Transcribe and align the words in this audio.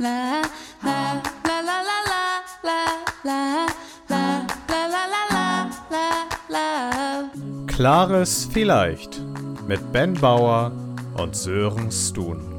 la 0.00 0.40
la 0.82 1.20
la 1.44 1.60
la 1.68 1.78
la 1.86 2.20
la 2.62 2.80
la 3.22 3.66
la 4.08 4.46
la 4.70 4.86
la 4.88 5.02
la 5.30 5.68
la 5.90 6.06
la 6.48 7.30
Klares 7.66 8.48
Vielleicht 8.50 9.20
mit 9.68 9.92
Ben 9.92 10.14
Bauer 10.14 10.72
und 11.18 11.36
Sören 11.36 11.90
Stun. 11.90 12.49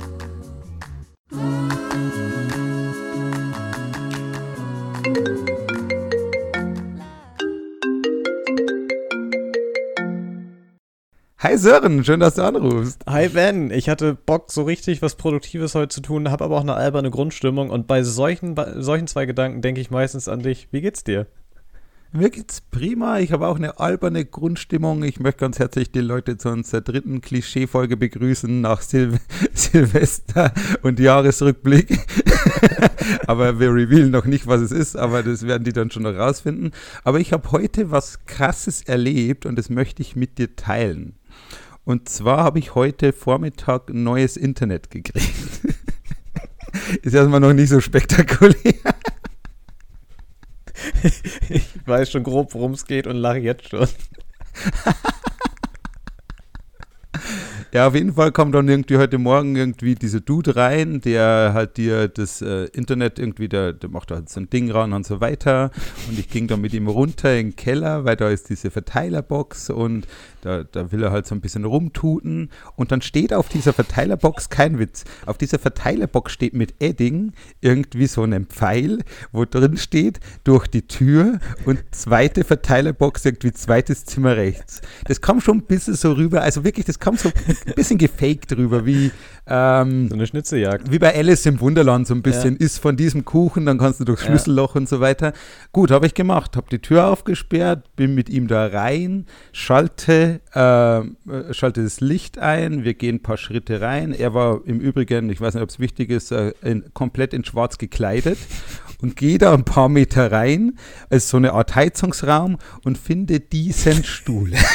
Hi 11.43 11.57
Sören, 11.57 12.03
schön, 12.05 12.19
dass 12.19 12.35
du 12.35 12.43
anrufst. 12.43 13.03
Hi 13.09 13.27
Ben, 13.27 13.71
ich 13.71 13.89
hatte 13.89 14.13
Bock, 14.13 14.51
so 14.51 14.61
richtig 14.61 15.01
was 15.01 15.15
Produktives 15.15 15.73
heute 15.73 15.87
zu 15.87 16.01
tun, 16.01 16.29
habe 16.29 16.43
aber 16.43 16.55
auch 16.55 16.61
eine 16.61 16.75
alberne 16.75 17.09
Grundstimmung 17.09 17.71
und 17.71 17.87
bei 17.87 18.03
solchen, 18.03 18.53
bei 18.53 18.79
solchen 18.79 19.07
zwei 19.07 19.25
Gedanken 19.25 19.63
denke 19.63 19.81
ich 19.81 19.89
meistens 19.89 20.27
an 20.27 20.41
dich. 20.41 20.67
Wie 20.69 20.81
geht's 20.81 21.03
dir? 21.03 21.25
Mir 22.11 22.29
geht's 22.29 22.61
prima. 22.61 23.17
Ich 23.17 23.31
habe 23.31 23.47
auch 23.47 23.55
eine 23.55 23.79
alberne 23.79 24.23
Grundstimmung. 24.23 25.01
Ich 25.01 25.19
möchte 25.19 25.39
ganz 25.39 25.57
herzlich 25.57 25.91
die 25.91 26.01
Leute 26.01 26.37
zu 26.37 26.49
unserer 26.49 26.81
dritten 26.81 27.21
Klischee-Folge 27.21 27.97
begrüßen 27.97 28.61
nach 28.61 28.83
Sil 28.85 29.17
Silvester 29.53 30.53
und 30.83 30.99
Jahresrückblick. 30.99 32.05
aber 33.25 33.59
wir 33.59 33.73
revealen 33.73 34.11
noch 34.11 34.25
nicht, 34.25 34.45
was 34.45 34.61
es 34.61 34.71
ist, 34.71 34.95
aber 34.95 35.23
das 35.23 35.47
werden 35.47 35.63
die 35.63 35.73
dann 35.73 35.89
schon 35.89 36.03
noch 36.03 36.13
rausfinden. 36.15 36.69
Aber 37.03 37.19
ich 37.19 37.33
habe 37.33 37.51
heute 37.51 37.89
was 37.89 38.27
Krasses 38.27 38.83
erlebt 38.83 39.47
und 39.47 39.55
das 39.55 39.71
möchte 39.71 40.03
ich 40.03 40.15
mit 40.15 40.37
dir 40.37 40.55
teilen. 40.55 41.15
Und 41.83 42.07
zwar 42.09 42.43
habe 42.43 42.59
ich 42.59 42.75
heute 42.75 43.11
Vormittag 43.13 43.89
ein 43.89 44.03
neues 44.03 44.37
Internet 44.37 44.91
gekriegt. 44.91 45.31
Ist 47.01 47.13
erstmal 47.13 47.39
noch 47.39 47.53
nicht 47.53 47.69
so 47.69 47.81
spektakulär. 47.81 48.73
Ich 51.49 51.67
weiß 51.85 52.11
schon 52.11 52.23
grob, 52.23 52.53
worum 52.53 52.71
es 52.73 52.85
geht 52.85 53.07
und 53.07 53.17
lache 53.17 53.39
jetzt 53.39 53.69
schon. 53.69 53.87
Ja, 57.73 57.87
auf 57.87 57.95
jeden 57.95 58.13
Fall 58.15 58.33
kommt 58.33 58.53
dann 58.53 58.67
irgendwie 58.67 58.97
heute 58.97 59.17
Morgen 59.17 59.55
irgendwie 59.55 59.95
dieser 59.95 60.19
Dude 60.19 60.57
rein, 60.57 60.99
der 60.99 61.51
halt 61.53 61.77
dir 61.77 62.09
das 62.09 62.41
äh, 62.41 62.65
Internet 62.73 63.17
irgendwie, 63.17 63.47
der, 63.47 63.71
der 63.71 63.89
macht 63.89 64.11
halt 64.11 64.27
so 64.27 64.41
ein 64.41 64.49
Ding 64.49 64.69
ran 64.69 64.91
und 64.91 65.05
so 65.05 65.21
weiter. 65.21 65.71
Und 66.09 66.19
ich 66.19 66.29
ging 66.29 66.47
dann 66.47 66.59
mit 66.59 66.73
ihm 66.73 66.89
runter 66.89 67.33
in 67.33 67.51
den 67.51 67.55
Keller, 67.55 68.03
weil 68.03 68.17
da 68.17 68.27
ist 68.29 68.49
diese 68.49 68.71
Verteilerbox 68.71 69.69
und 69.69 70.05
da, 70.41 70.63
da 70.63 70.91
will 70.91 71.03
er 71.03 71.11
halt 71.11 71.25
so 71.27 71.35
ein 71.35 71.41
bisschen 71.41 71.65
rumtuten. 71.65 72.49
Und 72.75 72.91
dann 72.91 73.01
steht 73.01 73.33
auf 73.33 73.49
dieser 73.49 73.73
Verteilerbox, 73.73 74.49
kein 74.49 74.79
Witz, 74.79 75.03
auf 75.25 75.37
dieser 75.37 75.59
Verteilerbox 75.59 76.31
steht 76.31 76.53
mit 76.53 76.73
Edding 76.79 77.33
irgendwie 77.61 78.07
so 78.07 78.23
ein 78.23 78.45
Pfeil, 78.45 78.99
wo 79.31 79.45
drin 79.45 79.77
steht, 79.77 80.19
durch 80.43 80.67
die 80.67 80.87
Tür 80.87 81.39
und 81.65 81.79
zweite 81.91 82.43
Verteilerbox, 82.43 83.25
irgendwie 83.25 83.51
zweites 83.51 84.05
Zimmer 84.05 84.35
rechts. 84.35 84.81
Das 85.05 85.21
kam 85.21 85.41
schon 85.41 85.57
ein 85.59 85.63
bisschen 85.63 85.93
so 85.95 86.13
rüber, 86.13 86.41
also 86.41 86.63
wirklich, 86.63 86.85
das 86.85 86.99
kam 86.99 87.17
so 87.17 87.29
ein 87.67 87.73
bisschen 87.75 87.97
gefaked 87.97 88.55
rüber, 88.57 88.85
wie, 88.85 89.11
ähm, 89.47 90.07
So 90.09 90.15
eine 90.15 90.27
Schnitzeljagd. 90.27 90.91
wie 90.91 90.99
bei 90.99 91.15
Alice 91.15 91.45
im 91.45 91.59
Wunderland 91.59 92.07
so 92.07 92.13
ein 92.13 92.21
bisschen, 92.21 92.55
Ja. 92.55 92.65
isst 92.65 92.79
von 92.79 92.97
diesem 92.97 93.25
Kuchen, 93.25 93.65
dann 93.65 93.77
kannst 93.77 93.99
du 93.99 94.05
durchs 94.05 94.23
Ja. 94.23 94.29
Schlüsselloch 94.29 94.75
und 94.75 94.87
so 94.89 94.99
weiter. 94.99 95.33
Gut, 95.71 95.91
habe 95.91 96.05
ich 96.05 96.13
gemacht, 96.13 96.55
habe 96.57 96.67
die 96.71 96.79
Tür 96.79 97.07
aufgesperrt, 97.07 97.95
bin 97.95 98.15
mit 98.15 98.29
ihm 98.29 98.47
da 98.47 98.67
rein, 98.67 99.25
schalte, 99.51 100.30
äh, 100.55 100.99
äh, 100.99 101.53
schalte 101.53 101.83
das 101.83 101.99
Licht 102.01 102.37
ein, 102.39 102.83
wir 102.83 102.93
gehen 102.93 103.15
ein 103.17 103.21
paar 103.23 103.37
Schritte 103.37 103.81
rein. 103.81 104.13
Er 104.13 104.33
war 104.33 104.61
im 104.65 104.79
Übrigen, 104.79 105.29
ich 105.29 105.41
weiß 105.41 105.53
nicht, 105.55 105.63
ob 105.63 105.69
es 105.69 105.79
wichtig 105.79 106.09
ist, 106.09 106.31
äh, 106.31 106.53
in, 106.61 106.93
komplett 106.93 107.33
in 107.33 107.43
schwarz 107.43 107.77
gekleidet 107.77 108.37
und 109.01 109.15
gehe 109.15 109.37
da 109.37 109.53
ein 109.53 109.65
paar 109.65 109.89
Meter 109.89 110.31
rein, 110.31 110.77
als 111.09 111.29
so 111.29 111.37
eine 111.37 111.53
Art 111.53 111.75
Heizungsraum 111.75 112.57
und 112.83 112.97
finde 112.97 113.39
diesen 113.39 114.03
Stuhl. 114.03 114.51
So- 114.61 114.67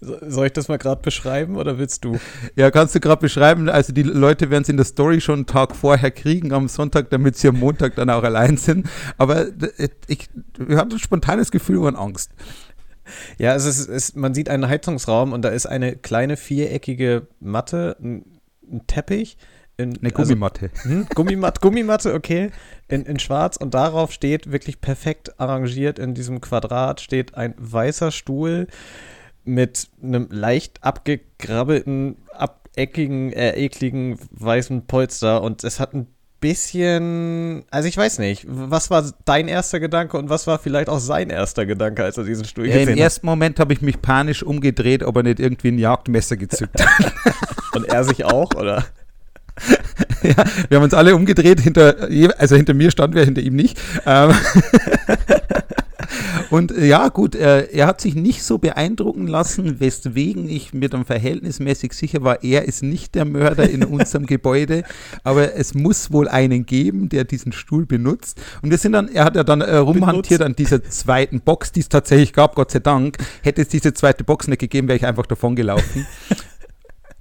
Soll 0.00 0.46
ich 0.46 0.52
das 0.54 0.68
mal 0.68 0.78
gerade 0.78 1.02
beschreiben 1.02 1.56
oder 1.56 1.78
willst 1.78 2.04
du? 2.06 2.18
Ja, 2.56 2.70
kannst 2.70 2.94
du 2.94 3.00
gerade 3.00 3.20
beschreiben, 3.20 3.68
also 3.68 3.92
die 3.92 4.02
Leute 4.02 4.48
werden 4.48 4.62
es 4.62 4.70
in 4.70 4.78
der 4.78 4.86
Story 4.86 5.20
schon 5.20 5.40
einen 5.40 5.46
Tag 5.46 5.76
vorher 5.76 6.10
kriegen 6.10 6.52
am 6.54 6.68
Sonntag, 6.68 7.10
damit 7.10 7.36
sie 7.36 7.48
am 7.48 7.58
Montag 7.58 7.96
dann 7.96 8.08
auch 8.08 8.22
allein 8.22 8.56
sind. 8.56 8.88
Aber 9.18 9.44
d- 9.50 9.68
ich, 10.06 10.30
ich 10.68 10.76
hatte 10.76 10.96
ein 10.96 10.98
spontanes 10.98 11.50
Gefühl 11.50 11.78
von 11.80 11.96
Angst. 11.96 12.30
Ja, 13.38 13.54
es 13.54 13.66
ist, 13.66 13.88
es, 13.88 14.14
man 14.14 14.32
sieht 14.32 14.48
einen 14.48 14.68
Heizungsraum 14.68 15.32
und 15.34 15.42
da 15.42 15.50
ist 15.50 15.66
eine 15.66 15.96
kleine 15.96 16.38
viereckige 16.38 17.26
Matte, 17.40 17.96
ein, 18.00 18.24
ein 18.72 18.86
Teppich. 18.86 19.36
In, 19.76 19.98
Eine 19.98 20.12
Gummimatte. 20.12 20.70
Also, 20.76 20.88
hm, 20.90 21.06
Gummimatte, 21.14 21.60
Gummimatte, 21.60 22.14
okay, 22.14 22.50
in, 22.88 23.02
in 23.04 23.18
schwarz 23.18 23.56
und 23.56 23.72
darauf 23.74 24.12
steht 24.12 24.52
wirklich 24.52 24.80
perfekt 24.80 25.40
arrangiert 25.40 25.98
in 25.98 26.12
diesem 26.14 26.40
Quadrat 26.42 27.00
steht 27.00 27.34
ein 27.34 27.54
weißer 27.58 28.10
Stuhl 28.12 28.66
mit 29.44 29.88
einem 30.02 30.28
leicht 30.30 30.82
abgegrabbelten, 30.82 32.16
abeckigen, 32.32 33.32
äh, 33.32 33.52
ekligen 33.52 34.18
weißen 34.32 34.86
Polster 34.86 35.42
und 35.42 35.64
es 35.64 35.80
hat 35.80 35.94
ein 35.94 36.06
bisschen, 36.40 37.64
also 37.70 37.88
ich 37.88 37.96
weiß 37.96 38.18
nicht, 38.18 38.46
was 38.48 38.90
war 38.90 39.04
dein 39.24 39.46
erster 39.46 39.78
Gedanke 39.78 40.16
und 40.16 40.30
was 40.30 40.46
war 40.46 40.58
vielleicht 40.58 40.88
auch 40.88 40.98
sein 40.98 41.30
erster 41.30 41.66
Gedanke, 41.66 42.02
als 42.02 42.16
er 42.16 42.24
diesen 42.24 42.44
Stuhl 42.44 42.66
Ja, 42.66 42.74
Im 42.74 42.80
gesehen 42.80 42.94
hat? 42.94 43.02
ersten 43.02 43.26
Moment 43.26 43.60
habe 43.60 43.72
ich 43.72 43.82
mich 43.82 44.00
panisch 44.00 44.42
umgedreht, 44.42 45.02
ob 45.02 45.16
er 45.16 45.22
nicht 45.22 45.40
irgendwie 45.40 45.68
ein 45.68 45.78
Jagdmesser 45.78 46.36
gezückt 46.36 46.82
hat. 46.82 47.12
Und 47.74 47.86
er 47.88 48.04
sich 48.04 48.24
auch, 48.24 48.54
oder? 48.54 48.84
ja, 50.22 50.44
wir 50.68 50.76
haben 50.76 50.84
uns 50.84 50.94
alle 50.94 51.14
umgedreht, 51.14 51.60
hinter, 51.60 52.08
also 52.38 52.56
hinter 52.56 52.74
mir 52.74 52.90
stand 52.90 53.14
wer, 53.14 53.24
hinter 53.24 53.42
ihm 53.42 53.54
nicht. 53.54 53.78
Ähm, 54.06 54.32
Und 56.50 56.72
äh, 56.72 56.86
ja, 56.86 57.08
gut, 57.08 57.34
äh, 57.34 57.68
er 57.70 57.86
hat 57.86 58.00
sich 58.00 58.14
nicht 58.14 58.42
so 58.42 58.58
beeindrucken 58.58 59.26
lassen, 59.26 59.80
weswegen 59.80 60.48
ich 60.48 60.74
mir 60.74 60.88
dann 60.88 61.04
verhältnismäßig 61.04 61.92
sicher 61.92 62.22
war, 62.22 62.42
er 62.42 62.64
ist 62.64 62.82
nicht 62.82 63.14
der 63.14 63.24
Mörder 63.24 63.70
in 63.70 63.84
unserem 63.84 64.26
Gebäude, 64.30 64.82
aber 65.22 65.54
es 65.54 65.74
muss 65.74 66.12
wohl 66.12 66.28
einen 66.28 66.66
geben, 66.66 67.08
der 67.08 67.24
diesen 67.24 67.52
Stuhl 67.52 67.86
benutzt. 67.86 68.40
Und 68.62 68.70
wir 68.70 68.78
sind 68.78 68.92
dann, 68.92 69.08
er 69.08 69.24
hat 69.24 69.36
ja 69.36 69.44
dann 69.44 69.60
äh, 69.60 69.76
rumhantiert 69.76 70.42
an 70.42 70.56
dieser 70.56 70.82
zweiten 70.82 71.40
Box, 71.40 71.72
die 71.72 71.80
es 71.80 71.88
tatsächlich 71.88 72.32
gab, 72.32 72.56
Gott 72.56 72.70
sei 72.72 72.80
Dank. 72.80 73.18
Hätte 73.42 73.62
es 73.62 73.68
diese 73.68 73.94
zweite 73.94 74.24
Box 74.24 74.48
nicht 74.48 74.58
gegeben, 74.58 74.88
wäre 74.88 74.96
ich 74.96 75.06
einfach 75.06 75.26
davon 75.26 75.56
gelaufen. 75.56 76.06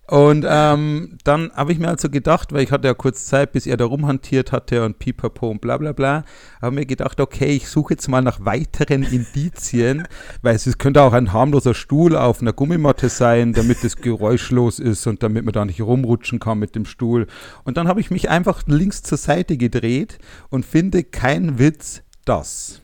Und 0.09 0.43
ähm, 0.49 1.19
dann 1.23 1.51
habe 1.53 1.71
ich 1.71 1.77
mir 1.77 1.87
also 1.87 2.09
gedacht, 2.09 2.51
weil 2.51 2.63
ich 2.63 2.71
hatte 2.71 2.87
ja 2.87 2.95
kurz 2.95 3.27
Zeit, 3.27 3.51
bis 3.51 3.67
er 3.67 3.77
da 3.77 3.85
rumhantiert 3.85 4.51
hatte 4.51 4.83
und 4.83 4.97
pipapo 4.97 5.47
und 5.49 5.61
bla 5.61 5.77
bla 5.77 5.91
bla, 5.91 6.23
habe 6.63 6.73
mir 6.75 6.87
gedacht, 6.87 7.19
okay, 7.21 7.55
ich 7.55 7.69
suche 7.69 7.93
jetzt 7.93 8.07
mal 8.07 8.21
nach 8.23 8.43
weiteren 8.43 9.03
Indizien, 9.03 10.07
weil 10.41 10.55
es 10.55 10.65
ist- 10.65 10.79
könnte 10.79 11.03
auch 11.03 11.13
ein 11.13 11.31
harmloser 11.31 11.75
Stuhl 11.75 12.15
auf 12.15 12.41
einer 12.41 12.53
Gummimatte 12.53 13.07
sein, 13.07 13.53
damit 13.53 13.83
es 13.83 13.97
geräuschlos 13.97 14.79
ist 14.79 15.05
und 15.05 15.21
damit 15.21 15.45
man 15.45 15.53
da 15.53 15.63
nicht 15.63 15.79
rumrutschen 15.81 16.39
kann 16.39 16.57
mit 16.57 16.73
dem 16.75 16.85
Stuhl. 16.85 17.27
Und 17.63 17.77
dann 17.77 17.87
habe 17.87 18.01
ich 18.01 18.09
mich 18.09 18.29
einfach 18.31 18.63
links 18.65 19.03
zur 19.03 19.19
Seite 19.19 19.57
gedreht 19.57 20.17
und 20.49 20.65
finde 20.65 21.03
kein 21.03 21.59
Witz 21.59 22.01
das. 22.25 22.81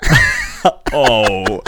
Oh. 0.94 1.60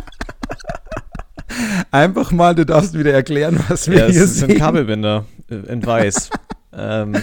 Einfach 1.91 2.33
mal, 2.33 2.55
du 2.55 2.65
darfst 2.67 2.99
wieder 2.99 3.13
erklären, 3.13 3.59
was 3.69 3.89
wir 3.89 3.99
Ja, 3.99 4.07
es 4.07 4.15
hier 4.15 4.25
ist 4.25 4.43
ein 4.43 4.51
sehen. 4.51 4.59
Kabelbinder 4.59 5.25
äh, 5.51 5.73
in 5.73 5.85
weiß. 5.85 6.31
ähm, 6.77 7.15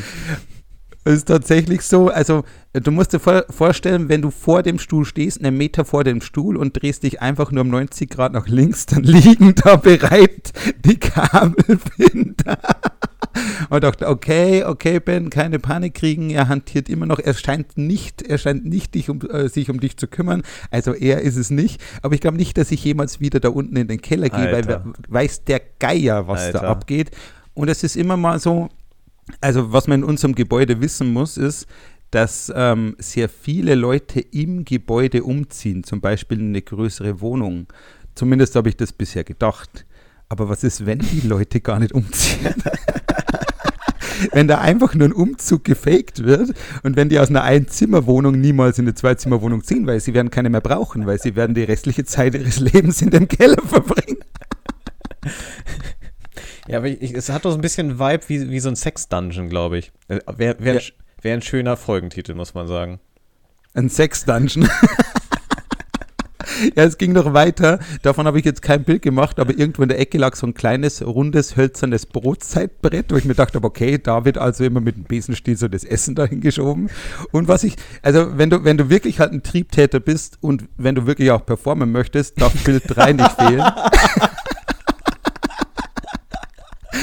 Es 1.04 1.16
ist 1.16 1.28
tatsächlich 1.28 1.82
so, 1.82 2.10
also 2.10 2.44
äh, 2.74 2.82
du 2.82 2.92
musst 2.92 3.14
dir 3.14 3.20
vor, 3.20 3.46
vorstellen, 3.50 4.08
wenn 4.08 4.22
du 4.22 4.30
vor 4.30 4.62
dem 4.62 4.78
Stuhl 4.78 5.06
stehst, 5.06 5.44
einen 5.44 5.58
Meter 5.58 5.84
vor 5.84 6.04
dem 6.04 6.22
Stuhl 6.22 6.58
und 6.58 6.80
drehst 6.82 7.04
dich 7.04 7.22
einfach 7.22 7.52
nur 7.52 7.64
um 7.64 7.70
90 7.70 8.10
Grad 8.10 8.34
nach 8.34 8.48
links, 8.48 8.86
dann 8.86 9.04
liegen 9.04 9.56
da 9.56 9.78
bereit 9.78 10.54
die 10.86 10.98
Kabelbinder. 10.98 12.58
Und 13.70 13.86
dachte, 13.86 14.10
okay, 14.10 14.66
okay, 14.66 15.00
Ben, 15.00 15.30
keine 15.30 15.58
Panik 15.58 15.94
kriegen, 15.94 16.32
er 16.32 16.50
hantiert 16.50 16.90
immer 16.90 17.06
noch, 17.06 17.18
er 17.18 17.34
scheint 17.34 17.78
nicht, 17.78 18.22
er 18.22 18.38
scheint 18.38 18.66
nicht 18.66 18.94
dich 18.94 19.10
um, 19.10 19.22
äh, 19.22 19.48
sich 19.48 19.70
um 19.70 19.80
dich 19.80 19.96
zu 19.96 20.08
kümmern, 20.08 20.44
also 20.70 20.94
er 20.94 21.22
ist 21.22 21.38
es 21.38 21.50
nicht, 21.50 21.82
aber 22.02 22.14
ich 22.14 22.20
glaube 22.20 22.36
nicht, 22.36 22.58
dass 22.58 22.72
ich 22.72 22.84
jemals 22.84 23.22
wieder 23.22 23.40
da 23.40 23.48
unten 23.48 23.78
in 23.78 23.88
den 23.88 24.02
Keller 24.02 24.28
gehe, 24.28 24.48
weil 24.48 24.56
Alter. 24.56 24.84
weiß 25.08 25.46
der 25.46 25.62
Geier, 25.80 26.28
was 26.28 26.42
Alter. 26.42 26.60
da 26.60 26.68
abgeht. 26.68 27.12
Und 27.54 27.70
es 27.70 27.84
ist 27.84 27.96
immer 27.96 28.18
mal 28.18 28.40
so, 28.40 28.68
also 29.40 29.72
was 29.72 29.88
man 29.88 30.02
in 30.02 30.04
unserem 30.04 30.36
Gebäude 30.36 30.82
wissen 30.82 31.12
muss, 31.14 31.38
ist, 31.38 31.68
dass 32.12 32.52
ähm, 32.56 32.96
sehr 33.00 33.30
viele 33.30 33.76
Leute 33.76 34.20
im 34.20 34.66
Gebäude 34.66 35.24
umziehen, 35.24 35.84
zum 35.84 36.02
Beispiel 36.02 36.40
in 36.40 36.50
eine 36.50 36.62
größere 36.62 37.22
Wohnung. 37.22 37.68
Zumindest 38.16 38.56
habe 38.56 38.70
ich 38.70 38.76
das 38.76 38.92
bisher 38.92 39.24
gedacht. 39.24 39.86
Aber 40.28 40.50
was 40.50 40.64
ist, 40.64 40.86
wenn 40.86 41.00
die 41.00 41.28
Leute 41.28 41.62
gar 41.62 41.80
nicht 41.80 41.94
umziehen? 41.94 42.56
wenn 44.32 44.48
da 44.48 44.60
einfach 44.60 44.94
nur 44.94 45.08
ein 45.08 45.14
Umzug 45.14 45.64
gefaked 45.64 46.24
wird 46.24 46.54
und 46.84 46.96
wenn 46.96 47.10
die 47.10 47.20
aus 47.20 47.30
einer 47.30 47.44
Einzimmerwohnung 47.44 48.40
niemals 48.40 48.78
in 48.78 48.86
eine 48.86 48.94
Zweizimmerwohnung 48.94 49.64
ziehen, 49.64 49.88
weil 49.88 50.00
sie 50.00 50.14
werden 50.14 50.32
keine 50.32 50.50
mehr 50.50 50.62
brauchen, 50.62 51.06
weil 51.06 51.20
sie 51.20 51.36
werden 51.36 51.56
die 51.56 51.64
restliche 51.64 52.06
Zeit 52.06 52.36
ihres 52.36 52.60
Lebens 52.60 53.02
in 53.02 53.10
dem 53.10 53.28
Keller 53.28 53.62
verbringen. 53.66 54.21
Ja, 56.72 56.78
aber 56.78 56.88
ich, 56.88 57.14
es 57.14 57.30
hat 57.30 57.44
doch 57.46 57.52
so 57.52 57.58
ein 57.58 57.62
bisschen 57.62 58.00
Vibe 58.00 58.24
wie, 58.28 58.50
wie 58.50 58.60
so 58.60 58.70
ein 58.70 58.76
Sex-Dungeon, 58.78 59.50
glaube 59.50 59.78
ich. 59.78 59.92
Wäre 60.08 60.56
wär, 60.60 60.74
Ja. 60.76 60.80
ein- 60.80 60.86
wär 61.22 61.34
ein 61.34 61.42
schöner 61.42 61.76
Folgentitel, 61.78 62.34
muss 62.34 62.54
man 62.54 62.68
sagen. 62.68 63.00
Ein 63.74 63.90
Sex-Dungeon. 63.90 64.70
ja, 66.76 66.84
es 66.84 66.98
ging 66.98 67.12
noch 67.14 67.34
weiter. 67.34 67.80
Davon 68.04 68.26
habe 68.26 68.40
ich 68.40 68.46
jetzt 68.46 68.62
kein 68.62 68.84
Bild 68.86 69.02
gemacht, 69.02 69.38
aber 69.40 69.58
irgendwo 69.58 69.84
in 69.84 69.90
der 69.90 70.00
Ecke 70.00 70.18
lag 70.18 70.36
so 70.36 70.48
ein 70.48 70.54
kleines, 70.54 71.06
rundes, 71.06 71.56
hölzernes 71.58 72.06
Brotzeitbrett, 72.06 73.12
wo 73.12 73.18
ich 73.18 73.26
mir 73.26 73.36
dachte, 73.36 73.62
okay, 73.64 73.98
da 73.98 74.24
wird 74.26 74.38
also 74.38 74.64
immer 74.64 74.80
mit 74.80 74.96
dem 74.96 75.04
Besenstiel 75.04 75.58
so 75.58 75.68
das 75.68 75.84
Essen 75.84 76.16
dahin 76.16 76.40
geschoben. 76.42 76.90
Und 77.32 77.48
was 77.50 77.64
ich, 77.66 77.76
also 78.02 78.38
wenn 78.38 78.50
du, 78.50 78.64
wenn 78.64 78.78
du 78.78 78.90
wirklich 78.90 79.20
halt 79.20 79.34
ein 79.34 79.44
Triebtäter 79.44 80.00
bist 80.00 80.38
und 80.42 80.66
wenn 80.78 80.96
du 80.96 81.06
wirklich 81.06 81.32
auch 81.32 81.46
performen 81.46 81.92
möchtest, 81.92 82.40
darf 82.42 82.54
Bild 82.64 82.84
3 82.88 83.12
nicht 83.14 83.32
fehlen. 83.34 83.64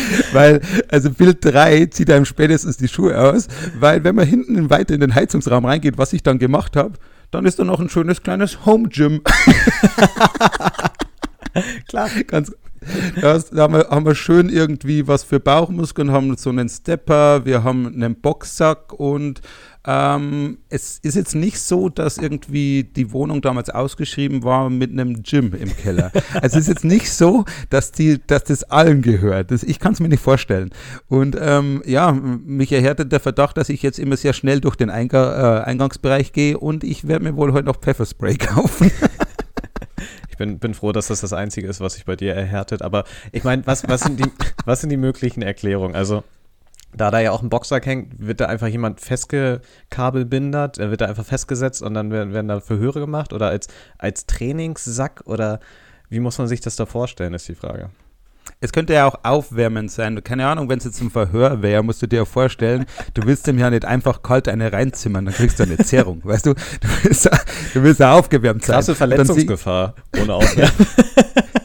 Weil, 0.32 0.60
also 0.88 1.10
Bild 1.10 1.44
3 1.44 1.86
zieht 1.86 2.10
einem 2.10 2.24
spätestens 2.24 2.76
die 2.76 2.88
Schuhe 2.88 3.18
aus, 3.18 3.48
weil 3.78 4.04
wenn 4.04 4.14
man 4.14 4.26
hinten 4.26 4.56
in- 4.56 4.70
weiter 4.70 4.94
in 4.94 5.00
den 5.00 5.14
Heizungsraum 5.14 5.64
reingeht, 5.64 5.98
was 5.98 6.12
ich 6.12 6.22
dann 6.22 6.38
gemacht 6.38 6.76
habe, 6.76 6.94
dann 7.30 7.44
ist 7.46 7.58
da 7.58 7.64
noch 7.64 7.80
ein 7.80 7.88
schönes 7.90 8.22
kleines 8.22 8.64
Home 8.66 8.88
Gym. 8.88 9.20
Klar. 11.88 12.08
Ganz, 12.26 12.52
da 13.20 13.40
haben, 13.62 13.74
wir, 13.74 13.88
haben 13.90 14.06
wir 14.06 14.14
schön 14.14 14.48
irgendwie 14.48 15.08
was 15.08 15.24
für 15.24 15.40
Bauchmuskeln, 15.40 16.12
haben 16.12 16.36
so 16.36 16.50
einen 16.50 16.68
Stepper, 16.68 17.44
wir 17.44 17.64
haben 17.64 17.86
einen 17.86 18.14
Boxsack 18.20 18.92
und 18.92 19.40
ähm, 19.90 20.58
es 20.68 20.98
ist 20.98 21.14
jetzt 21.14 21.34
nicht 21.34 21.58
so, 21.58 21.88
dass 21.88 22.18
irgendwie 22.18 22.84
die 22.84 23.10
Wohnung 23.10 23.40
damals 23.40 23.70
ausgeschrieben 23.70 24.42
war 24.42 24.68
mit 24.68 24.90
einem 24.90 25.22
Gym 25.22 25.54
im 25.54 25.74
Keller. 25.74 26.12
Es 26.42 26.54
ist 26.54 26.68
jetzt 26.68 26.84
nicht 26.84 27.10
so, 27.10 27.46
dass, 27.70 27.90
die, 27.90 28.20
dass 28.26 28.44
das 28.44 28.64
allen 28.64 29.00
gehört. 29.00 29.50
Das, 29.50 29.62
ich 29.62 29.78
kann 29.78 29.94
es 29.94 30.00
mir 30.00 30.10
nicht 30.10 30.22
vorstellen. 30.22 30.70
Und 31.08 31.38
ähm, 31.40 31.82
ja, 31.86 32.12
mich 32.12 32.70
erhärtet 32.70 33.12
der 33.12 33.20
Verdacht, 33.20 33.56
dass 33.56 33.70
ich 33.70 33.82
jetzt 33.82 33.98
immer 33.98 34.18
sehr 34.18 34.34
schnell 34.34 34.60
durch 34.60 34.76
den 34.76 34.90
Einga 34.90 35.60
äh, 35.60 35.64
Eingangsbereich 35.64 36.34
gehe 36.34 36.58
und 36.58 36.84
ich 36.84 37.08
werde 37.08 37.24
mir 37.24 37.36
wohl 37.36 37.54
heute 37.54 37.66
noch 37.66 37.80
Pfefferspray 37.80 38.36
kaufen. 38.36 38.90
Ich 40.28 40.36
bin, 40.36 40.58
bin 40.58 40.74
froh, 40.74 40.92
dass 40.92 41.06
das 41.06 41.22
das 41.22 41.32
Einzige 41.32 41.66
ist, 41.66 41.80
was 41.80 41.94
sich 41.94 42.04
bei 42.04 42.14
dir 42.14 42.34
erhärtet. 42.34 42.82
Aber 42.82 43.04
ich 43.32 43.42
meine, 43.42 43.66
was, 43.66 43.88
was, 43.88 44.02
sind 44.02 44.20
die, 44.20 44.30
was 44.66 44.82
sind 44.82 44.90
die 44.90 44.98
möglichen 44.98 45.40
Erklärungen? 45.40 45.96
Also, 45.96 46.24
da 46.98 47.10
da 47.10 47.20
ja 47.20 47.32
auch 47.32 47.42
ein 47.42 47.48
Boxsack 47.48 47.86
hängt, 47.86 48.18
wird 48.18 48.40
da 48.40 48.46
einfach 48.46 48.66
jemand 48.66 49.00
festgekabelbindert, 49.00 50.78
er 50.78 50.90
wird 50.90 51.00
da 51.00 51.06
einfach 51.06 51.24
festgesetzt 51.24 51.82
und 51.82 51.94
dann 51.94 52.10
werden, 52.10 52.32
werden 52.32 52.48
da 52.48 52.60
Verhöre 52.60 53.00
gemacht 53.00 53.32
oder 53.32 53.48
als, 53.48 53.68
als 53.98 54.26
Trainingssack 54.26 55.22
oder 55.26 55.60
wie 56.10 56.20
muss 56.20 56.38
man 56.38 56.48
sich 56.48 56.60
das 56.60 56.76
da 56.76 56.86
vorstellen, 56.86 57.34
ist 57.34 57.48
die 57.48 57.54
Frage. 57.54 57.90
Es 58.60 58.72
könnte 58.72 58.92
ja 58.94 59.06
auch 59.06 59.20
aufwärmend 59.22 59.90
sein. 59.90 60.22
Keine 60.24 60.46
Ahnung, 60.46 60.68
wenn 60.68 60.78
es 60.78 60.84
jetzt 60.84 61.00
ein 61.00 61.10
Verhör 61.10 61.62
wäre, 61.62 61.82
musst 61.82 62.02
du 62.02 62.06
dir 62.06 62.16
ja 62.16 62.24
vorstellen, 62.24 62.86
du 63.14 63.22
willst 63.24 63.46
dem 63.46 63.58
ja 63.58 63.70
nicht 63.70 63.84
einfach 63.84 64.22
kalt 64.22 64.48
eine 64.48 64.72
reinzimmern, 64.72 65.24
dann 65.26 65.34
kriegst 65.34 65.58
du 65.58 65.64
eine 65.64 65.78
Zerrung, 65.78 66.20
weißt 66.24 66.46
du? 66.46 66.54
Du 66.54 66.88
willst, 67.02 67.24
ja- 67.24 67.38
du 67.74 67.82
willst 67.82 68.00
ja 68.00 68.12
aufgewärmt 68.12 68.64
sein. 68.64 68.74
Krasse 68.74 68.92
dann 68.92 68.94
seh- 68.94 68.98
Verletzungsgefahr 69.16 69.94
ohne 70.20 70.34
Auswärme. 70.34 70.72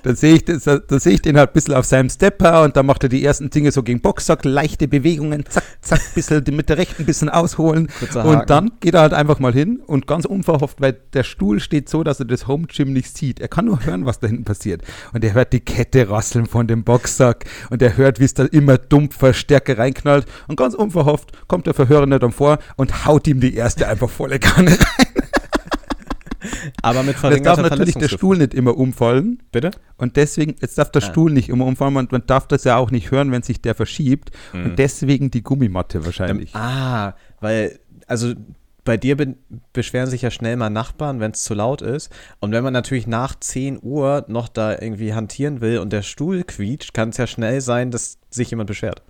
Dann 0.04 0.18
sehe 0.18 0.36
ich, 0.36 0.44
das- 0.44 0.64
da 0.66 1.00
sehe 1.00 1.14
ich 1.14 1.22
den 1.22 1.38
halt 1.38 1.52
ein 1.52 1.54
bisschen 1.54 1.74
auf 1.76 1.86
seinem 1.86 2.10
Stepper 2.10 2.64
und 2.64 2.76
dann 2.76 2.86
macht 2.86 3.04
er 3.04 3.10
die 3.10 3.24
ersten 3.24 3.50
Dinge 3.50 3.72
so 3.72 3.84
gegen 3.84 4.02
Boxsack, 4.02 4.44
leichte 4.44 4.90
Bewegungen, 4.90 5.46
zack, 5.48 5.64
zack, 5.80 6.02
bisschen 6.14 6.44
mit 6.52 6.68
der 6.68 6.78
rechten 6.78 7.04
ein 7.04 7.06
bisschen 7.06 7.30
ausholen. 7.30 7.88
Und 8.42 8.50
dann 8.50 8.72
geht 8.82 8.96
er 8.96 9.00
halt 9.02 9.14
einfach 9.14 9.40
mal 9.40 9.54
hin 9.54 9.80
und 9.88 10.06
ganz 10.06 10.26
unverhofft, 10.26 10.82
weil 10.82 10.92
der 11.14 11.24
Stuhl 11.24 11.62
steht 11.62 11.88
so, 11.88 12.04
dass 12.04 12.20
er 12.20 12.26
das 12.26 12.48
Home 12.48 12.68
Gym 12.68 12.92
nicht 12.92 13.16
sieht. 13.18 13.40
Er 13.40 13.48
kann 13.48 13.64
nur 13.64 13.86
hören, 13.86 14.06
was 14.06 14.20
da 14.20 14.28
hinten 14.28 14.44
passiert. 14.44 14.82
Und 15.14 15.24
er 15.24 15.34
hört 15.36 15.54
die 15.54 15.62
Kette 15.62 16.10
rasseln 16.10 16.48
von 16.48 16.68
dem 16.68 16.73
Boxsack 16.82 17.46
und 17.70 17.82
er 17.84 17.96
hört, 17.98 18.20
wie 18.20 18.24
es 18.26 18.34
da 18.34 18.46
immer 18.46 18.80
dumpfer 18.80 19.34
Stärke 19.34 19.78
reinknallt. 19.78 20.26
Und 20.48 20.56
ganz 20.56 20.74
unverhofft 20.74 21.48
kommt 21.48 21.68
der 21.68 21.76
Verhörende 21.76 22.18
dann 22.18 22.32
vor 22.32 22.58
und 22.78 23.06
haut 23.06 23.28
ihm 23.28 23.40
die 23.40 23.54
erste 23.54 23.88
einfach 23.88 24.10
volle 24.10 24.40
Kanne 24.40 24.72
rein. 24.72 25.06
Aber 26.82 27.04
mit 27.04 27.16
Das 27.22 27.42
darf 27.42 27.62
natürlich 27.62 27.96
der. 27.96 28.10
Stuhl 28.10 28.38
nicht 28.38 28.54
immer 28.54 28.76
umfallen. 28.78 29.42
Bitte? 29.54 29.72
Und 29.98 30.18
deswegen, 30.18 30.56
jetzt 30.60 30.78
darf 30.78 30.92
der 30.92 31.02
Ah. 31.02 31.06
Stuhl 31.06 31.32
nicht 31.32 31.48
immer 31.50 31.66
umfallen 31.66 31.96
und 31.96 32.12
man 32.12 32.26
darf 32.26 32.48
das 32.48 32.66
ja 32.66 32.76
auch 32.78 32.92
nicht 32.92 33.12
hören, 33.12 33.32
wenn 33.32 33.44
sich 33.44 33.62
der 33.62 33.76
verschiebt. 33.76 34.32
Mhm. 34.52 34.66
Und 34.66 34.80
deswegen 34.80 35.32
die 35.32 35.42
Gummimatte 35.44 36.00
Ähm, 36.00 36.06
wahrscheinlich. 36.06 36.54
ah, 36.56 37.16
weil, 37.40 37.80
also 38.08 38.34
bei 38.84 38.98
dir 38.98 39.18
be 39.18 39.36
beschweren 39.72 40.10
sich 40.10 40.22
ja 40.22 40.32
schnell 40.32 40.56
mal 40.58 40.70
Nachbarn, 40.70 41.20
wenn 41.20 41.32
es 41.32 41.44
zu 41.44 41.54
laut 41.54 41.82
ist. 41.82 42.12
Und 42.40 42.52
wenn 42.52 42.64
man 42.64 42.74
natürlich 42.74 43.08
nach 43.08 43.36
10 43.40 43.80
Uhr 43.82 44.26
noch 44.28 44.48
da 44.48 44.74
irgendwie 44.74 45.14
hantieren 45.14 45.62
will 45.62 45.80
und 45.80 45.94
der 45.94 46.02
Stuhl 46.02 46.44
quietscht, 46.44 46.94
kann 46.94 47.10
es 47.10 47.18
ja 47.18 47.28
schnell 47.28 47.62
sein, 47.62 47.92
dass 47.92 48.18
sich 48.30 48.50
jemand 48.50 48.68
beschwert. 48.68 49.02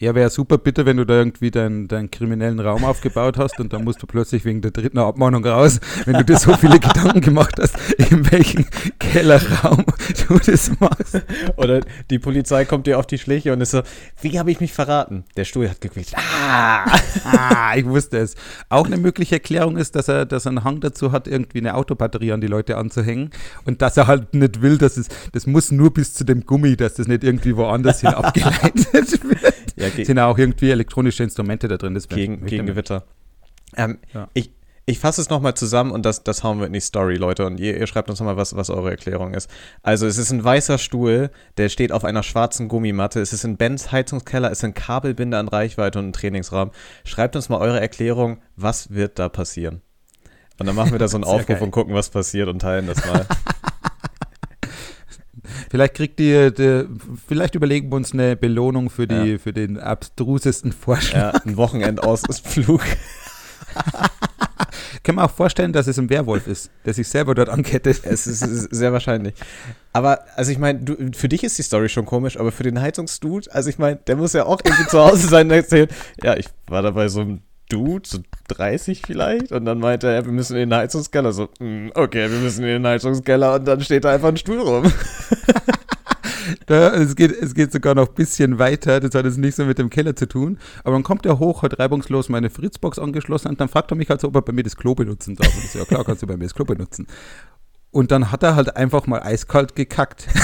Ja, 0.00 0.14
wäre 0.14 0.30
super 0.30 0.58
bitte, 0.58 0.86
wenn 0.86 0.96
du 0.96 1.04
da 1.04 1.14
irgendwie 1.14 1.50
deinen, 1.50 1.88
deinen 1.88 2.08
kriminellen 2.08 2.60
Raum 2.60 2.84
aufgebaut 2.84 3.36
hast 3.36 3.58
und 3.58 3.72
dann 3.72 3.82
musst 3.82 4.00
du 4.00 4.06
plötzlich 4.06 4.44
wegen 4.44 4.60
der 4.60 4.70
dritten 4.70 4.98
Abmahnung 4.98 5.44
raus, 5.44 5.80
wenn 6.04 6.14
du 6.14 6.24
dir 6.24 6.38
so 6.38 6.54
viele 6.54 6.78
Gedanken 6.80 7.20
gemacht 7.20 7.56
hast, 7.60 7.74
in 7.98 8.30
welchem 8.30 8.64
Kellerraum 9.00 9.84
du 10.28 10.38
das 10.38 10.70
machst. 10.78 11.20
Oder 11.56 11.80
die 12.10 12.20
Polizei 12.20 12.64
kommt 12.64 12.86
dir 12.86 12.96
auf 12.96 13.08
die 13.08 13.18
Schliche 13.18 13.52
und 13.52 13.60
ist 13.60 13.72
so, 13.72 13.82
wie 14.20 14.38
habe 14.38 14.52
ich 14.52 14.60
mich 14.60 14.72
verraten? 14.72 15.24
Der 15.36 15.44
Stuhl 15.44 15.68
hat 15.68 15.80
gequietscht. 15.80 16.14
Ah! 16.16 16.84
Ah, 17.24 17.76
ich 17.76 17.84
wusste 17.84 18.18
es. 18.18 18.36
Auch 18.68 18.86
eine 18.86 18.98
mögliche 18.98 19.34
Erklärung 19.34 19.76
ist, 19.78 19.96
dass 19.96 20.06
er, 20.06 20.26
dass 20.26 20.46
er 20.46 20.50
einen 20.50 20.62
Hang 20.62 20.78
dazu 20.78 21.10
hat, 21.10 21.26
irgendwie 21.26 21.58
eine 21.58 21.74
Autobatterie 21.74 22.30
an 22.30 22.40
die 22.40 22.46
Leute 22.46 22.76
anzuhängen 22.76 23.30
und 23.64 23.82
dass 23.82 23.96
er 23.96 24.06
halt 24.06 24.32
nicht 24.32 24.62
will, 24.62 24.78
dass 24.78 24.96
es, 24.96 25.08
das 25.32 25.48
muss 25.48 25.72
nur 25.72 25.92
bis 25.92 26.14
zu 26.14 26.22
dem 26.22 26.46
Gummi, 26.46 26.76
dass 26.76 26.94
das 26.94 27.08
nicht 27.08 27.24
irgendwie 27.24 27.56
woanders 27.56 28.02
hin 28.02 28.10
abgeleitet 28.14 28.84
wird. 29.24 29.54
Ja, 29.76 29.87
ge 29.90 30.04
Sind 30.04 30.18
auch 30.18 30.38
irgendwie 30.38 30.70
elektronische 30.70 31.22
Instrumente 31.22 31.68
da 31.68 31.76
drin. 31.76 31.94
Das 31.94 32.08
gegen, 32.08 32.46
gegen 32.46 32.66
Gewitter. 32.66 33.04
Ähm, 33.76 33.98
Ja. 34.14 34.28
Ich, 34.34 34.50
ich 34.86 34.98
fasse 34.98 35.20
es 35.20 35.28
nochmal 35.28 35.52
zusammen 35.52 35.90
und 35.90 36.06
das, 36.06 36.24
das 36.24 36.42
hauen 36.42 36.60
wir 36.60 36.66
in 36.66 36.72
die 36.72 36.80
Story, 36.80 37.16
Leute. 37.16 37.44
Und 37.44 37.60
ihr, 37.60 37.76
ihr 37.76 37.86
schreibt 37.86 38.08
uns 38.08 38.20
nochmal, 38.20 38.38
was, 38.38 38.56
was 38.56 38.70
eure 38.70 38.90
Erklärung 38.90 39.34
ist. 39.34 39.50
Also, 39.82 40.06
es 40.06 40.16
ist 40.16 40.30
ein 40.30 40.42
weißer 40.42 40.78
Stuhl, 40.78 41.30
der 41.58 41.68
steht 41.68 41.92
auf 41.92 42.04
einer 42.04 42.22
schwarzen 42.22 42.68
Gummimatte. 42.68 43.20
Es 43.20 43.34
ist 43.34 43.44
in 43.44 43.58
Bens 43.58 43.92
Heizungskeller, 43.92 44.50
es 44.50 44.60
sind 44.60 44.74
Kabelbinder 44.74 45.38
an 45.38 45.48
Reichweite 45.48 45.98
und 45.98 46.08
ein 46.08 46.12
Trainingsraum. 46.14 46.70
Schreibt 47.04 47.36
uns 47.36 47.50
mal 47.50 47.58
eure 47.58 47.80
Erklärung, 47.80 48.38
was 48.56 48.90
wird 48.90 49.18
da 49.18 49.28
passieren? 49.28 49.82
Und 50.58 50.66
dann 50.66 50.74
machen 50.74 50.92
wir 50.92 50.98
da 50.98 51.06
so 51.06 51.18
einen 51.18 51.24
Aufruf 51.24 51.46
geil. 51.46 51.62
und 51.62 51.70
gucken, 51.70 51.94
was 51.94 52.08
passiert 52.08 52.48
und 52.48 52.60
teilen 52.60 52.86
das 52.86 53.04
mal. 53.06 53.26
Vielleicht 55.70 55.94
kriegt 55.94 56.18
ihr, 56.20 56.50
die, 56.50 56.84
vielleicht 57.26 57.54
überlegen 57.54 57.90
wir 57.90 57.96
uns 57.96 58.12
eine 58.12 58.36
Belohnung 58.36 58.90
für, 58.90 59.06
die, 59.06 59.32
Ja. 59.32 59.38
für 59.38 59.52
den 59.52 59.78
abstrusesten 59.78 60.72
Vorschlag. 60.72 61.34
ja, 61.34 61.40
ein 61.44 61.56
Wochenendausflug. 61.56 62.82
Können 65.04 65.18
wir 65.18 65.24
auch 65.24 65.30
vorstellen, 65.30 65.72
dass 65.72 65.86
es 65.86 65.98
ein 65.98 66.10
Werwolf 66.10 66.46
ist, 66.46 66.70
der 66.84 66.92
sich 66.94 67.08
selber 67.08 67.34
dort 67.34 67.48
ankettet. 67.48 68.00
Es 68.04 68.26
ist 68.26 68.40
sehr 68.40 68.92
wahrscheinlich. 68.92 69.34
Aber, 69.92 70.20
also 70.36 70.50
ich 70.50 70.58
meine, 70.58 70.80
du- 70.80 71.10
für 71.16 71.28
dich 71.28 71.44
ist 71.44 71.56
die 71.58 71.62
Story 71.62 71.88
schon 71.88 72.04
komisch, 72.04 72.38
aber 72.38 72.52
für 72.52 72.62
den 72.62 72.80
Heizungsdude, 72.80 73.52
also 73.54 73.70
ich 73.70 73.78
meine, 73.78 73.96
der 73.96 74.16
muss 74.16 74.32
ja 74.32 74.44
auch 74.44 74.60
irgendwie 74.64 74.86
zu 74.86 74.98
Hause 74.98 75.28
sein 75.28 75.46
und 75.46 75.52
erzählen, 75.52 75.88
ja, 76.22 76.36
ich 76.36 76.46
war 76.66 76.82
da 76.82 76.90
bei 76.90 77.08
so 77.08 77.20
einem 77.20 77.40
Dude, 77.68 78.08
so 78.08 78.18
30 78.48 79.02
vielleicht, 79.06 79.52
und 79.52 79.64
dann 79.64 79.78
meinte 79.78 80.08
er, 80.08 80.24
wir 80.24 80.32
müssen 80.32 80.56
in 80.56 80.70
den 80.70 80.78
Heizungskeller. 80.78 81.32
So, 81.32 81.48
"Mm, 81.60 81.88
okay, 81.94 82.30
wir 82.30 82.38
müssen 82.38 82.62
in 82.62 82.82
den 82.82 82.86
Heizungskeller 82.86 83.54
und 83.56 83.66
dann 83.68 83.80
steht 83.82 84.04
da 84.04 84.12
einfach 84.12 84.28
ein 84.28 84.36
Stuhl 84.36 84.60
rum. 84.60 84.90
Da, 86.66 86.94
es, 86.94 87.14
geht, 87.14 87.30
es 87.30 87.54
geht 87.54 87.72
sogar 87.72 87.94
noch 87.94 88.08
ein 88.08 88.14
bisschen 88.14 88.58
weiter, 88.58 89.00
das 89.00 89.14
hat 89.14 89.24
jetzt 89.26 89.36
nichts 89.38 89.58
mehr 89.58 89.66
mit 89.66 89.78
dem 89.78 89.90
Keller 89.90 90.16
zu 90.16 90.26
tun. 90.26 90.58
Aber 90.82 90.94
dann 90.94 91.02
kommt 91.02 91.26
er 91.26 91.38
hoch, 91.38 91.62
hat 91.62 91.78
reibungslos 91.78 92.28
meine 92.30 92.48
Fritzbox 92.50 92.98
angeschlossen 92.98 93.48
und 93.48 93.60
dann 93.60 93.68
fragt 93.68 93.90
er 93.92 93.96
mich 93.96 94.08
halt 94.08 94.20
so, 94.20 94.28
ob 94.28 94.34
er 94.36 94.42
bei 94.42 94.52
mir 94.52 94.62
das 94.62 94.76
Klo 94.76 94.94
benutzen 94.94 95.36
darf. 95.36 95.54
Und 95.54 95.64
ich 95.64 95.70
so, 95.70 95.78
ja 95.78 95.84
klar, 95.84 96.04
kannst 96.04 96.22
du 96.22 96.26
bei 96.26 96.36
mir 96.36 96.44
das 96.44 96.54
Klo 96.54 96.64
benutzen. 96.64 97.06
Und 97.90 98.10
dann 98.10 98.30
hat 98.32 98.42
er 98.42 98.54
halt 98.56 98.76
einfach 98.76 99.06
mal 99.06 99.20
eiskalt 99.22 99.74
gekackt. 99.74 100.26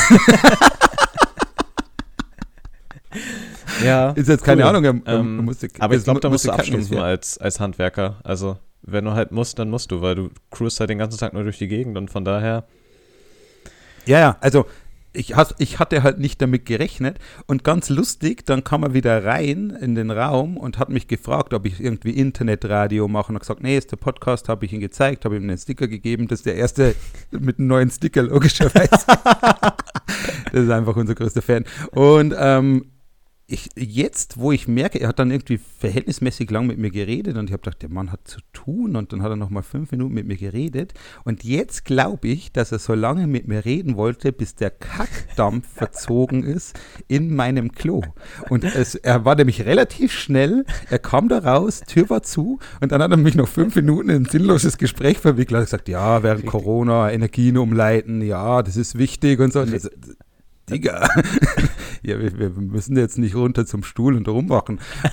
Ja. 3.82 4.10
Ist 4.16 4.28
jetzt 4.28 4.44
keine 4.44 4.62
cool. 4.62 4.68
Ahnung, 4.68 4.84
er, 4.84 5.12
er 5.14 5.20
Ähm, 5.20 5.36
musste, 5.44 5.68
aber 5.78 5.94
ich 5.94 6.04
glaube, 6.04 6.20
da 6.20 6.28
mu- 6.28 6.34
musst 6.34 6.46
du 6.46 6.50
abstumpfen 6.52 6.98
als, 6.98 7.38
als 7.38 7.60
Handwerker. 7.60 8.18
Also, 8.22 8.58
wenn 8.82 9.04
du 9.06 9.12
halt 9.12 9.32
musst, 9.32 9.58
dann 9.58 9.70
musst 9.70 9.90
du, 9.90 10.02
weil 10.02 10.14
du 10.14 10.30
cruist 10.50 10.78
halt 10.80 10.90
den 10.90 10.98
ganzen 10.98 11.18
Tag 11.18 11.32
nur 11.32 11.42
durch 11.42 11.58
die 11.58 11.68
Gegend 11.68 11.96
und 11.96 12.10
von 12.10 12.24
daher. 12.24 12.64
Ja, 14.06 14.18
ja, 14.20 14.36
also 14.40 14.66
ich, 15.16 15.36
has, 15.36 15.54
ich 15.58 15.78
hatte 15.78 16.02
halt 16.02 16.18
nicht 16.18 16.42
damit 16.42 16.66
gerechnet 16.66 17.18
und 17.46 17.62
ganz 17.64 17.88
lustig, 17.88 18.44
dann 18.44 18.64
kam 18.64 18.82
er 18.82 18.92
wieder 18.94 19.24
rein 19.24 19.70
in 19.80 19.94
den 19.94 20.10
Raum 20.10 20.56
und 20.56 20.78
hat 20.78 20.88
mich 20.90 21.06
gefragt, 21.06 21.54
ob 21.54 21.64
ich 21.66 21.80
irgendwie 21.80 22.10
Internetradio 22.10 23.06
mache 23.08 23.28
und 23.30 23.36
hat 23.36 23.42
gesagt, 23.42 23.62
nee, 23.62 23.78
ist 23.78 23.92
der 23.92 23.96
Podcast, 23.96 24.48
habe 24.48 24.66
ich 24.66 24.72
ihm 24.72 24.80
gezeigt, 24.80 25.24
habe 25.24 25.36
ihm 25.36 25.44
einen 25.44 25.56
Sticker 25.56 25.86
gegeben, 25.88 26.26
das 26.28 26.40
ist 26.40 26.46
der 26.46 26.56
erste 26.56 26.94
mit 27.30 27.58
einem 27.58 27.68
neuen 27.68 27.90
Sticker, 27.90 28.22
logischerweise. 28.24 28.90
das 30.52 30.62
ist 30.64 30.70
einfach 30.70 30.96
unser 30.96 31.14
größter 31.14 31.42
Fan. 31.42 31.64
Und 31.92 32.34
ähm, 32.36 32.86
ich, 33.46 33.68
jetzt, 33.76 34.38
wo 34.38 34.52
ich 34.52 34.68
merke, 34.68 34.98
er 34.98 35.08
hat 35.08 35.18
dann 35.18 35.30
irgendwie 35.30 35.58
verhältnismäßig 35.58 36.50
lang 36.50 36.66
mit 36.66 36.78
mir 36.78 36.90
geredet 36.90 37.36
und 37.36 37.44
ich 37.44 37.52
habe 37.52 37.62
gedacht, 37.62 37.82
der 37.82 37.90
Mann 37.90 38.10
hat 38.10 38.26
zu 38.26 38.40
tun 38.54 38.96
und 38.96 39.12
dann 39.12 39.22
hat 39.22 39.30
er 39.30 39.36
noch 39.36 39.50
mal 39.50 39.62
fünf 39.62 39.90
Minuten 39.92 40.14
mit 40.14 40.26
mir 40.26 40.36
geredet 40.36 40.94
und 41.24 41.44
jetzt 41.44 41.84
glaube 41.84 42.28
ich, 42.28 42.52
dass 42.52 42.72
er 42.72 42.78
so 42.78 42.94
lange 42.94 43.26
mit 43.26 43.46
mir 43.46 43.66
reden 43.66 43.96
wollte, 43.96 44.32
bis 44.32 44.54
der 44.54 44.70
Kackdampf 44.70 45.68
verzogen 45.74 46.42
ist 46.42 46.78
in 47.06 47.36
meinem 47.36 47.72
Klo. 47.72 48.00
Und 48.48 48.64
es, 48.64 48.94
er 48.94 49.26
war 49.26 49.34
nämlich 49.34 49.66
relativ 49.66 50.12
schnell, 50.12 50.64
er 50.88 50.98
kam 50.98 51.28
da 51.28 51.38
raus, 51.38 51.82
Tür 51.86 52.08
war 52.08 52.22
zu 52.22 52.60
und 52.80 52.92
dann 52.92 53.02
hat 53.02 53.10
er 53.10 53.18
mich 53.18 53.34
noch 53.34 53.48
fünf 53.48 53.76
Minuten 53.76 54.08
in 54.08 54.22
ein 54.22 54.24
sinnloses 54.24 54.78
Gespräch 54.78 55.18
verwickelt. 55.18 55.58
Er 55.58 55.60
hat 55.60 55.66
gesagt, 55.66 55.88
ja, 55.90 56.22
während 56.22 56.46
Corona 56.46 57.12
Energien 57.12 57.58
umleiten, 57.58 58.22
ja, 58.22 58.62
das 58.62 58.78
ist 58.78 58.96
wichtig 58.96 59.38
und 59.40 59.52
so. 59.52 59.60
Und 59.60 59.74
das, 59.74 59.90
Digga, 60.70 61.06
ja, 62.02 62.18
wir, 62.18 62.38
wir, 62.38 62.50
müssen 62.50 62.96
jetzt 62.96 63.18
nicht 63.18 63.34
runter 63.34 63.66
zum 63.66 63.82
Stuhl 63.82 64.16
und 64.16 64.26
rummachen. 64.28 64.80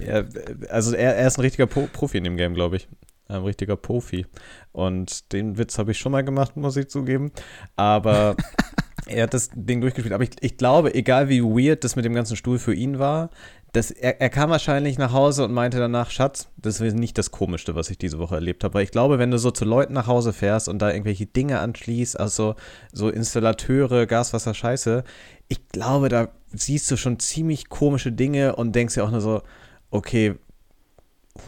ja, 0.00 0.24
also 0.68 0.94
er, 0.94 1.16
er, 1.16 1.26
ist 1.26 1.38
ein 1.38 1.42
richtiger 1.42 1.66
Pro 1.66 1.88
Profi 1.92 2.18
in 2.18 2.24
dem 2.24 2.36
Game, 2.36 2.54
glaube 2.54 2.76
ich. 2.76 2.88
Ein 3.28 3.42
richtiger 3.42 3.76
Profi. 3.76 4.26
Und 4.72 5.32
den 5.32 5.58
Witz 5.58 5.78
habe 5.78 5.92
ich 5.92 5.98
schon 5.98 6.12
mal 6.12 6.24
gemacht, 6.24 6.56
muss 6.56 6.76
ich 6.76 6.88
zugeben. 6.88 7.30
Aber 7.76 8.36
er 9.06 9.24
hat 9.24 9.34
das 9.34 9.50
Ding 9.54 9.80
durchgespielt. 9.80 10.14
Aber 10.14 10.24
ich, 10.24 10.30
ich 10.40 10.56
glaube, 10.56 10.94
egal 10.94 11.28
wie 11.28 11.42
weird 11.42 11.84
das 11.84 11.96
mit 11.96 12.04
dem 12.04 12.14
ganzen 12.14 12.36
Stuhl 12.36 12.58
für 12.58 12.74
ihn 12.74 12.98
war, 12.98 13.30
das, 13.72 13.90
er, 13.90 14.20
er, 14.20 14.28
kam 14.28 14.50
wahrscheinlich 14.50 14.98
nach 14.98 15.12
Hause 15.12 15.44
und 15.44 15.52
meinte 15.52 15.78
danach, 15.78 16.10
Schatz, 16.10 16.48
das 16.58 16.80
ist 16.80 16.94
nicht 16.94 17.16
das 17.16 17.30
Komischste, 17.30 17.74
was 17.74 17.88
ich 17.88 17.96
diese 17.96 18.18
Woche 18.18 18.34
erlebt 18.34 18.64
habe. 18.64 18.74
Weil 18.74 18.84
ich 18.84 18.90
glaube, 18.90 19.18
wenn 19.18 19.30
du 19.30 19.38
so 19.38 19.50
zu 19.50 19.64
Leuten 19.64 19.94
nach 19.94 20.06
Hause 20.06 20.34
fährst 20.34 20.68
und 20.68 20.80
da 20.80 20.90
irgendwelche 20.90 21.24
Dinge 21.24 21.58
anschließt, 21.58 22.20
also 22.20 22.54
so 22.92 23.08
Installateure, 23.08 24.06
Gaswasser, 24.06 24.52
Scheiße, 24.52 25.04
ich 25.48 25.68
glaube, 25.68 26.10
da 26.10 26.28
siehst 26.52 26.90
du 26.90 26.98
schon 26.98 27.18
ziemlich 27.18 27.70
komische 27.70 28.12
Dinge 28.12 28.56
und 28.56 28.74
denkst 28.74 28.94
dir 28.94 29.04
auch 29.04 29.10
nur 29.10 29.22
so, 29.22 29.42
okay, 29.90 30.34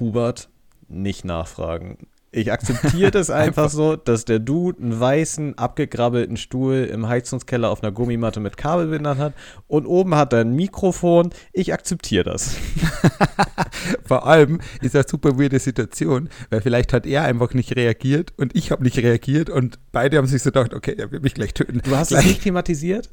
Hubert, 0.00 0.48
nicht 0.88 1.26
nachfragen. 1.26 2.06
Ich 2.34 2.50
akzeptiere 2.50 3.12
das 3.12 3.30
einfach, 3.30 3.70
so, 3.70 3.94
dass 3.94 4.24
der 4.24 4.40
Dude 4.40 4.82
einen 4.82 4.98
weißen, 4.98 5.56
abgegrabbelten 5.56 6.36
Stuhl 6.36 6.88
im 6.92 7.06
Heizungskeller 7.06 7.70
auf 7.70 7.82
einer 7.82 7.92
Gummimatte 7.92 8.40
mit 8.40 8.56
Kabelbindern 8.56 9.18
hat 9.18 9.34
und 9.68 9.86
oben 9.86 10.16
hat 10.16 10.32
er 10.32 10.40
ein 10.40 10.54
Mikrofon. 10.54 11.30
Ich 11.52 11.72
akzeptiere 11.72 12.24
das. 12.24 12.56
Vor 14.04 14.26
allem 14.26 14.60
ist 14.82 14.96
das 14.96 15.06
super 15.08 15.38
weirde 15.38 15.60
Situation, 15.60 16.28
weil 16.50 16.60
vielleicht 16.60 16.92
hat 16.92 17.06
er 17.06 17.22
einfach 17.22 17.54
nicht 17.54 17.76
reagiert 17.76 18.32
und 18.36 18.56
ich 18.56 18.72
habe 18.72 18.82
nicht 18.82 18.98
reagiert 18.98 19.48
und 19.48 19.78
beide 19.92 20.16
haben 20.16 20.26
sich 20.26 20.42
so 20.42 20.50
gedacht, 20.50 20.74
okay, 20.74 20.96
er 20.98 21.12
will 21.12 21.20
mich 21.20 21.34
gleich 21.34 21.54
töten. 21.54 21.82
Du 21.84 21.96
hast 21.96 22.10
es 22.10 22.24
nicht 22.24 22.42
thematisiert? 22.42 23.10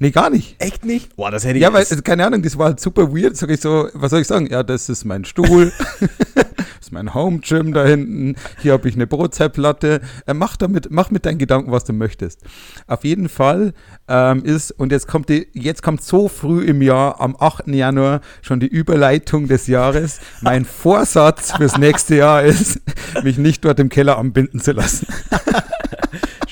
Nee, 0.00 0.10
gar 0.10 0.28
nicht. 0.28 0.56
Echt 0.58 0.84
nicht? 0.84 1.14
Boah, 1.14 1.30
das 1.30 1.44
hätte 1.44 1.56
ich. 1.56 1.62
Ja, 1.62 1.72
weil, 1.72 1.80
also, 1.88 2.02
keine 2.02 2.26
Ahnung, 2.26 2.42
das 2.42 2.58
war 2.58 2.66
halt 2.66 2.80
super 2.80 3.14
weird. 3.14 3.36
Sag 3.36 3.50
ich 3.50 3.60
so, 3.60 3.88
was 3.94 4.10
soll 4.10 4.20
ich 4.22 4.26
sagen? 4.26 4.48
Ja, 4.50 4.64
das 4.64 4.88
ist 4.88 5.04
mein 5.04 5.24
Stuhl. 5.24 5.72
das 6.34 6.46
ist 6.80 6.92
mein 6.92 7.14
Home 7.14 7.38
Gym 7.38 7.72
da 7.72 7.84
hinten. 7.84 8.34
Hier 8.60 8.72
habe 8.72 8.88
ich 8.88 8.96
eine 8.96 9.06
Brotzeitplatte. 9.06 10.00
Äh, 10.26 10.34
mach 10.34 10.56
damit, 10.56 10.88
mach 10.90 11.12
mit 11.12 11.24
deinen 11.24 11.38
Gedanken, 11.38 11.70
was 11.70 11.84
du 11.84 11.92
möchtest. 11.92 12.40
Auf 12.88 13.04
jeden 13.04 13.28
Fall 13.28 13.72
ähm, 14.08 14.44
ist, 14.44 14.72
und 14.72 14.90
jetzt 14.90 15.06
kommt 15.06 15.28
die, 15.28 15.46
jetzt 15.52 15.84
kommt 15.84 16.02
so 16.02 16.26
früh 16.26 16.64
im 16.64 16.82
Jahr, 16.82 17.20
am 17.20 17.36
8. 17.38 17.68
Januar, 17.68 18.20
schon 18.42 18.58
die 18.58 18.66
Überleitung 18.66 19.46
des 19.46 19.68
Jahres. 19.68 20.18
Mein 20.40 20.64
Vorsatz 20.64 21.52
fürs 21.52 21.78
nächste 21.78 22.16
Jahr 22.16 22.42
ist, 22.42 22.80
mich 23.22 23.38
nicht 23.38 23.64
dort 23.64 23.78
im 23.78 23.90
Keller 23.90 24.18
anbinden 24.18 24.60
zu 24.60 24.72
lassen. 24.72 25.06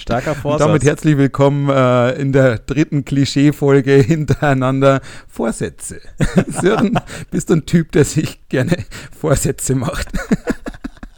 Starker 0.02 0.34
Vorsatz. 0.34 0.60
Und 0.60 0.66
damit 0.66 0.84
herzlich 0.84 1.16
willkommen 1.16 1.68
äh, 1.68 2.10
in 2.20 2.32
der 2.32 2.58
dritten 2.58 3.04
Klischee-Folge 3.32 3.92
hintereinander 4.06 5.00
Vorsätze. 5.26 6.00
Sören, 6.48 6.98
bist 7.30 7.50
du 7.50 7.54
ein 7.54 7.66
Typ, 7.66 7.92
der 7.92 8.04
sich 8.04 8.46
gerne 8.48 8.76
Vorsätze 9.18 9.74
macht? 9.74 10.08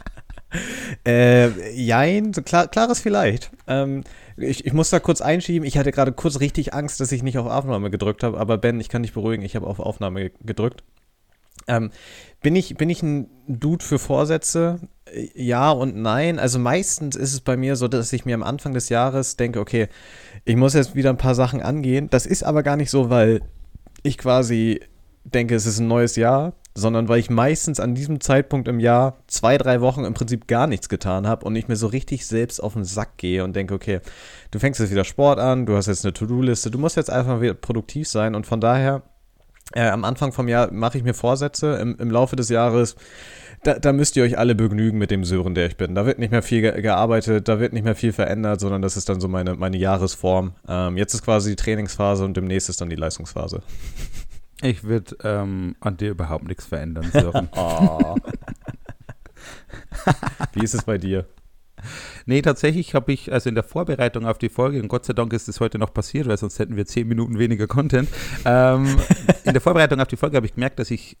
äh, 1.05 1.71
jein, 1.73 2.31
klar, 2.31 2.67
klares 2.67 3.01
vielleicht. 3.01 3.51
Ähm, 3.67 4.03
ich, 4.37 4.65
ich 4.65 4.73
muss 4.73 4.89
da 4.89 4.99
kurz 4.99 5.21
einschieben. 5.21 5.67
Ich 5.67 5.77
hatte 5.77 5.91
gerade 5.91 6.13
kurz 6.13 6.39
richtig 6.39 6.73
Angst, 6.73 6.99
dass 6.99 7.11
ich 7.11 7.23
nicht 7.23 7.37
auf 7.37 7.47
Aufnahme 7.47 7.89
gedrückt 7.89 8.23
habe. 8.23 8.37
Aber 8.37 8.57
Ben, 8.57 8.79
ich 8.79 8.89
kann 8.89 9.03
dich 9.03 9.13
beruhigen, 9.13 9.43
ich 9.43 9.55
habe 9.55 9.67
auf 9.67 9.79
Aufnahme 9.79 10.31
gedrückt. 10.41 10.83
Ähm, 11.67 11.91
bin, 12.45 12.55
ich, 12.55 12.75
bin 12.75 12.91
ich 12.91 13.01
ein 13.01 13.27
Dude 13.47 13.83
für 13.83 13.97
Vorsätze? 13.97 14.79
Ja 15.33 15.71
und 15.71 15.95
nein. 15.95 16.37
Also 16.37 16.59
meistens 16.59 17.15
ist 17.15 17.33
es 17.33 17.41
bei 17.41 17.57
mir 17.57 17.75
so, 17.75 17.87
dass 17.87 18.13
ich 18.13 18.23
mir 18.23 18.35
am 18.35 18.43
Anfang 18.43 18.75
des 18.75 18.89
Jahres 18.89 19.35
denke, 19.35 19.59
okay, 19.59 19.87
ich 20.43 20.55
muss 20.55 20.75
jetzt 20.75 20.93
wieder 20.93 21.09
ein 21.09 21.17
paar 21.17 21.33
Sachen 21.33 21.63
angehen. 21.63 22.07
Das 22.11 22.27
ist 22.27 22.43
aber 22.43 22.61
gar 22.61 22.75
nicht 22.75 22.91
so, 22.91 23.09
weil 23.09 23.41
ich 24.03 24.19
quasi 24.19 24.79
denke, 25.23 25.55
es 25.55 25.65
ist 25.65 25.79
ein 25.79 25.87
neues 25.87 26.17
Jahr, 26.17 26.53
sondern 26.75 27.09
weil 27.09 27.17
ich 27.17 27.31
meistens 27.31 27.79
an 27.79 27.95
diesem 27.95 28.21
Zeitpunkt 28.21 28.67
im 28.67 28.79
Jahr 28.79 29.17
zwei, 29.25 29.57
drei 29.57 29.81
Wochen 29.81 30.03
im 30.03 30.13
Prinzip 30.13 30.45
gar 30.45 30.67
nichts 30.67 30.87
getan 30.87 31.25
habe 31.25 31.47
und 31.47 31.55
ich 31.55 31.67
mir 31.67 31.77
so 31.77 31.87
richtig 31.87 32.27
selbst 32.27 32.61
auf 32.61 32.73
den 32.73 32.83
Sack 32.83 33.17
gehe 33.17 33.43
und 33.43 33.55
denke, 33.55 33.73
okay, 33.73 34.01
du 34.51 34.59
fängst 34.59 34.79
jetzt 34.79 34.91
wieder 34.91 35.03
Sport 35.03 35.39
an, 35.39 35.65
du 35.65 35.75
hast 35.75 35.87
jetzt 35.87 36.05
eine 36.05 36.13
To-Do-Liste, 36.13 36.69
du 36.69 36.77
musst 36.77 36.95
jetzt 36.95 37.09
einfach 37.09 37.41
wieder 37.41 37.55
produktiv 37.55 38.07
sein 38.07 38.35
und 38.35 38.45
von 38.45 38.61
daher 38.61 39.01
äh, 39.73 39.87
am 39.87 40.05
Anfang 40.05 40.31
vom 40.31 40.47
Jahr 40.47 40.71
mache 40.71 40.97
ich 40.97 41.03
mir 41.03 41.13
Vorsätze. 41.13 41.75
Im, 41.75 41.95
im 41.97 42.11
Laufe 42.11 42.35
des 42.35 42.49
Jahres, 42.49 42.95
da, 43.63 43.79
da, 43.79 43.93
müsst 43.93 44.15
ihr 44.15 44.23
euch 44.23 44.37
alle 44.37 44.53
begnügen 44.53 44.97
mit 44.97 45.09
dem 45.09 45.23
Sören, 45.23 45.55
der 45.55 45.65
ich 45.65 45.77
bin. 45.77 45.95
Da 45.95 46.05
wird 46.05 46.19
nicht 46.19 46.31
mehr 46.31 46.43
viel 46.43 46.61
ge 46.61 46.81
gearbeitet, 46.81 47.47
da 47.47 47.59
wird 47.59 47.73
nicht 47.73 47.83
mehr 47.83 47.95
viel 47.95 48.13
verändert, 48.13 48.59
sondern 48.59 48.81
das 48.81 48.95
ist 48.95 49.09
dann 49.09 49.19
so 49.19 49.27
meine, 49.27 49.55
meine 49.55 49.77
Jahresform. 49.77 50.53
Ähm, 50.67 50.97
jetzt 50.97 51.15
ist 51.15 51.23
quasi 51.23 51.51
die 51.51 51.55
Trainingsphase 51.55 52.25
und 52.25 52.37
demnächst 52.37 52.69
ist 52.69 52.81
dann 52.81 52.89
die 52.89 52.95
Leistungsphase. 52.95 53.63
Ich 54.61 54.83
würde 54.83 55.15
ähm, 55.23 55.75
an 55.79 55.97
dir 55.97 56.11
überhaupt 56.11 56.47
nichts 56.47 56.65
verändern, 56.65 57.09
Sören. 57.11 57.49
oh. 57.55 58.15
Wie 60.53 60.63
ist 60.63 60.75
es 60.75 60.83
bei 60.83 60.97
dir? 60.97 61.25
Nee, 62.25 62.41
tatsächlich 62.41 62.95
habe 62.95 63.13
ich, 63.13 63.31
also 63.31 63.49
in 63.49 63.55
der 63.55 63.63
Vorbereitung 63.63 64.25
auf 64.25 64.37
die 64.37 64.49
Folge, 64.49 64.81
und 64.81 64.87
Gott 64.87 65.05
sei 65.05 65.13
Dank 65.13 65.31
ist 65.33 65.47
das 65.47 65.59
heute 65.59 65.77
noch 65.77 65.93
passiert, 65.93 66.27
weil 66.27 66.37
sonst 66.37 66.57
hätten 66.57 66.75
wir 66.75 66.85
zehn 66.85 67.07
Minuten 67.07 67.37
weniger 67.37 67.67
Content. 67.67 68.09
Ähm, 68.45 68.97
in 69.43 69.53
der 69.53 69.61
Vorbereitung 69.61 69.99
auf 69.99 70.07
die 70.07 70.17
Folge 70.17 70.35
habe 70.37 70.45
ich 70.45 70.55
gemerkt, 70.55 70.79
dass 70.79 70.89
ich 70.89 71.17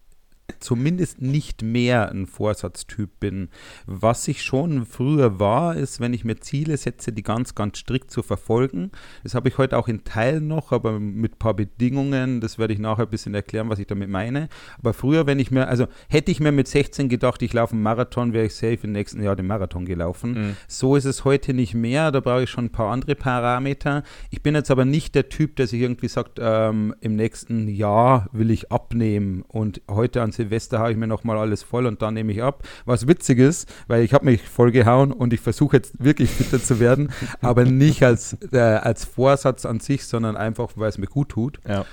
zumindest 0.59 1.21
nicht 1.21 1.61
mehr 1.61 2.09
ein 2.09 2.27
Vorsatztyp 2.27 3.19
bin. 3.19 3.49
Was 3.85 4.27
ich 4.27 4.43
schon 4.43 4.85
früher 4.85 5.39
war, 5.39 5.75
ist, 5.75 5.99
wenn 5.99 6.13
ich 6.13 6.25
mir 6.25 6.37
Ziele 6.37 6.77
setze, 6.77 7.11
die 7.11 7.23
ganz, 7.23 7.55
ganz 7.55 7.79
strikt 7.79 8.11
zu 8.11 8.23
verfolgen. 8.23 8.91
Das 9.23 9.35
habe 9.35 9.49
ich 9.49 9.57
heute 9.57 9.77
auch 9.77 9.87
in 9.87 10.03
Teilen 10.03 10.47
noch, 10.47 10.71
aber 10.71 10.99
mit 10.99 11.33
ein 11.33 11.39
paar 11.39 11.53
Bedingungen. 11.53 12.41
Das 12.41 12.57
werde 12.59 12.73
ich 12.73 12.79
nachher 12.79 13.03
ein 13.03 13.09
bisschen 13.09 13.33
erklären, 13.33 13.69
was 13.69 13.79
ich 13.79 13.87
damit 13.87 14.09
meine. 14.09 14.49
Aber 14.77 14.93
früher, 14.93 15.25
wenn 15.25 15.39
ich 15.39 15.51
mir, 15.51 15.67
also 15.67 15.87
hätte 16.09 16.31
ich 16.31 16.39
mir 16.39 16.51
mit 16.51 16.67
16 16.67 17.09
gedacht, 17.09 17.41
ich 17.41 17.53
laufe 17.53 17.73
einen 17.73 17.83
Marathon, 17.83 18.33
wäre 18.33 18.45
ich 18.45 18.55
safe 18.55 18.79
im 18.83 18.91
nächsten 18.91 19.21
Jahr 19.23 19.35
den 19.35 19.47
Marathon 19.47 19.85
gelaufen. 19.85 20.31
Mhm. 20.33 20.57
So 20.67 20.95
ist 20.95 21.05
es 21.05 21.25
heute 21.25 21.53
nicht 21.53 21.73
mehr. 21.73 22.11
Da 22.11 22.19
brauche 22.19 22.43
ich 22.43 22.49
schon 22.49 22.65
ein 22.65 22.71
paar 22.71 22.91
andere 22.91 23.15
Parameter. 23.15 24.03
Ich 24.29 24.41
bin 24.41 24.55
jetzt 24.55 24.71
aber 24.71 24.85
nicht 24.85 25.15
der 25.15 25.29
Typ, 25.29 25.55
der 25.55 25.67
sich 25.67 25.81
irgendwie 25.81 26.07
sagt, 26.07 26.39
ähm, 26.39 26.93
im 27.01 27.15
nächsten 27.15 27.67
Jahr 27.67 28.29
will 28.31 28.51
ich 28.51 28.71
abnehmen 28.71 29.43
und 29.47 29.81
heute 29.89 30.21
an 30.21 30.31
Silvester 30.35 30.79
haue 30.79 30.91
ich 30.91 30.97
mir 30.97 31.07
nochmal 31.07 31.37
alles 31.37 31.63
voll 31.63 31.85
und 31.85 32.01
dann 32.01 32.13
nehme 32.13 32.31
ich 32.31 32.43
ab. 32.43 32.63
Was 32.85 33.07
witzig 33.07 33.39
ist, 33.39 33.71
weil 33.87 34.03
ich 34.03 34.13
habe 34.13 34.25
mich 34.25 34.41
voll 34.41 34.71
gehauen 34.71 35.11
und 35.11 35.33
ich 35.33 35.39
versuche 35.39 35.77
jetzt 35.77 36.03
wirklich 36.03 36.29
fitter 36.29 36.61
zu 36.61 36.79
werden, 36.79 37.11
aber 37.41 37.65
nicht 37.65 38.03
als, 38.03 38.37
äh, 38.51 38.59
als 38.59 39.05
Vorsatz 39.05 39.65
an 39.65 39.79
sich, 39.79 40.05
sondern 40.05 40.37
einfach, 40.37 40.69
weil 40.75 40.89
es 40.89 40.97
mir 40.97 41.07
gut 41.07 41.29
tut. 41.29 41.59
Ja. 41.67 41.85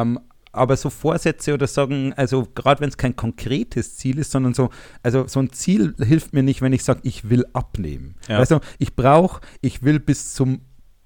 Ähm, 0.00 0.20
aber 0.52 0.76
so 0.76 0.90
Vorsätze 0.90 1.54
oder 1.54 1.66
sagen, 1.66 2.12
also 2.14 2.46
gerade 2.54 2.82
wenn 2.82 2.90
es 2.90 2.98
kein 2.98 3.16
konkretes 3.16 3.96
Ziel 3.96 4.18
ist, 4.18 4.30
sondern 4.30 4.52
so, 4.52 4.68
also 5.02 5.26
so 5.26 5.40
ein 5.40 5.50
Ziel 5.50 5.94
hilft 5.98 6.34
mir 6.34 6.42
nicht, 6.42 6.60
wenn 6.60 6.74
ich 6.74 6.84
sage, 6.84 7.00
ich 7.04 7.30
will 7.30 7.46
abnehmen. 7.54 8.16
Ja. 8.28 8.38
Also 8.38 8.60
ich 8.78 8.94
brauche, 8.94 9.40
ich 9.62 9.82
will 9.82 9.98
bis 9.98 10.34
zum 10.34 10.60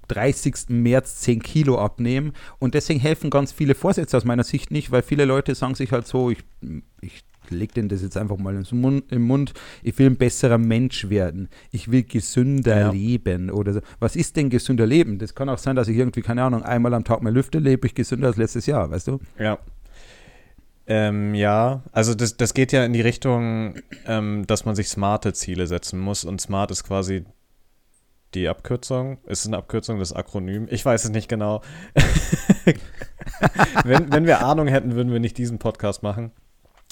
30. 0.08 0.68
März 0.68 1.20
10 1.20 1.42
Kilo 1.42 1.78
abnehmen. 1.78 2.32
Und 2.58 2.74
deswegen 2.74 3.00
helfen 3.00 3.30
ganz 3.30 3.52
viele 3.52 3.74
Vorsätze 3.74 4.16
aus 4.16 4.24
meiner 4.24 4.44
Sicht 4.44 4.70
nicht, 4.70 4.90
weil 4.90 5.02
viele 5.02 5.24
Leute 5.24 5.54
sagen 5.54 5.74
sich 5.74 5.92
halt 5.92 6.06
so, 6.06 6.30
ich, 6.30 6.38
ich 7.00 7.24
lege 7.50 7.74
denen 7.74 7.88
das 7.88 8.02
jetzt 8.02 8.16
einfach 8.16 8.36
mal 8.38 8.54
im 8.54 8.80
Mund, 8.80 9.12
im 9.12 9.22
Mund, 9.22 9.52
ich 9.82 9.98
will 9.98 10.06
ein 10.06 10.16
besserer 10.16 10.58
Mensch 10.58 11.08
werden, 11.08 11.48
ich 11.70 11.90
will 11.90 12.02
gesünder 12.02 12.78
ja. 12.78 12.90
leben 12.90 13.50
oder 13.50 13.74
so. 13.74 13.80
Was 14.00 14.16
ist 14.16 14.36
denn 14.36 14.50
gesünder 14.50 14.86
Leben? 14.86 15.18
Das 15.18 15.34
kann 15.34 15.48
auch 15.48 15.58
sein, 15.58 15.76
dass 15.76 15.88
ich 15.88 15.96
irgendwie, 15.96 16.22
keine 16.22 16.42
Ahnung, 16.42 16.62
einmal 16.62 16.94
am 16.94 17.04
Tag 17.04 17.22
mehr 17.22 17.32
Lüfte 17.32 17.58
lebe, 17.58 17.86
ich 17.86 17.94
gesünder 17.94 18.28
als 18.28 18.36
letztes 18.36 18.66
Jahr, 18.66 18.90
weißt 18.90 19.08
du? 19.08 19.20
Ja. 19.38 19.58
Ähm, 20.88 21.34
ja, 21.34 21.82
also 21.90 22.14
das, 22.14 22.36
das 22.36 22.54
geht 22.54 22.70
ja 22.70 22.84
in 22.84 22.92
die 22.92 23.00
Richtung, 23.00 23.74
ähm, 24.06 24.46
dass 24.46 24.64
man 24.64 24.76
sich 24.76 24.88
smarte 24.88 25.32
Ziele 25.32 25.66
setzen 25.66 25.98
muss 25.98 26.24
und 26.24 26.40
smart 26.40 26.70
ist 26.70 26.84
quasi 26.84 27.24
die 28.36 28.48
Abkürzung? 28.48 29.18
Ist 29.26 29.40
es 29.40 29.46
eine 29.46 29.56
Abkürzung, 29.56 29.98
das 29.98 30.12
Akronym? 30.12 30.68
Ich 30.70 30.84
weiß 30.84 31.04
es 31.04 31.10
nicht 31.10 31.28
genau. 31.28 31.62
wenn, 33.84 34.12
wenn 34.12 34.26
wir 34.26 34.44
Ahnung 34.44 34.68
hätten, 34.68 34.94
würden 34.94 35.12
wir 35.12 35.20
nicht 35.20 35.38
diesen 35.38 35.58
Podcast 35.58 36.02
machen. 36.02 36.32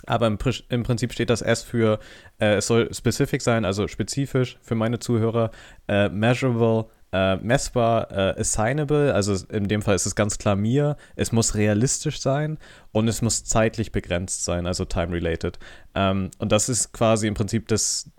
Aber 0.06 0.26
im, 0.26 0.38
im 0.68 0.82
Prinzip 0.82 1.12
steht 1.12 1.30
das 1.30 1.42
S 1.42 1.62
für, 1.62 1.98
äh, 2.38 2.56
es 2.56 2.66
soll 2.66 2.92
specific 2.92 3.40
sein, 3.42 3.64
also 3.64 3.88
spezifisch 3.88 4.58
für 4.62 4.74
meine 4.74 4.98
Zuhörer, 4.98 5.50
äh, 5.88 6.08
measurable, 6.08 6.86
äh, 7.12 7.36
messbar, 7.36 8.10
äh, 8.10 8.40
assignable, 8.40 9.14
also 9.14 9.34
in 9.46 9.68
dem 9.68 9.82
Fall 9.82 9.94
ist 9.94 10.04
es 10.04 10.16
ganz 10.16 10.36
klar 10.36 10.56
mir, 10.56 10.96
es 11.14 11.30
muss 11.30 11.54
realistisch 11.54 12.20
sein 12.20 12.58
und 12.92 13.06
es 13.06 13.22
muss 13.22 13.44
zeitlich 13.44 13.92
begrenzt 13.92 14.44
sein, 14.44 14.66
also 14.66 14.84
time-related. 14.84 15.58
Ähm, 15.94 16.30
und 16.38 16.52
das 16.52 16.68
ist 16.68 16.92
quasi 16.92 17.28
im 17.28 17.34
Prinzip 17.34 17.68
das, 17.68 18.10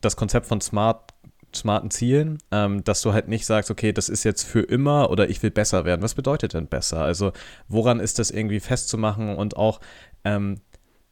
das 0.00 0.16
Konzept 0.16 0.46
von 0.46 0.60
Smart 0.60 1.11
smarten 1.54 1.90
Zielen, 1.90 2.38
ähm, 2.50 2.84
dass 2.84 3.02
du 3.02 3.12
halt 3.12 3.28
nicht 3.28 3.46
sagst, 3.46 3.70
okay, 3.70 3.92
das 3.92 4.08
ist 4.08 4.24
jetzt 4.24 4.42
für 4.42 4.60
immer 4.60 5.10
oder 5.10 5.28
ich 5.28 5.42
will 5.42 5.50
besser 5.50 5.84
werden. 5.84 6.02
Was 6.02 6.14
bedeutet 6.14 6.54
denn 6.54 6.66
besser? 6.66 7.02
Also 7.02 7.32
woran 7.68 8.00
ist 8.00 8.18
das 8.18 8.30
irgendwie 8.30 8.60
festzumachen 8.60 9.36
und 9.36 9.56
auch 9.56 9.80
ähm, 10.24 10.60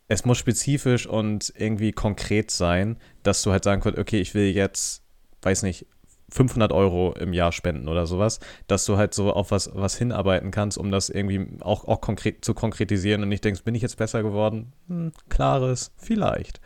es 0.08 0.24
muss 0.24 0.38
spezifisch 0.38 1.06
und 1.06 1.52
irgendwie 1.56 1.92
konkret 1.92 2.50
sein, 2.50 2.96
dass 3.22 3.42
du 3.42 3.52
halt 3.52 3.62
sagen 3.62 3.80
kannst, 3.80 3.98
okay, 3.98 4.20
ich 4.20 4.34
will 4.34 4.50
jetzt, 4.50 5.04
weiß 5.42 5.62
nicht, 5.62 5.86
500 6.32 6.72
Euro 6.72 7.12
im 7.12 7.32
Jahr 7.32 7.52
spenden 7.52 7.88
oder 7.88 8.06
sowas, 8.06 8.40
dass 8.66 8.84
du 8.84 8.96
halt 8.96 9.14
so 9.14 9.32
auf 9.32 9.50
was, 9.50 9.70
was 9.74 9.96
hinarbeiten 9.96 10.50
kannst, 10.50 10.78
um 10.78 10.90
das 10.90 11.10
irgendwie 11.10 11.46
auch, 11.60 11.86
auch 11.86 12.00
konkret 12.00 12.44
zu 12.44 12.54
konkretisieren 12.54 13.22
und 13.22 13.28
nicht 13.28 13.44
denkst, 13.44 13.62
bin 13.62 13.74
ich 13.74 13.82
jetzt 13.82 13.96
besser 13.96 14.22
geworden? 14.22 14.72
Hm, 14.88 15.12
klares, 15.28 15.92
vielleicht. 15.96 16.60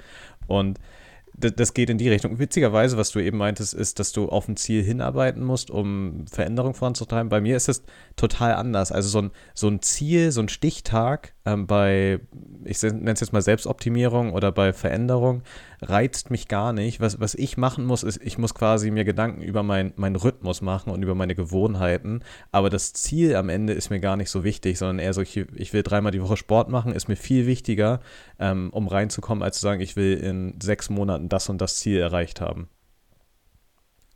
Und 0.46 0.78
das 1.36 1.74
geht 1.74 1.90
in 1.90 1.98
die 1.98 2.08
Richtung. 2.08 2.38
Witzigerweise, 2.38 2.96
was 2.96 3.10
du 3.10 3.18
eben 3.18 3.38
meintest, 3.38 3.74
ist, 3.74 3.98
dass 3.98 4.12
du 4.12 4.28
auf 4.28 4.48
ein 4.48 4.56
Ziel 4.56 4.82
hinarbeiten 4.82 5.42
musst, 5.42 5.70
um 5.70 6.26
Veränderung 6.30 6.74
voranzutreiben. 6.74 7.28
Bei 7.28 7.40
mir 7.40 7.56
ist 7.56 7.68
es 7.68 7.82
total 8.14 8.54
anders. 8.54 8.92
Also 8.92 9.08
so 9.08 9.22
ein, 9.22 9.30
so 9.52 9.68
ein 9.68 9.82
Ziel, 9.82 10.30
so 10.30 10.40
ein 10.40 10.48
Stichtag 10.48 11.34
ähm, 11.44 11.66
bei, 11.66 12.20
ich 12.64 12.80
nenne 12.82 13.12
es 13.12 13.20
jetzt 13.20 13.32
mal 13.32 13.42
Selbstoptimierung 13.42 14.32
oder 14.32 14.52
bei 14.52 14.72
Veränderung, 14.72 15.42
reizt 15.88 16.30
mich 16.30 16.48
gar 16.48 16.72
nicht. 16.72 17.00
Was, 17.00 17.20
was 17.20 17.34
ich 17.34 17.56
machen 17.56 17.84
muss, 17.84 18.02
ist, 18.02 18.20
ich 18.22 18.38
muss 18.38 18.54
quasi 18.54 18.90
mir 18.90 19.04
Gedanken 19.04 19.42
über 19.42 19.62
mein, 19.62 19.92
meinen 19.96 20.16
Rhythmus 20.16 20.60
machen 20.60 20.90
und 20.90 21.02
über 21.02 21.14
meine 21.14 21.34
Gewohnheiten. 21.34 22.22
Aber 22.52 22.70
das 22.70 22.92
Ziel 22.92 23.36
am 23.36 23.48
Ende 23.48 23.72
ist 23.72 23.90
mir 23.90 24.00
gar 24.00 24.16
nicht 24.16 24.30
so 24.30 24.44
wichtig, 24.44 24.78
sondern 24.78 24.98
eher 24.98 25.12
so, 25.12 25.22
ich, 25.22 25.36
ich 25.36 25.72
will 25.72 25.82
dreimal 25.82 26.12
die 26.12 26.22
Woche 26.22 26.36
Sport 26.36 26.68
machen, 26.68 26.92
ist 26.92 27.08
mir 27.08 27.16
viel 27.16 27.46
wichtiger, 27.46 28.00
ähm, 28.38 28.70
um 28.72 28.88
reinzukommen, 28.88 29.42
als 29.42 29.56
zu 29.56 29.62
sagen, 29.62 29.80
ich 29.80 29.96
will 29.96 30.14
in 30.14 30.60
sechs 30.60 30.90
Monaten 30.90 31.28
das 31.28 31.48
und 31.48 31.60
das 31.60 31.76
Ziel 31.76 31.98
erreicht 31.98 32.40
haben. 32.40 32.68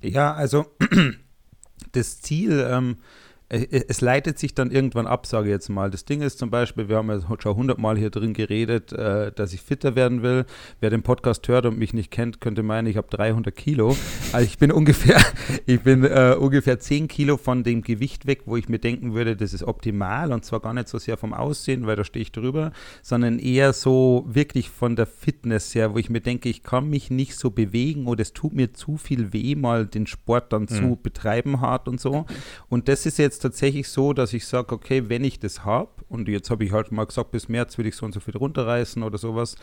Ja, 0.01 0.35
also 0.35 0.67
das 1.93 2.21
Ziel, 2.21 2.67
ähm, 2.71 2.97
äh, 2.97 3.03
äh, 3.03 3.03
es 3.51 4.03
leitet 4.03 4.39
sich 4.39 4.55
dann 4.55 4.71
irgendwann 4.71 5.07
ab, 5.07 5.27
sage 5.27 5.49
ich 5.49 5.53
jetzt 5.53 5.71
mal. 5.71 5.91
Das 5.91 6.05
Ding 6.05 6.21
ist 6.21 6.39
zum 6.39 6.51
Beispiel, 6.51 6.91
wir 6.91 6.97
haben 6.97 7.09
ja 7.09 7.21
schon 7.39 7.57
hundertmal 7.57 7.97
hier 7.97 8.11
drin 8.11 8.35
geredet, 8.35 8.93
äh, 8.93 9.33
dass 9.33 9.55
ich 9.55 9.63
fitter 9.63 9.97
werden 9.97 10.23
will. 10.23 10.45
Wer 10.81 10.91
den 10.91 11.03
Podcast 11.03 11.49
hört 11.49 11.65
und 11.65 11.79
mich 11.79 11.95
nicht 11.95 12.11
kennt, 12.11 12.43
könnte 12.43 12.63
meinen, 12.63 12.87
ich 12.87 12.99
habe 12.99 13.09
300 13.09 13.57
Kilo. 13.57 13.97
Also 14.33 14.45
ich 14.45 14.59
bin 14.59 14.71
ungefähr, 14.79 15.19
ich 15.65 15.81
bin 15.81 16.05
äh, 16.05 16.37
ungefähr 16.39 16.79
10 16.79 17.09
Kilo 17.09 17.39
von 17.39 17.65
dem 17.65 17.81
Gewicht 17.81 18.27
weg, 18.27 18.43
wo 18.45 18.57
ich 18.59 18.69
mir 18.69 18.81
denken 18.81 19.15
würde, 19.15 19.35
das 19.35 19.55
ist 19.55 19.63
optimal 19.63 20.33
und 20.33 20.45
zwar 20.45 20.61
gar 20.61 20.75
nicht 20.75 20.89
so 20.89 20.99
sehr 20.99 21.17
vom 21.17 21.33
Aussehen, 21.33 21.87
weil 21.87 21.97
da 21.97 22.05
stehe 22.05 22.23
ich 22.23 22.33
drüber, 22.33 22.73
sondern 23.03 23.39
eher 23.39 23.73
so 23.73 24.27
wirklich 24.29 24.69
von 24.69 24.95
der 24.95 25.07
Fitness 25.07 25.75
her, 25.75 25.95
wo 25.95 25.99
ich 25.99 26.11
mir 26.11 26.21
denke, 26.21 26.51
ich 26.51 26.63
kann 26.63 26.91
mich 26.91 27.11
nicht 27.11 27.35
so 27.35 27.51
bewegen 27.51 28.09
oder 28.09 28.21
es 28.21 28.35
tut 28.35 28.53
mir 28.53 28.75
zu 28.75 28.99
viel 28.99 29.33
weh, 29.33 29.55
mal 29.55 29.87
den 29.87 30.07
Sport 30.07 30.53
dann 30.53 30.63
mhm. 30.63 30.69
zu 30.69 30.99
betreiben 31.03 31.63
hart 31.63 31.89
und 31.89 31.99
so. 31.99 32.27
Und 32.69 32.89
das 32.89 33.07
ist 33.07 33.17
jetzt 33.17 33.38
jetzt 33.39 33.43
tatsächlich 33.43 33.89
so, 33.89 34.13
dass 34.13 34.33
ich 34.33 34.47
sage, 34.47 34.75
okay, 34.75 35.09
wenn 35.09 35.23
ich 35.23 35.39
das 35.39 35.65
habe, 35.65 35.91
und 36.09 36.29
jetzt 36.29 36.51
habe 36.51 36.65
ich 36.65 36.73
halt 36.73 36.91
mal 36.91 37.05
gesagt, 37.05 37.31
bis 37.31 37.49
März 37.49 37.79
will 37.79 37.87
ich 37.87 37.95
so 37.95 38.05
und 38.05 38.13
so 38.13 38.21
viel 38.21 38.37
runterreißen 38.37 39.03
oder 39.03 39.19
sowas, 39.19 39.57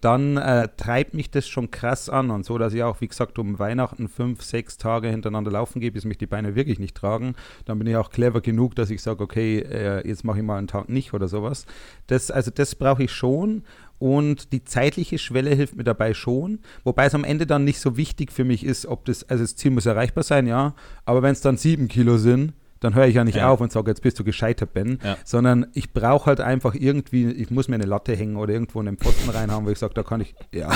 dann 0.00 0.36
äh, 0.36 0.68
treibt 0.76 1.14
mich 1.14 1.30
das 1.30 1.46
schon 1.48 1.70
krass 1.70 2.08
an 2.08 2.30
und 2.30 2.44
so, 2.44 2.58
dass 2.58 2.74
ich 2.74 2.82
auch, 2.82 3.00
wie 3.00 3.08
gesagt, 3.08 3.38
um 3.38 3.58
Weihnachten 3.58 4.08
fünf, 4.08 4.42
sechs 4.42 4.76
Tage 4.76 5.08
hintereinander 5.08 5.50
laufen 5.50 5.80
gehe, 5.80 5.92
bis 5.92 6.04
mich 6.04 6.18
die 6.18 6.26
Beine 6.26 6.54
wirklich 6.56 6.78
nicht 6.78 6.96
tragen. 6.96 7.34
Dann 7.64 7.78
bin 7.78 7.86
ich 7.86 7.96
auch 7.96 8.10
clever 8.10 8.40
genug, 8.40 8.74
dass 8.74 8.90
ich 8.90 9.00
sage, 9.00 9.22
okay, 9.22 9.60
äh, 9.60 10.06
jetzt 10.06 10.24
mache 10.24 10.38
ich 10.38 10.44
mal 10.44 10.58
einen 10.58 10.66
Tag 10.66 10.88
nicht 10.88 11.14
oder 11.14 11.28
sowas. 11.28 11.66
Das, 12.08 12.30
also 12.30 12.50
das 12.50 12.74
brauche 12.74 13.04
ich 13.04 13.12
schon 13.12 13.62
und 13.98 14.52
die 14.52 14.64
zeitliche 14.64 15.18
Schwelle 15.18 15.54
hilft 15.54 15.76
mir 15.76 15.84
dabei 15.84 16.12
schon, 16.12 16.58
wobei 16.82 17.06
es 17.06 17.14
am 17.14 17.24
Ende 17.24 17.46
dann 17.46 17.64
nicht 17.64 17.78
so 17.78 17.96
wichtig 17.96 18.32
für 18.32 18.44
mich 18.44 18.64
ist, 18.64 18.86
ob 18.86 19.04
das, 19.04 19.22
also 19.28 19.44
das 19.44 19.54
Ziel 19.54 19.70
muss 19.70 19.86
erreichbar 19.86 20.24
sein, 20.24 20.48
ja, 20.48 20.74
aber 21.04 21.22
wenn 21.22 21.32
es 21.32 21.40
dann 21.40 21.56
sieben 21.56 21.86
Kilo 21.86 22.18
sind, 22.18 22.52
dann 22.82 22.94
höre 22.94 23.06
ich 23.06 23.14
ja 23.14 23.24
nicht 23.24 23.36
ja. 23.36 23.48
auf 23.48 23.60
und 23.60 23.70
sage, 23.70 23.90
jetzt 23.90 24.02
bist 24.02 24.18
du 24.18 24.24
gescheitert, 24.24 24.72
Ben, 24.74 24.98
ja. 25.04 25.16
sondern 25.24 25.66
ich 25.72 25.92
brauche 25.92 26.26
halt 26.26 26.40
einfach 26.40 26.74
irgendwie, 26.74 27.30
ich 27.30 27.50
muss 27.50 27.68
mir 27.68 27.76
eine 27.76 27.86
Latte 27.86 28.16
hängen 28.16 28.36
oder 28.36 28.52
irgendwo 28.52 28.80
in 28.80 28.88
einen 28.88 28.98
Pfosten 28.98 29.30
reinhauen, 29.30 29.64
wo 29.66 29.70
ich 29.70 29.78
sage, 29.78 29.94
da 29.94 30.02
kann 30.02 30.20
ich, 30.20 30.34
ja. 30.52 30.70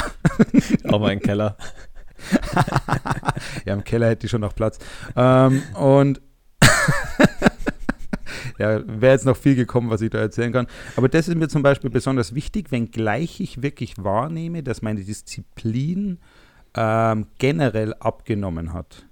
Auch 0.88 1.00
mal 1.00 1.12
im 1.12 1.20
Keller. 1.20 1.56
ja, 3.66 3.74
im 3.74 3.84
Keller 3.84 4.08
hätte 4.08 4.26
ich 4.26 4.30
schon 4.30 4.40
noch 4.40 4.54
Platz. 4.54 4.78
Ähm, 5.16 5.62
und 5.74 6.20
ja, 8.58 8.80
wäre 8.86 9.12
jetzt 9.12 9.26
noch 9.26 9.36
viel 9.36 9.56
gekommen, 9.56 9.90
was 9.90 10.00
ich 10.00 10.10
da 10.10 10.18
erzählen 10.18 10.52
kann. 10.52 10.66
Aber 10.96 11.08
das 11.08 11.28
ist 11.28 11.34
mir 11.36 11.48
zum 11.48 11.62
Beispiel 11.62 11.90
besonders 11.90 12.34
wichtig, 12.34 12.70
wenngleich 12.70 13.40
ich 13.40 13.62
wirklich 13.62 13.94
wahrnehme, 14.02 14.62
dass 14.62 14.80
meine 14.80 15.02
Disziplin 15.02 16.18
ähm, 16.74 17.26
generell 17.38 17.94
abgenommen 17.94 18.72
hat. 18.72 19.06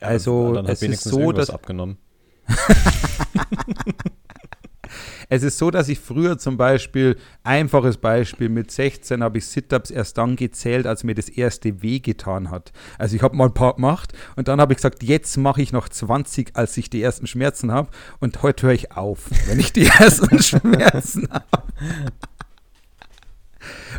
Also 0.00 0.54
dann 0.54 0.66
hat 0.66 0.72
es 0.74 0.82
ist 0.82 1.04
so, 1.04 1.32
dass 1.32 1.50
abgenommen. 1.50 1.98
es 5.28 5.42
ist 5.42 5.58
so, 5.58 5.70
dass 5.70 5.88
ich 5.88 6.00
früher 6.00 6.38
zum 6.38 6.56
Beispiel, 6.56 7.16
einfaches 7.44 7.96
Beispiel, 7.98 8.48
mit 8.48 8.70
16 8.70 9.22
habe 9.22 9.38
ich 9.38 9.46
Sit-Ups 9.46 9.90
erst 9.90 10.18
dann 10.18 10.36
gezählt, 10.36 10.86
als 10.86 11.04
mir 11.04 11.14
das 11.14 11.28
erste 11.28 11.82
weh 11.82 12.00
getan 12.00 12.50
hat. 12.50 12.72
Also 12.98 13.16
ich 13.16 13.22
habe 13.22 13.36
mal 13.36 13.46
ein 13.46 13.54
paar 13.54 13.74
gemacht 13.74 14.12
und 14.36 14.48
dann 14.48 14.60
habe 14.60 14.72
ich 14.72 14.78
gesagt, 14.78 15.02
jetzt 15.02 15.36
mache 15.36 15.62
ich 15.62 15.72
noch 15.72 15.88
20, 15.88 16.56
als 16.56 16.76
ich 16.76 16.90
die 16.90 17.02
ersten 17.02 17.26
Schmerzen 17.26 17.72
habe 17.72 17.90
und 18.18 18.42
heute 18.42 18.66
höre 18.66 18.74
ich 18.74 18.92
auf, 18.92 19.30
wenn 19.46 19.60
ich 19.60 19.72
die 19.72 19.86
ersten 19.98 20.42
Schmerzen 20.42 21.28
habe. 21.30 21.44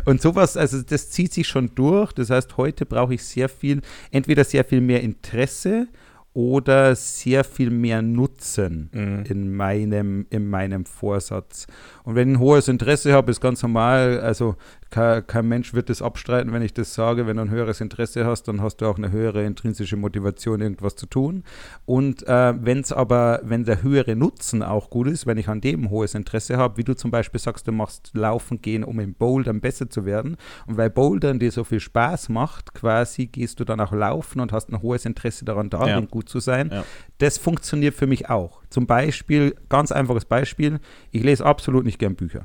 Und 0.04 0.20
sowas, 0.20 0.56
also 0.56 0.82
das 0.82 1.10
zieht 1.10 1.32
sich 1.32 1.46
schon 1.46 1.74
durch. 1.74 2.12
Das 2.12 2.30
heißt, 2.30 2.56
heute 2.56 2.86
brauche 2.86 3.14
ich 3.14 3.24
sehr 3.24 3.48
viel, 3.48 3.80
entweder 4.10 4.44
sehr 4.44 4.64
viel 4.64 4.80
mehr 4.80 5.02
Interesse 5.02 5.88
oder 6.34 6.94
sehr 6.96 7.44
viel 7.44 7.70
mehr 7.70 8.00
Nutzen 8.00 8.88
mhm. 8.92 9.24
in, 9.28 9.54
meinem, 9.54 10.26
in 10.30 10.48
meinem 10.48 10.86
Vorsatz. 10.86 11.66
Und 12.04 12.14
wenn 12.14 12.30
ich 12.30 12.36
ein 12.36 12.40
hohes 12.40 12.68
Interesse 12.68 13.12
habe, 13.12 13.30
ist 13.30 13.40
ganz 13.40 13.62
normal, 13.62 14.20
also 14.20 14.56
kein, 14.90 15.26
kein, 15.26 15.48
Mensch 15.48 15.74
wird 15.74 15.88
das 15.88 16.02
abstreiten, 16.02 16.52
wenn 16.52 16.62
ich 16.62 16.74
das 16.74 16.94
sage. 16.94 17.26
Wenn 17.26 17.36
du 17.36 17.42
ein 17.42 17.50
höheres 17.50 17.80
Interesse 17.80 18.26
hast, 18.26 18.44
dann 18.44 18.60
hast 18.60 18.78
du 18.78 18.86
auch 18.86 18.98
eine 18.98 19.10
höhere 19.10 19.44
intrinsische 19.44 19.96
Motivation, 19.96 20.60
irgendwas 20.60 20.96
zu 20.96 21.06
tun. 21.06 21.44
Und 21.84 22.26
äh, 22.26 22.54
wenn 22.58 22.80
es 22.80 22.92
aber, 22.92 23.40
wenn 23.42 23.64
der 23.64 23.82
höhere 23.82 24.16
Nutzen 24.16 24.62
auch 24.62 24.90
gut 24.90 25.08
ist, 25.08 25.26
wenn 25.26 25.38
ich 25.38 25.48
an 25.48 25.60
dem 25.60 25.90
hohes 25.90 26.14
Interesse 26.14 26.56
habe, 26.56 26.76
wie 26.76 26.84
du 26.84 26.94
zum 26.94 27.10
Beispiel 27.10 27.40
sagst, 27.40 27.68
du 27.68 27.72
machst 27.72 28.10
Laufen 28.14 28.60
gehen, 28.60 28.84
um 28.84 29.00
im 29.00 29.14
Bouldern 29.14 29.60
besser 29.60 29.88
zu 29.88 30.04
werden. 30.04 30.36
Und 30.66 30.76
weil 30.76 30.90
Bouldern 30.90 31.38
dir 31.38 31.52
so 31.52 31.64
viel 31.64 31.80
Spaß 31.80 32.30
macht, 32.30 32.74
quasi 32.74 33.26
gehst 33.26 33.60
du 33.60 33.64
dann 33.64 33.80
auch 33.80 33.92
laufen 33.92 34.40
und 34.40 34.52
hast 34.52 34.70
ein 34.70 34.82
hohes 34.82 35.04
Interesse 35.04 35.44
daran, 35.44 35.70
darin 35.70 35.88
ja. 35.88 36.00
gut 36.00 36.21
zu 36.24 36.40
sein. 36.40 36.70
Ja. 36.72 36.84
Das 37.18 37.38
funktioniert 37.38 37.94
für 37.94 38.06
mich 38.06 38.28
auch. 38.30 38.62
Zum 38.70 38.86
Beispiel, 38.86 39.54
ganz 39.68 39.92
einfaches 39.92 40.24
Beispiel, 40.24 40.80
ich 41.10 41.22
lese 41.22 41.44
absolut 41.44 41.84
nicht 41.84 41.98
gern 41.98 42.16
Bücher. 42.16 42.44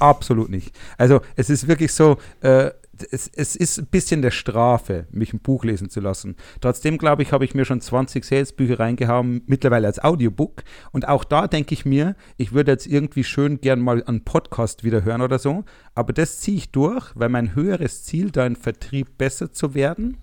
Absolut 0.00 0.50
nicht. 0.50 0.76
Also 0.96 1.20
es 1.36 1.50
ist 1.50 1.66
wirklich 1.66 1.92
so, 1.92 2.18
äh, 2.40 2.70
es, 3.10 3.30
es, 3.32 3.56
ist 3.56 3.78
ein 3.78 3.86
bisschen 3.86 4.22
der 4.22 4.30
Strafe, 4.30 5.06
mich 5.10 5.32
ein 5.32 5.40
Buch 5.40 5.64
lesen 5.64 5.88
zu 5.88 6.00
lassen. 6.00 6.36
Trotzdem, 6.60 6.98
glaube 6.98 7.22
ich, 7.22 7.32
habe 7.32 7.44
ich 7.44 7.54
mir 7.54 7.64
schon 7.64 7.80
20 7.80 8.24
Salesbücher 8.24 8.78
reingehauen, 8.78 9.42
mittlerweile 9.46 9.86
als 9.86 10.02
Audiobook. 10.02 10.64
Und 10.92 11.08
auch 11.08 11.24
da 11.24 11.46
denke 11.46 11.74
ich 11.74 11.84
mir, 11.84 12.16
ich 12.36 12.52
würde 12.52 12.72
jetzt 12.72 12.86
irgendwie 12.86 13.24
schön 13.24 13.60
gern 13.60 13.80
mal 13.80 14.02
einen 14.04 14.24
Podcast 14.24 14.84
wieder 14.84 15.04
hören 15.04 15.22
oder 15.22 15.38
so. 15.38 15.64
Aber 15.94 16.12
das 16.12 16.38
ziehe 16.38 16.56
ich 16.56 16.70
durch, 16.70 17.12
weil 17.14 17.28
mein 17.28 17.54
höheres 17.54 18.04
Ziel, 18.04 18.30
da 18.30 18.46
im 18.46 18.56
Vertrieb 18.56 19.18
besser 19.18 19.52
zu 19.52 19.74
werden, 19.74 20.16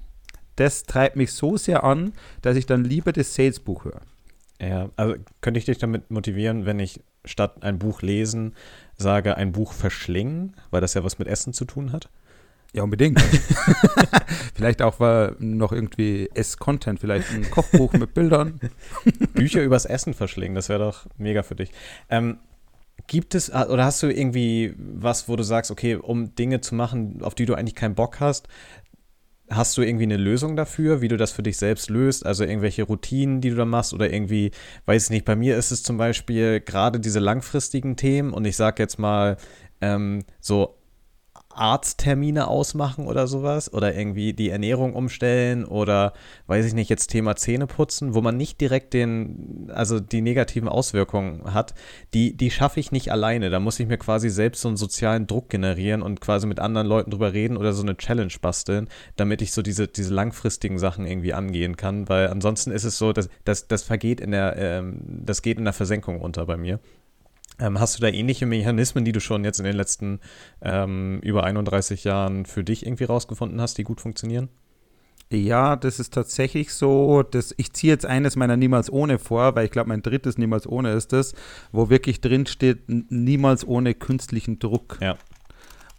das 0.55 0.83
treibt 0.83 1.15
mich 1.15 1.33
so 1.33 1.57
sehr 1.57 1.83
an, 1.83 2.13
dass 2.41 2.57
ich 2.57 2.65
dann 2.65 2.83
lieber 2.83 3.11
das 3.11 3.35
Salesbuch 3.35 3.85
höre. 3.85 4.01
Ja, 4.61 4.89
also 4.95 5.15
könnte 5.41 5.57
ich 5.57 5.65
dich 5.65 5.77
damit 5.77 6.09
motivieren, 6.11 6.65
wenn 6.65 6.79
ich 6.79 7.01
statt 7.25 7.63
ein 7.63 7.79
Buch 7.79 8.01
lesen 8.01 8.55
sage, 8.97 9.35
ein 9.35 9.51
Buch 9.51 9.73
verschlingen, 9.73 10.55
weil 10.71 10.81
das 10.81 10.93
ja 10.93 11.03
was 11.03 11.19
mit 11.19 11.27
Essen 11.27 11.53
zu 11.53 11.65
tun 11.65 11.91
hat? 11.91 12.09
Ja, 12.73 12.83
unbedingt. 12.83 13.21
vielleicht 14.53 14.81
auch 14.81 14.99
war 14.99 15.35
noch 15.39 15.71
irgendwie 15.71 16.29
Ess-Content, 16.33 16.99
vielleicht 16.99 17.31
ein 17.31 17.49
Kochbuch 17.49 17.93
mit 17.93 18.13
Bildern. 18.13 18.59
Bücher 19.33 19.63
übers 19.63 19.85
Essen 19.85 20.13
verschlingen, 20.13 20.55
das 20.55 20.69
wäre 20.69 20.79
doch 20.79 21.05
mega 21.17 21.43
für 21.43 21.55
dich. 21.55 21.71
Ähm, 22.09 22.37
gibt 23.07 23.35
es, 23.35 23.49
oder 23.53 23.85
hast 23.85 24.03
du 24.03 24.07
irgendwie 24.07 24.75
was, 24.77 25.29
wo 25.29 25.35
du 25.35 25.43
sagst, 25.43 25.71
okay, 25.71 25.95
um 25.95 26.35
Dinge 26.35 26.61
zu 26.61 26.75
machen, 26.75 27.21
auf 27.21 27.35
die 27.35 27.45
du 27.45 27.55
eigentlich 27.55 27.75
keinen 27.75 27.95
Bock 27.95 28.19
hast, 28.19 28.47
Hast 29.49 29.77
du 29.77 29.83
irgendwie 29.83 30.05
eine 30.05 30.17
Lösung 30.17 30.55
dafür, 30.55 31.01
wie 31.01 31.07
du 31.07 31.17
das 31.17 31.31
für 31.31 31.43
dich 31.43 31.57
selbst 31.57 31.89
löst? 31.89 32.25
Also 32.25 32.43
irgendwelche 32.43 32.83
Routinen, 32.83 33.41
die 33.41 33.51
du 33.51 33.55
da 33.55 33.65
machst 33.65 33.93
oder 33.93 34.11
irgendwie, 34.11 34.51
weiß 34.85 35.05
ich 35.05 35.09
nicht, 35.11 35.25
bei 35.25 35.35
mir 35.35 35.55
ist 35.55 35.71
es 35.71 35.83
zum 35.83 35.97
Beispiel 35.97 36.61
gerade 36.61 36.99
diese 36.99 37.19
langfristigen 37.19 37.95
Themen 37.95 38.33
und 38.33 38.45
ich 38.45 38.57
sage 38.57 38.81
jetzt 38.81 38.97
mal 38.97 39.37
ähm, 39.81 40.23
so 40.39 40.75
Arzttermine 41.57 42.47
ausmachen 42.47 43.07
oder 43.07 43.27
sowas 43.27 43.73
oder 43.73 43.95
irgendwie 43.95 44.33
die 44.33 44.49
Ernährung 44.49 44.93
umstellen 44.93 45.65
oder 45.65 46.13
weiß 46.47 46.65
ich 46.65 46.73
nicht, 46.73 46.89
jetzt 46.89 47.07
Thema 47.07 47.35
Zähne 47.35 47.67
putzen, 47.67 48.13
wo 48.13 48.21
man 48.21 48.37
nicht 48.37 48.61
direkt 48.61 48.93
den, 48.93 49.71
also 49.73 49.99
die 49.99 50.21
negativen 50.21 50.67
Auswirkungen 50.67 51.53
hat, 51.53 51.73
die, 52.13 52.35
die 52.35 52.51
schaffe 52.51 52.79
ich 52.79 52.91
nicht 52.91 53.11
alleine. 53.11 53.49
Da 53.49 53.59
muss 53.59 53.79
ich 53.79 53.87
mir 53.87 53.97
quasi 53.97 54.29
selbst 54.29 54.61
so 54.61 54.67
einen 54.67 54.77
sozialen 54.77 55.27
Druck 55.27 55.49
generieren 55.49 56.01
und 56.01 56.21
quasi 56.21 56.47
mit 56.47 56.59
anderen 56.59 56.87
Leuten 56.87 57.11
drüber 57.11 57.33
reden 57.33 57.57
oder 57.57 57.73
so 57.73 57.81
eine 57.81 57.97
Challenge 57.97 58.33
basteln, 58.41 58.87
damit 59.15 59.41
ich 59.41 59.51
so 59.51 59.61
diese, 59.61 59.87
diese 59.87 60.13
langfristigen 60.13 60.77
Sachen 60.77 61.05
irgendwie 61.05 61.33
angehen 61.33 61.77
kann, 61.77 62.09
weil 62.09 62.27
ansonsten 62.27 62.71
ist 62.71 62.83
es 62.83 62.97
so, 62.97 63.13
dass 63.13 63.29
das, 63.43 63.67
das 63.67 63.83
vergeht 63.83 64.21
in 64.21 64.31
der, 64.31 64.55
ähm, 64.57 65.01
das 65.05 65.41
geht 65.41 65.57
in 65.57 65.63
der 65.63 65.73
Versenkung 65.73 66.21
unter 66.21 66.45
bei 66.45 66.57
mir. 66.57 66.79
Ähm, 67.59 67.79
hast 67.79 67.97
du 67.97 68.01
da 68.01 68.07
ähnliche 68.07 68.45
Mechanismen, 68.45 69.05
die 69.05 69.11
du 69.11 69.19
schon 69.19 69.43
jetzt 69.43 69.59
in 69.59 69.65
den 69.65 69.75
letzten 69.75 70.19
ähm, 70.61 71.19
über 71.21 71.43
31 71.43 72.03
Jahren 72.03 72.45
für 72.45 72.63
dich 72.63 72.85
irgendwie 72.85 73.05
rausgefunden 73.05 73.61
hast, 73.61 73.77
die 73.77 73.83
gut 73.83 74.01
funktionieren? 74.01 74.49
Ja, 75.31 75.75
das 75.75 75.99
ist 75.99 76.13
tatsächlich 76.13 76.73
so. 76.73 77.23
Das, 77.23 77.53
ich 77.57 77.73
ziehe 77.73 77.91
jetzt 77.91 78.05
eines 78.05 78.35
meiner 78.35 78.57
Niemals 78.57 78.91
ohne 78.91 79.17
vor, 79.17 79.55
weil 79.55 79.65
ich 79.65 79.71
glaube, 79.71 79.89
mein 79.89 80.03
drittes 80.03 80.37
Niemals 80.37 80.67
ohne 80.67 80.91
ist 80.91 81.13
das, 81.13 81.33
wo 81.71 81.89
wirklich 81.89 82.21
drin 82.21 82.45
steht, 82.45 82.83
niemals 82.87 83.65
ohne 83.65 83.95
künstlichen 83.95 84.59
Druck. 84.59 84.99
Ja. 85.01 85.17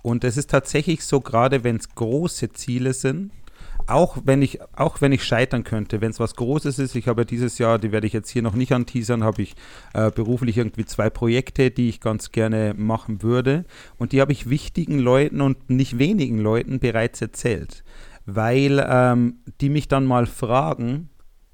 Und 0.02 0.22
das 0.22 0.36
ist 0.36 0.50
tatsächlich 0.50 1.04
so, 1.04 1.20
gerade 1.20 1.64
wenn 1.64 1.76
es 1.76 1.92
große 1.94 2.52
Ziele 2.52 2.92
sind, 2.92 3.32
auch 3.86 4.18
wenn 4.24 4.42
ich, 4.42 4.60
auch 4.74 5.00
wenn 5.00 5.12
ich 5.12 5.24
scheitern 5.24 5.64
könnte, 5.64 6.00
wenn 6.00 6.10
es 6.10 6.20
was 6.20 6.34
Großes 6.36 6.78
ist, 6.78 6.96
ich 6.96 7.08
habe 7.08 7.22
ja 7.22 7.24
dieses 7.24 7.58
Jahr, 7.58 7.78
die 7.78 7.92
werde 7.92 8.06
ich 8.06 8.12
jetzt 8.12 8.30
hier 8.30 8.42
noch 8.42 8.54
nicht 8.54 8.72
anteasern, 8.72 9.22
habe 9.24 9.42
ich 9.42 9.54
äh, 9.94 10.10
beruflich 10.10 10.58
irgendwie 10.58 10.84
zwei 10.84 11.10
Projekte, 11.10 11.70
die 11.70 11.88
ich 11.88 12.00
ganz 12.00 12.32
gerne 12.32 12.74
machen 12.76 13.22
würde. 13.22 13.64
Und 13.96 14.12
die 14.12 14.20
habe 14.20 14.32
ich 14.32 14.50
wichtigen 14.50 14.98
Leuten 14.98 15.40
und 15.40 15.70
nicht 15.70 15.98
wenigen 15.98 16.38
Leuten 16.38 16.80
bereits 16.80 17.20
erzählt. 17.22 17.84
Weil 18.24 18.84
ähm, 18.88 19.38
die 19.60 19.68
mich 19.68 19.86
dann 19.86 20.04
mal 20.04 20.26
fragen, 20.26 21.10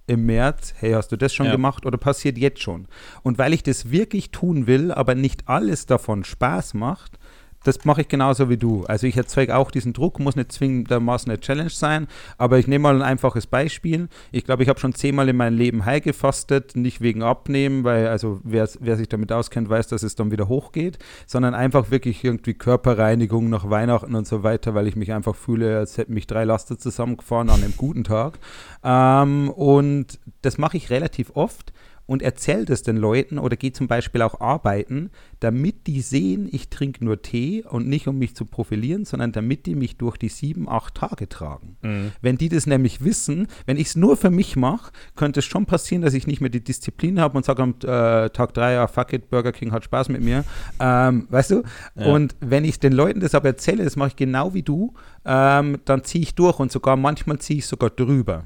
im 0.07 0.27
März, 0.27 0.75
hey, 0.79 0.93
hast 0.93 1.13
du 1.13 1.17
das 1.17 1.33
schon 1.33 1.47
Ja. 1.47 1.53
gemacht 1.53 1.87
oder 1.87 1.97
passiert 1.97 2.37
jetzt 2.39 2.61
schon? 2.61 2.89
Und 3.23 3.39
weil 3.39 3.53
ich 3.53 3.63
das 3.63 3.91
wirklich 3.91 4.31
tun 4.31 4.67
will, 4.67 4.91
aber 4.91 5.15
nicht 5.15 5.49
alles 5.49 5.87
davon 5.87 6.25
Spaß 6.25 6.75
macht, 6.75 7.19
das 7.65 7.85
mache 7.85 8.03
ich 8.03 8.09
genauso 8.09 8.49
wie 8.49 8.57
du. 8.57 8.85
Also 8.85 9.07
ich 9.07 9.17
erzeuge 9.17 9.57
auch 9.57 9.71
diesen 9.71 9.93
Druck, 9.93 10.19
muss 10.19 10.37
nicht 10.37 10.53
zwingendermaßen 10.53 11.31
eine 11.31 11.41
Challenge 11.41 11.71
sein, 11.71 12.07
aber 12.39 12.59
ich 12.59 12.67
nehme 12.67 12.83
mal 12.83 12.97
ein 12.97 13.03
einfaches 13.03 13.47
Beispiel. 13.47 14.09
Ich 14.31 14.45
glaube, 14.45 14.63
ich 14.63 14.69
habe 14.69 14.81
schon 14.81 14.95
zehnmal 14.95 15.29
in 15.29 15.37
meinem 15.37 15.57
Leben 15.57 15.85
high 15.85 16.03
gefastet, 16.03 16.77
nicht 16.77 17.01
wegen 17.01 17.23
Abnehmen, 17.23 17.85
weil 17.85 18.09
also 18.09 18.41
wer, 18.45 18.69
wer 18.81 18.97
sich 18.97 19.09
damit 19.09 19.33
auskennt, 19.33 19.69
weiß, 19.69 19.89
dass 19.89 20.03
es 20.03 20.15
dann 20.15 20.31
wieder 20.31 20.49
hochgeht, 20.49 20.99
sondern 21.27 21.55
einfach 21.55 21.91
wirklich 21.91 22.25
irgendwie 22.25 22.55
Körperreinigung 22.55 23.49
nach 23.49 23.69
Weihnachten 23.69 24.15
und 24.15 24.27
so 24.27 24.43
weiter, 24.43 24.75
weil 24.75 24.87
ich 24.87 24.97
mich 24.97 25.13
einfach 25.13 25.35
fühle, 25.35 25.79
als 25.79 25.99
hätten 25.99 26.15
mich 26.15 26.27
drei 26.27 26.45
Laster 26.45 26.79
zusammengefahren 26.79 27.51
an 27.51 27.63
einem 27.63 27.77
guten 27.77 28.05
Tag. 28.05 28.39
Ähm, 28.85 29.51
und 29.51 30.19
das 30.43 30.59
mache 30.59 30.77
ich 30.77 30.91
relativ 30.91 31.33
oft 31.35 31.73
und 32.07 32.23
erzähle 32.23 32.65
das 32.65 32.83
den 32.83 32.97
Leuten 32.97 33.39
oder 33.39 33.57
gehe 33.57 33.73
zum 33.73 33.89
Beispiel 33.89 34.23
auch 34.23 34.41
arbeiten, 34.41 35.11
damit 35.41 35.87
die 35.87 36.01
sehen, 36.01 36.49
ich 36.51 36.69
trinke 36.69 37.05
nur 37.05 37.23
Tee 37.23 37.65
und 37.69 37.89
nicht 37.89 38.09
um 38.09 38.19
mich 38.19 38.35
zu 38.35 38.45
profilieren, 38.45 39.05
sondern 39.05 39.33
damit 39.33 39.67
die 39.67 39.75
mich 39.75 39.97
durch 39.97 40.17
die 40.17 40.29
sieben, 40.29 40.69
acht 40.69 40.95
Tage 40.95 41.29
tragen. 41.29 41.77
Wenn 42.21 42.37
die 42.37 42.49
das 42.49 42.67
nämlich 42.67 43.05
wissen, 43.05 43.47
wenn 43.67 43.77
ich 43.77 43.89
es 43.89 43.97
nur 43.97 44.17
für 44.17 44.31
mich 44.31 44.57
mache, 44.57 44.93
könnte 45.17 45.41
es 45.41 45.47
schon 45.47 45.67
passieren, 45.67 46.03
dass 46.03 46.15
ich 46.15 46.27
nicht 46.27 46.41
mehr 46.41 46.51
die 46.51 46.63
Disziplin 46.63 47.21
habe 47.21 47.37
und 47.37 47.45
sage 47.45 47.63
am 47.63 47.75
äh, 47.83 48.31
Tag 48.31 48.55
drei, 48.55 48.75
ja, 48.75 48.87
fuck 48.87 49.13
it, 49.13 49.31
Burger 49.31 49.53
King 49.53 49.73
hat 49.73 49.85
Spaß 49.85 50.09
mit 50.09 50.23
mir. 50.23 50.45
Ähm, 50.81 51.27
weißt 51.31 51.53
du? 51.53 51.63
Ja. 51.95 52.07
Und 52.07 52.37
wenn 52.41 52.65
ich 52.65 52.81
den 52.81 52.93
Leuten 52.93 53.21
das 53.21 53.35
aber 53.35 53.49
erzähle, 53.49 53.85
das 53.85 53.97
mache 53.97 54.09
ich 54.09 54.17
genau 54.17 54.55
wie 54.55 54.63
du, 54.63 54.95
ähm, 55.25 55.79
dann 55.85 56.05
ziehe 56.05 56.23
ich 56.23 56.35
durch 56.35 56.59
und 56.59 56.73
sogar 56.73 56.97
manchmal 56.97 57.39
ziehe 57.39 57.61
ich 57.61 57.67
sogar 57.67 57.91
drüber. 57.91 58.45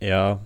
Ja, 0.00 0.40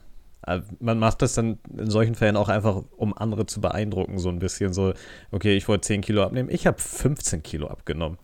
man 0.79 0.99
macht 0.99 1.23
das 1.23 1.35
dann 1.35 1.59
in 1.77 1.91
solchen 1.91 2.15
Fällen 2.15 2.37
auch 2.37 2.49
einfach, 2.49 2.83
um 2.97 3.17
andere 3.17 3.47
zu 3.47 3.61
beeindrucken, 3.61 4.19
so 4.19 4.29
ein 4.29 4.39
bisschen 4.39 4.73
so, 4.73 4.95
okay, 5.31 5.57
ich 5.57 5.69
wollte 5.69 5.87
10 5.87 6.01
Kilo 6.01 6.23
abnehmen, 6.23 6.49
ich 6.51 6.67
habe 6.67 6.81
15 6.81 7.43
Kilo 7.43 7.69
abgenommen. 7.69 8.19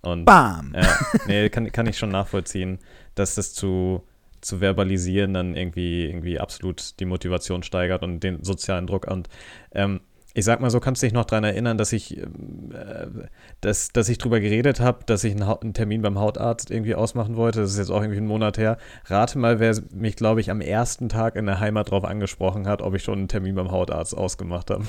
Und 0.00 0.24
Bam! 0.24 0.72
ja, 0.74 0.96
nee, 1.26 1.48
kann, 1.50 1.70
kann 1.72 1.86
ich 1.86 1.98
schon 1.98 2.10
nachvollziehen, 2.10 2.78
dass 3.14 3.34
das 3.34 3.52
zu, 3.52 4.02
zu 4.40 4.60
verbalisieren 4.60 5.34
dann 5.34 5.56
irgendwie, 5.56 6.06
irgendwie 6.06 6.38
absolut 6.38 6.98
die 7.00 7.04
Motivation 7.04 7.62
steigert 7.62 8.02
und 8.02 8.20
den 8.20 8.44
sozialen 8.44 8.86
Druck. 8.86 9.06
Und 9.06 9.28
ähm, 9.72 10.00
ich 10.38 10.44
sag 10.44 10.60
mal 10.60 10.70
so, 10.70 10.78
kannst 10.78 11.02
du 11.02 11.06
dich 11.06 11.12
noch 11.12 11.24
daran 11.24 11.42
erinnern, 11.42 11.78
dass 11.78 11.92
ich, 11.92 12.16
ähm, 12.16 12.70
äh, 12.72 13.26
dass, 13.60 13.88
dass 13.88 14.08
ich 14.08 14.18
drüber 14.18 14.38
geredet 14.38 14.78
habe, 14.78 15.00
dass 15.04 15.24
ich 15.24 15.32
einen, 15.32 15.42
einen 15.42 15.74
Termin 15.74 16.00
beim 16.00 16.16
Hautarzt 16.16 16.70
irgendwie 16.70 16.94
ausmachen 16.94 17.34
wollte. 17.34 17.60
Das 17.60 17.72
ist 17.72 17.78
jetzt 17.78 17.90
auch 17.90 18.00
irgendwie 18.00 18.18
einen 18.18 18.28
Monat 18.28 18.56
her. 18.56 18.78
Rate 19.06 19.36
mal, 19.36 19.58
wer 19.58 19.76
mich, 19.92 20.14
glaube 20.14 20.40
ich, 20.40 20.52
am 20.52 20.60
ersten 20.60 21.08
Tag 21.08 21.34
in 21.34 21.46
der 21.46 21.58
Heimat 21.58 21.90
drauf 21.90 22.04
angesprochen 22.04 22.68
hat, 22.68 22.82
ob 22.82 22.94
ich 22.94 23.02
schon 23.02 23.18
einen 23.18 23.28
Termin 23.28 23.56
beim 23.56 23.72
Hautarzt 23.72 24.16
ausgemacht 24.16 24.70
habe. 24.70 24.84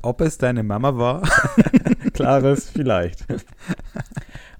Ob 0.00 0.22
es 0.22 0.38
deine 0.38 0.62
Mama 0.62 0.96
war? 0.96 1.22
Klares, 2.14 2.70
vielleicht. 2.70 3.26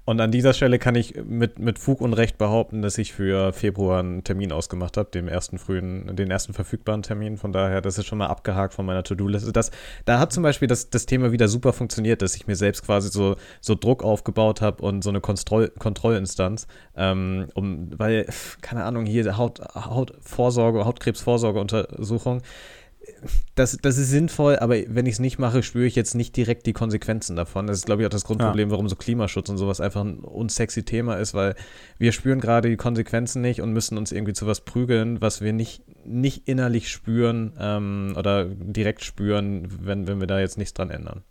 Und 0.05 0.19
an 0.19 0.31
dieser 0.31 0.53
Stelle 0.53 0.79
kann 0.79 0.95
ich 0.95 1.15
mit, 1.23 1.59
mit 1.59 1.79
Fug 1.79 2.01
und 2.01 2.11
Recht 2.11 2.37
behaupten, 2.37 2.81
dass 2.81 2.97
ich 2.97 3.13
für 3.13 3.53
Februar 3.53 3.99
einen 3.99 4.23
Termin 4.25 4.51
ausgemacht 4.51 4.97
habe, 4.97 5.09
den 5.11 5.29
ersten 5.29 5.57
frühen, 5.57 6.13
den 6.15 6.29
ersten 6.29 6.53
verfügbaren 6.53 7.03
Termin. 7.03 7.37
Von 7.37 7.53
daher, 7.53 7.79
das 7.79 7.97
ist 7.97 8.07
schon 8.07 8.17
mal 8.17 8.27
abgehakt 8.27 8.73
von 8.73 8.85
meiner 8.85 9.03
To-Do-Liste. 9.03 9.53
Das, 9.53 9.71
da 10.03 10.19
hat 10.19 10.33
zum 10.33 10.43
Beispiel 10.43 10.67
das, 10.67 10.89
das 10.89 11.05
Thema 11.05 11.31
wieder 11.31 11.47
super 11.47 11.71
funktioniert, 11.71 12.21
dass 12.21 12.35
ich 12.35 12.47
mir 12.47 12.57
selbst 12.57 12.85
quasi 12.85 13.09
so, 13.09 13.37
so 13.61 13.75
Druck 13.75 14.03
aufgebaut 14.03 14.59
habe 14.59 14.83
und 14.83 15.05
so 15.05 15.09
eine 15.09 15.21
Kontroll, 15.21 15.69
Kontrollinstanz, 15.79 16.67
ähm, 16.97 17.47
um, 17.53 17.97
weil, 17.97 18.27
keine 18.59 18.83
Ahnung, 18.83 19.05
hier 19.05 19.37
Haut, 19.37 19.61
Hautvorsorge, 19.73 20.83
Hautkrebsvorsorgeuntersuchung 20.83 22.41
das, 23.55 23.77
das 23.81 23.97
ist 23.97 24.09
sinnvoll, 24.09 24.57
aber 24.57 24.75
wenn 24.87 25.05
ich 25.05 25.13
es 25.13 25.19
nicht 25.19 25.39
mache, 25.39 25.63
spüre 25.63 25.85
ich 25.85 25.95
jetzt 25.95 26.15
nicht 26.15 26.35
direkt 26.35 26.65
die 26.65 26.73
Konsequenzen 26.73 27.35
davon. 27.35 27.67
Das 27.67 27.77
ist, 27.77 27.85
glaube 27.85 28.01
ich, 28.01 28.05
auch 28.05 28.11
das 28.11 28.23
Grundproblem, 28.23 28.71
warum 28.71 28.89
so 28.89 28.95
Klimaschutz 28.95 29.49
und 29.49 29.57
sowas 29.57 29.81
einfach 29.81 30.01
ein 30.01 30.19
unsexy 30.19 30.83
Thema 30.83 31.15
ist, 31.15 31.33
weil 31.33 31.55
wir 31.97 32.11
spüren 32.11 32.39
gerade 32.39 32.69
die 32.69 32.77
Konsequenzen 32.77 33.41
nicht 33.41 33.61
und 33.61 33.73
müssen 33.73 33.97
uns 33.97 34.11
irgendwie 34.11 34.33
zu 34.33 34.47
was 34.47 34.61
prügeln, 34.61 35.21
was 35.21 35.41
wir 35.41 35.53
nicht, 35.53 35.83
nicht 36.05 36.47
innerlich 36.47 36.89
spüren 36.89 37.53
ähm, 37.59 38.15
oder 38.17 38.45
direkt 38.45 39.03
spüren, 39.03 39.67
wenn, 39.81 40.07
wenn 40.07 40.19
wir 40.19 40.27
da 40.27 40.39
jetzt 40.39 40.57
nichts 40.57 40.73
dran 40.73 40.89
ändern. 40.89 41.23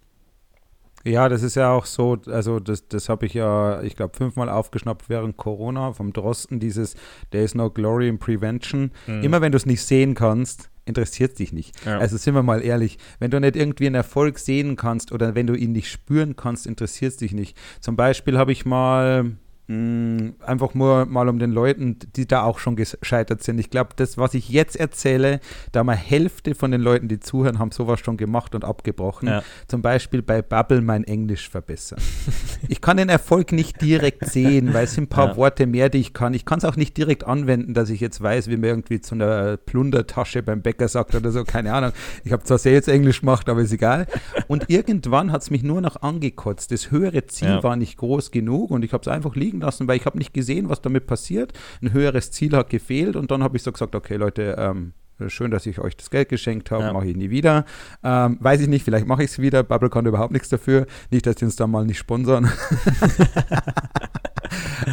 Ja, 1.04 1.28
das 1.28 1.42
ist 1.42 1.56
ja 1.56 1.72
auch 1.72 1.86
so, 1.86 2.18
also 2.26 2.60
das, 2.60 2.88
das 2.88 3.08
habe 3.08 3.26
ich 3.26 3.34
ja, 3.34 3.82
ich 3.82 3.96
glaube, 3.96 4.16
fünfmal 4.16 4.48
aufgeschnappt 4.48 5.08
während 5.08 5.36
Corona 5.36 5.92
vom 5.92 6.12
Drosten, 6.12 6.60
dieses 6.60 6.94
There 7.30 7.44
is 7.44 7.54
no 7.54 7.70
glory 7.70 8.08
in 8.08 8.18
prevention. 8.18 8.92
Mhm. 9.06 9.22
Immer 9.22 9.40
wenn 9.40 9.52
du 9.52 9.56
es 9.56 9.66
nicht 9.66 9.82
sehen 9.82 10.14
kannst, 10.14 10.70
interessiert 10.84 11.38
dich 11.38 11.52
nicht. 11.52 11.84
Ja. 11.84 11.98
Also 11.98 12.16
sind 12.16 12.34
wir 12.34 12.42
mal 12.42 12.62
ehrlich, 12.62 12.98
wenn 13.18 13.30
du 13.30 13.40
nicht 13.40 13.56
irgendwie 13.56 13.86
einen 13.86 13.94
Erfolg 13.94 14.38
sehen 14.38 14.76
kannst 14.76 15.12
oder 15.12 15.34
wenn 15.34 15.46
du 15.46 15.54
ihn 15.54 15.72
nicht 15.72 15.90
spüren 15.90 16.36
kannst, 16.36 16.66
interessiert 16.66 17.12
es 17.12 17.18
dich 17.18 17.32
nicht. 17.32 17.56
Zum 17.80 17.96
Beispiel 17.96 18.38
habe 18.38 18.52
ich 18.52 18.64
mal 18.64 19.32
mh, 19.76 20.32
einfach 20.46 20.74
nur 20.74 21.06
mal 21.06 21.28
um 21.28 21.38
den 21.38 21.50
Leuten, 21.52 21.98
die 22.16 22.26
da 22.26 22.42
auch 22.44 22.58
schon 22.58 22.76
gescheitert 22.76 23.42
sind. 23.42 23.58
Ich 23.58 23.70
glaube, 23.70 23.90
das, 23.96 24.18
was 24.18 24.34
ich 24.34 24.48
jetzt 24.48 24.76
erzähle, 24.76 25.40
da 25.72 25.84
mal 25.84 25.96
Hälfte 25.96 26.54
von 26.54 26.70
den 26.70 26.80
Leuten, 26.80 27.08
die 27.08 27.20
zuhören, 27.20 27.58
haben 27.58 27.70
sowas 27.70 28.00
schon 28.00 28.16
gemacht 28.16 28.54
und 28.54 28.64
abgebrochen. 28.64 29.28
Ja. 29.28 29.42
Zum 29.68 29.82
Beispiel 29.82 30.22
bei 30.22 30.42
Bubble 30.42 30.80
mein 30.80 31.04
Englisch 31.04 31.48
verbessern. 31.48 32.00
ich 32.68 32.80
kann 32.80 32.96
den 32.96 33.08
Erfolg 33.08 33.52
nicht 33.52 33.80
direkt 33.80 34.26
sehen, 34.26 34.74
weil 34.74 34.84
es 34.84 34.94
sind 34.94 35.04
ein 35.04 35.08
paar 35.08 35.28
Ja. 35.30 35.36
Worte 35.36 35.66
mehr, 35.66 35.88
die 35.88 35.98
ich 35.98 36.12
kann. 36.12 36.34
Ich 36.34 36.44
kann 36.44 36.58
es 36.58 36.64
auch 36.64 36.76
nicht 36.76 36.96
direkt 36.96 37.24
anwenden, 37.24 37.74
dass 37.74 37.90
ich 37.90 38.00
jetzt 38.00 38.20
weiß, 38.22 38.48
wie 38.48 38.56
man 38.56 38.64
irgendwie 38.64 39.00
zu 39.00 39.14
einer 39.14 39.56
Plundertasche 39.56 40.42
beim 40.42 40.62
Bäcker 40.62 40.88
sagt 40.88 41.14
oder 41.14 41.30
so, 41.30 41.44
keine 41.44 41.72
Ahnung. 41.72 41.92
Ich 42.24 42.32
habe 42.32 42.42
zwar 42.44 42.58
Sales 42.58 42.88
Englisch 42.88 43.20
gemacht, 43.20 43.48
aber 43.48 43.60
ist 43.60 43.72
egal. 43.72 44.06
Und 44.48 44.68
irgendwann 44.68 45.32
hat 45.32 45.42
es 45.42 45.50
mich 45.50 45.62
nur 45.62 45.80
noch 45.80 46.02
angekotzt. 46.02 46.70
Das 46.72 46.90
höhere 46.90 47.26
Ziel 47.26 47.48
Ja. 47.48 47.62
war 47.62 47.76
nicht 47.76 47.96
groß 47.96 48.30
genug 48.30 48.70
und 48.70 48.84
ich 48.84 48.92
habe 48.92 49.02
es 49.02 49.08
einfach 49.08 49.34
liegen 49.36 49.61
lassen, 49.62 49.88
weil 49.88 49.96
ich 49.96 50.06
habe 50.06 50.18
nicht 50.18 50.34
gesehen, 50.34 50.68
was 50.68 50.80
damit 50.82 51.06
passiert. 51.06 51.52
Ein 51.80 51.92
höheres 51.92 52.30
Ziel 52.30 52.54
hat 52.56 52.70
gefehlt 52.70 53.16
und 53.16 53.30
dann 53.30 53.42
habe 53.42 53.56
ich 53.56 53.62
so 53.62 53.72
gesagt, 53.72 53.94
okay 53.94 54.16
Leute, 54.16 54.56
ähm, 54.58 54.92
Schön, 55.28 55.52
dass 55.52 55.66
ich 55.66 55.78
euch 55.78 55.96
das 55.96 56.10
Geld 56.10 56.30
geschenkt 56.30 56.72
habe, 56.72 56.82
Ja. 56.84 56.92
mache 56.92 57.06
ich 57.06 57.14
nie 57.14 57.30
wieder. 57.30 57.64
Ähm, 58.02 58.38
weiß 58.40 58.60
ich 58.62 58.66
nicht, 58.66 58.82
vielleicht 58.84 59.06
mache 59.06 59.22
ich 59.22 59.30
es 59.30 59.38
wieder. 59.38 59.62
Bubble 59.62 59.88
konnte 59.88 60.08
überhaupt 60.08 60.32
nichts 60.32 60.48
dafür. 60.48 60.86
Nicht, 61.12 61.26
dass 61.26 61.36
die 61.36 61.44
uns 61.44 61.54
da 61.54 61.68
mal 61.68 61.84
nicht 61.84 61.98
sponsern. 61.98 62.50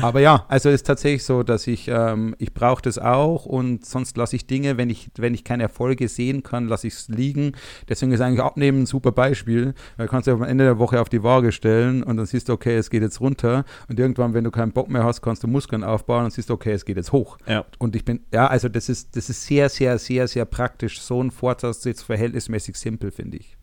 Aber 0.02 0.20
ja, 0.20 0.46
also 0.48 0.70
es 0.70 0.76
ist 0.76 0.88
tatsächlich 0.88 1.24
so, 1.24 1.44
dass 1.44 1.68
ich, 1.68 1.88
ähm, 1.88 2.36
ich 2.38 2.54
brauche 2.54 2.82
das 2.82 2.98
auch 2.98 3.46
und 3.46 3.86
sonst 3.86 4.18
lasse 4.18 4.36
ich 4.36 4.48
Dinge, 4.48 4.78
wenn 4.78 4.90
ich, 4.90 5.12
wenn 5.18 5.34
ich 5.34 5.44
keine 5.44 5.64
Erfolge 5.64 6.08
sehen 6.08 6.44
kann, 6.44 6.68
lasse 6.68 6.88
ich 6.88 6.94
es 6.94 7.08
liegen. 7.10 7.54
Deswegen 7.88 8.12
ist 8.12 8.22
eigentlich 8.22 8.42
Abnehmen 8.42 8.84
ein 8.84 8.86
super 8.86 9.12
Beispiel. 9.12 9.74
Weil 9.98 10.08
du 10.08 10.12
kannst 10.12 10.28
ja 10.28 10.34
am 10.34 10.44
Ende 10.44 10.64
der 10.64 10.80
Woche 10.80 11.02
auf 11.02 11.10
die 11.10 11.24
Waage 11.24 11.52
stellen 11.52 12.04
und 12.04 12.18
dann 12.18 12.26
siehst 12.26 12.50
du, 12.50 12.54
okay, 12.54 12.76
es 12.76 12.90
geht 12.90 13.02
jetzt 13.02 13.22
runter. 13.22 13.66
Und 13.88 14.00
irgendwann, 14.00 14.34
wenn 14.34 14.44
du 14.44 14.52
keinen 14.52 14.72
Bock 14.72 14.90
mehr 14.90 15.04
hast, 15.04 15.22
kannst 15.22 15.44
du 15.44 15.48
Muskeln 15.48 15.84
aufbauen 15.84 16.26
und 16.26 16.34
siehst, 16.34 16.52
okay, 16.52 16.74
es 16.74 16.86
geht 16.86 16.98
jetzt 16.98 17.12
hoch. 17.12 17.38
Ja. 17.48 17.66
Und 17.78 17.96
ich 17.96 18.06
bin, 18.06 18.22
ja, 18.34 18.48
also 18.48 18.70
das 18.70 18.90
ist, 18.90 19.16
das 19.16 19.30
ist 19.30 19.46
sehr, 19.46 19.70
sehr, 19.70 19.98
sehr, 19.98 20.28
sehr 20.28 20.46
praktisch. 20.46 21.02
So 21.02 21.22
ein 21.22 21.32
Vorsatz 21.32 21.86
ist 21.86 22.04
verhältnismäßig 22.04 22.76
simpel, 22.76 23.12
finde 23.12 23.38
ich. 23.38 23.58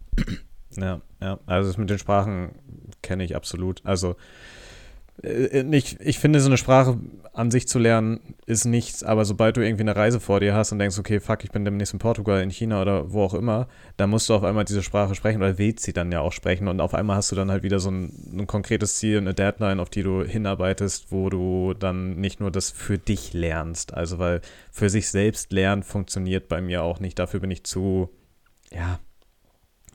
Ja, 0.77 1.01
ja. 1.21 1.39
Also 1.47 1.71
das 1.71 1.79
mit 1.79 1.91
den 1.91 1.99
Sprachen 1.99 2.51
kenne 3.03 3.25
ich 3.25 3.37
absolut. 3.37 3.81
Also 3.85 4.17
äh, 5.23 5.63
nicht, 5.63 5.99
ich 6.01 6.19
finde, 6.19 6.41
so 6.41 6.49
eine 6.49 6.57
Sprache 6.57 6.99
an 7.33 7.51
sich 7.51 7.69
zu 7.69 7.79
lernen 7.79 8.21
ist 8.47 8.65
nichts, 8.65 9.03
aber 9.03 9.25
sobald 9.25 9.57
du 9.57 9.61
irgendwie 9.61 9.83
eine 9.83 9.95
Reise 9.95 10.21
vor 10.21 10.41
dir 10.41 10.55
hast 10.55 10.73
und 10.73 10.79
denkst, 10.79 10.99
okay, 10.99 11.21
fuck, 11.21 11.45
ich 11.45 11.51
bin 11.51 11.65
demnächst 11.65 11.93
in 11.93 11.99
Portugal, 11.99 12.43
in 12.43 12.51
China 12.51 12.81
oder 12.81 13.13
wo 13.13 13.23
auch 13.23 13.35
immer, 13.35 13.69
dann 13.99 14.09
musst 14.11 14.29
du 14.29 14.35
auf 14.35 14.43
einmal 14.43 14.65
diese 14.65 14.83
Sprache 14.83 15.15
sprechen 15.15 15.43
oder 15.43 15.59
willst 15.59 15.85
sie 15.85 15.93
dann 15.93 16.11
ja 16.13 16.21
auch 16.21 16.33
sprechen 16.33 16.67
und 16.67 16.81
auf 16.81 16.95
einmal 16.95 17.17
hast 17.17 17.31
du 17.33 17.37
dann 17.37 17.51
halt 17.51 17.63
wieder 17.63 17.79
so 17.79 17.91
ein, 17.91 18.13
ein 18.33 18.47
konkretes 18.47 18.97
Ziel, 18.97 19.19
eine 19.19 19.35
Deadline, 19.35 19.81
auf 19.81 19.91
die 19.91 20.03
du 20.03 20.25
hinarbeitest, 20.25 21.13
wo 21.13 21.29
du 21.29 21.75
dann 21.75 22.17
nicht 22.17 22.41
nur 22.41 22.51
das 22.51 22.71
für 22.71 22.97
dich 22.97 23.35
lernst, 23.35 23.93
also 23.93 24.19
weil 24.19 24.41
für 24.71 24.89
sich 24.89 25.09
selbst 25.09 25.53
lernen 25.53 25.83
funktioniert 25.83 26.49
bei 26.49 26.63
mir 26.63 26.83
auch 26.83 27.01
nicht, 27.01 27.19
dafür 27.19 27.41
bin 27.41 27.51
ich 27.51 27.65
zu, 27.65 28.09
ja, 28.73 28.99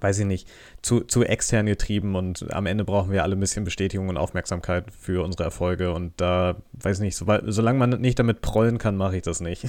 weiß 0.01 0.19
ich 0.19 0.25
nicht, 0.25 0.47
zu, 0.81 1.01
zu 1.01 1.23
extern 1.23 1.67
getrieben 1.67 2.15
und 2.15 2.51
am 2.53 2.65
Ende 2.65 2.83
brauchen 2.83 3.11
wir 3.11 3.23
alle 3.23 3.35
ein 3.35 3.39
bisschen 3.39 3.63
Bestätigung 3.63 4.09
und 4.09 4.17
Aufmerksamkeit 4.17 4.85
für 4.91 5.23
unsere 5.23 5.43
Erfolge 5.43 5.93
und 5.93 6.13
da, 6.17 6.57
weiß 6.73 6.97
ich 6.97 7.03
nicht, 7.03 7.15
so, 7.15 7.25
solange 7.45 7.79
man 7.79 8.01
nicht 8.01 8.19
damit 8.19 8.41
prollen 8.41 8.77
kann, 8.77 8.97
mache 8.97 9.17
ich 9.17 9.21
das 9.21 9.39
nicht. 9.39 9.65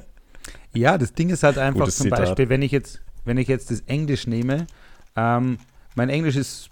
ja, 0.72 0.96
das 0.96 1.12
Ding 1.12 1.30
ist 1.30 1.42
halt 1.42 1.58
einfach 1.58 1.80
Gutes 1.80 1.96
zum 1.96 2.04
Zitat. 2.04 2.20
Beispiel, 2.20 2.48
wenn 2.48 2.62
ich 2.62 2.72
jetzt, 2.72 3.02
wenn 3.24 3.36
ich 3.36 3.48
jetzt 3.48 3.70
das 3.70 3.80
Englisch 3.80 4.26
nehme, 4.26 4.66
ähm, 5.16 5.58
mein 5.96 6.08
Englisch 6.08 6.36
ist 6.36 6.70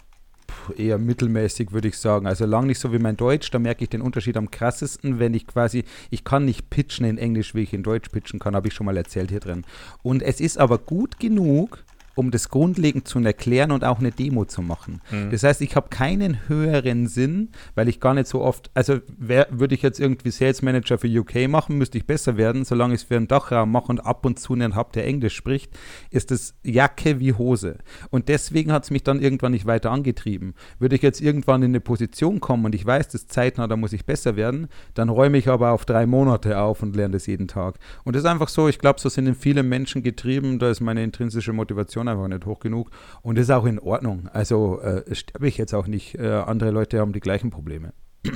eher 0.76 0.98
mittelmäßig, 0.98 1.72
würde 1.72 1.88
ich 1.88 1.98
sagen. 1.98 2.26
Also 2.26 2.46
lang 2.46 2.66
nicht 2.66 2.78
so 2.78 2.92
wie 2.92 2.98
mein 2.98 3.16
Deutsch, 3.16 3.50
da 3.50 3.58
merke 3.58 3.84
ich 3.84 3.90
den 3.90 4.00
Unterschied 4.00 4.36
am 4.36 4.50
krassesten, 4.50 5.18
wenn 5.18 5.34
ich 5.34 5.46
quasi, 5.46 5.84
ich 6.10 6.24
kann 6.24 6.44
nicht 6.44 6.70
pitchen 6.70 7.06
in 7.06 7.18
Englisch, 7.18 7.54
wie 7.54 7.62
ich 7.62 7.72
in 7.72 7.82
Deutsch 7.82 8.08
pitchen 8.08 8.38
kann, 8.38 8.54
habe 8.54 8.68
ich 8.68 8.74
schon 8.74 8.86
mal 8.86 8.96
erzählt 8.96 9.30
hier 9.30 9.40
drin. 9.40 9.64
Und 10.02 10.22
es 10.22 10.40
ist 10.40 10.58
aber 10.58 10.78
gut 10.78 11.18
genug, 11.18 11.84
um 12.16 12.30
das 12.30 12.48
grundlegend 12.48 13.06
zu 13.06 13.20
erklären 13.20 13.70
und 13.70 13.84
auch 13.84 13.98
eine 14.00 14.10
Demo 14.10 14.46
zu 14.46 14.62
machen. 14.62 15.02
Mhm. 15.10 15.30
Das 15.30 15.42
heißt, 15.42 15.60
ich 15.60 15.76
habe 15.76 15.90
keinen 15.90 16.48
höheren 16.48 17.06
Sinn, 17.06 17.50
weil 17.74 17.88
ich 17.88 18.00
gar 18.00 18.14
nicht 18.14 18.26
so 18.26 18.40
oft, 18.40 18.70
also 18.74 18.98
würde 19.18 19.74
ich 19.74 19.82
jetzt 19.82 20.00
irgendwie 20.00 20.30
Sales 20.30 20.62
Manager 20.62 20.98
für 20.98 21.08
UK 21.08 21.48
machen, 21.48 21.76
müsste 21.76 21.98
ich 21.98 22.06
besser 22.06 22.38
werden, 22.38 22.64
solange 22.64 22.94
ich 22.94 23.02
es 23.02 23.06
für 23.06 23.16
einen 23.16 23.28
Dachraum 23.28 23.70
mache 23.70 23.88
und 23.88 24.00
ab 24.00 24.24
und 24.24 24.40
zu 24.40 24.54
einen 24.54 24.74
habe, 24.74 24.90
der 24.94 25.06
Englisch 25.06 25.36
spricht, 25.36 25.78
ist 26.10 26.30
das 26.30 26.54
Jacke 26.64 27.20
wie 27.20 27.34
Hose. 27.34 27.78
Und 28.10 28.28
deswegen 28.28 28.72
hat 28.72 28.84
es 28.84 28.90
mich 28.90 29.04
dann 29.04 29.20
irgendwann 29.20 29.52
nicht 29.52 29.66
weiter 29.66 29.90
angetrieben. 29.90 30.54
Würde 30.78 30.96
ich 30.96 31.02
jetzt 31.02 31.20
irgendwann 31.20 31.62
in 31.62 31.72
eine 31.72 31.80
Position 31.80 32.40
kommen 32.40 32.64
und 32.64 32.74
ich 32.74 32.86
weiß, 32.86 33.08
das 33.08 33.26
zeitnah, 33.26 33.66
da 33.66 33.76
muss 33.76 33.92
ich 33.92 34.06
besser 34.06 34.36
werden, 34.36 34.68
dann 34.94 35.10
räume 35.10 35.36
ich 35.36 35.48
aber 35.48 35.72
auf 35.72 35.84
drei 35.84 36.06
Monate 36.06 36.58
auf 36.58 36.82
und 36.82 36.96
lerne 36.96 37.12
das 37.12 37.26
jeden 37.26 37.46
Tag. 37.46 37.78
Und 38.04 38.16
das 38.16 38.22
ist 38.22 38.28
einfach 38.28 38.48
so, 38.48 38.68
ich 38.68 38.78
glaube, 38.78 39.00
so 39.00 39.10
sind 39.10 39.34
viele 39.36 39.62
Menschen 39.62 40.02
getrieben, 40.02 40.58
da 40.58 40.70
ist 40.70 40.80
meine 40.80 41.04
intrinsische 41.04 41.52
Motivation 41.52 42.05
Motivation 42.06 42.08
einfach 42.08 42.28
nicht 42.28 42.46
hoch 42.46 42.60
genug. 42.60 42.90
Und 43.22 43.36
das 43.36 43.44
ist 43.44 43.50
auch 43.50 43.66
in 43.66 43.78
Ordnung. 43.78 44.28
Also 44.32 44.80
äh, 44.80 45.14
sterbe 45.14 45.48
ich 45.48 45.56
jetzt 45.56 45.74
auch 45.74 45.86
nicht. 45.86 46.18
Äh, 46.18 46.28
andere 46.28 46.70
Leute 46.70 47.00
haben 47.00 47.12
die 47.12 47.20
gleichen 47.20 47.50
Probleme. 47.50 47.92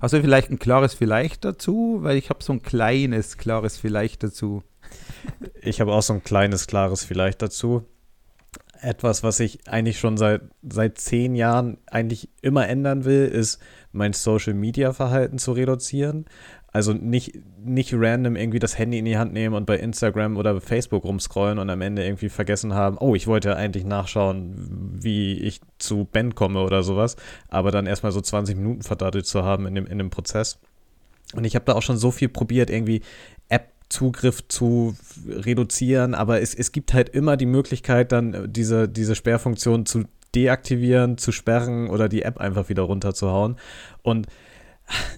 Du 0.00 0.08
vielleicht 0.08 0.50
ein 0.50 0.58
klares 0.58 0.92
Vielleicht 0.92 1.44
dazu? 1.46 1.98
Weil 2.02 2.18
ich 2.18 2.28
habe 2.28 2.44
so 2.44 2.52
ein 2.52 2.62
kleines 2.62 3.38
klares 3.38 3.76
Vielleicht 3.76 4.22
dazu. 4.22 4.62
Ich 5.62 5.80
habe 5.80 5.92
auch 5.92 6.02
so 6.02 6.12
ein 6.12 6.22
kleines 6.22 6.66
klares 6.66 7.04
Vielleicht 7.04 7.40
dazu. 7.40 7.86
Etwas, 8.80 9.22
was 9.22 9.40
ich 9.40 9.66
eigentlich 9.66 9.98
schon 9.98 10.18
seit, 10.18 10.42
seit 10.62 10.98
zehn 10.98 11.34
Jahren 11.34 11.78
eigentlich 11.86 12.28
immer 12.42 12.68
ändern 12.68 13.06
will, 13.06 13.24
ist 13.24 13.60
mein 13.92 14.12
Social-Media-Verhalten 14.12 15.38
zu 15.38 15.52
reduzieren. 15.52 16.26
Also 16.74 16.92
nicht, 16.92 17.38
nicht 17.64 17.94
random 17.94 18.34
irgendwie 18.34 18.58
das 18.58 18.76
Handy 18.76 18.98
in 18.98 19.04
die 19.04 19.16
Hand 19.16 19.32
nehmen 19.32 19.54
und 19.54 19.64
bei 19.64 19.78
Instagram 19.78 20.36
oder 20.36 20.60
Facebook 20.60 21.04
rumscrollen 21.04 21.60
und 21.60 21.70
am 21.70 21.80
Ende 21.80 22.04
irgendwie 22.04 22.28
vergessen 22.28 22.74
haben, 22.74 22.98
oh, 22.98 23.14
ich 23.14 23.28
wollte 23.28 23.56
eigentlich 23.56 23.84
nachschauen, 23.84 24.98
wie 25.00 25.38
ich 25.38 25.60
zu 25.78 26.04
Ben 26.04 26.34
komme 26.34 26.60
oder 26.64 26.82
sowas, 26.82 27.14
aber 27.46 27.70
dann 27.70 27.86
erstmal 27.86 28.10
so 28.10 28.20
20 28.20 28.56
Minuten 28.56 28.82
verdattelt 28.82 29.24
zu 29.24 29.44
haben 29.44 29.68
in 29.68 29.76
dem, 29.76 29.86
in 29.86 29.98
dem 29.98 30.10
Prozess. 30.10 30.58
Und 31.32 31.44
ich 31.44 31.54
habe 31.54 31.64
da 31.64 31.74
auch 31.74 31.82
schon 31.82 31.96
so 31.96 32.10
viel 32.10 32.28
probiert, 32.28 32.70
irgendwie 32.70 33.02
App-Zugriff 33.48 34.48
zu 34.48 34.96
reduzieren, 35.28 36.14
aber 36.16 36.40
es, 36.40 36.56
es 36.56 36.72
gibt 36.72 36.92
halt 36.92 37.08
immer 37.08 37.36
die 37.36 37.46
Möglichkeit, 37.46 38.10
dann 38.10 38.52
diese, 38.52 38.88
diese 38.88 39.14
Sperrfunktion 39.14 39.86
zu 39.86 40.06
deaktivieren, 40.34 41.18
zu 41.18 41.30
sperren 41.30 41.88
oder 41.88 42.08
die 42.08 42.22
App 42.22 42.38
einfach 42.38 42.68
wieder 42.68 42.82
runterzuhauen. 42.82 43.58
Und 44.02 44.26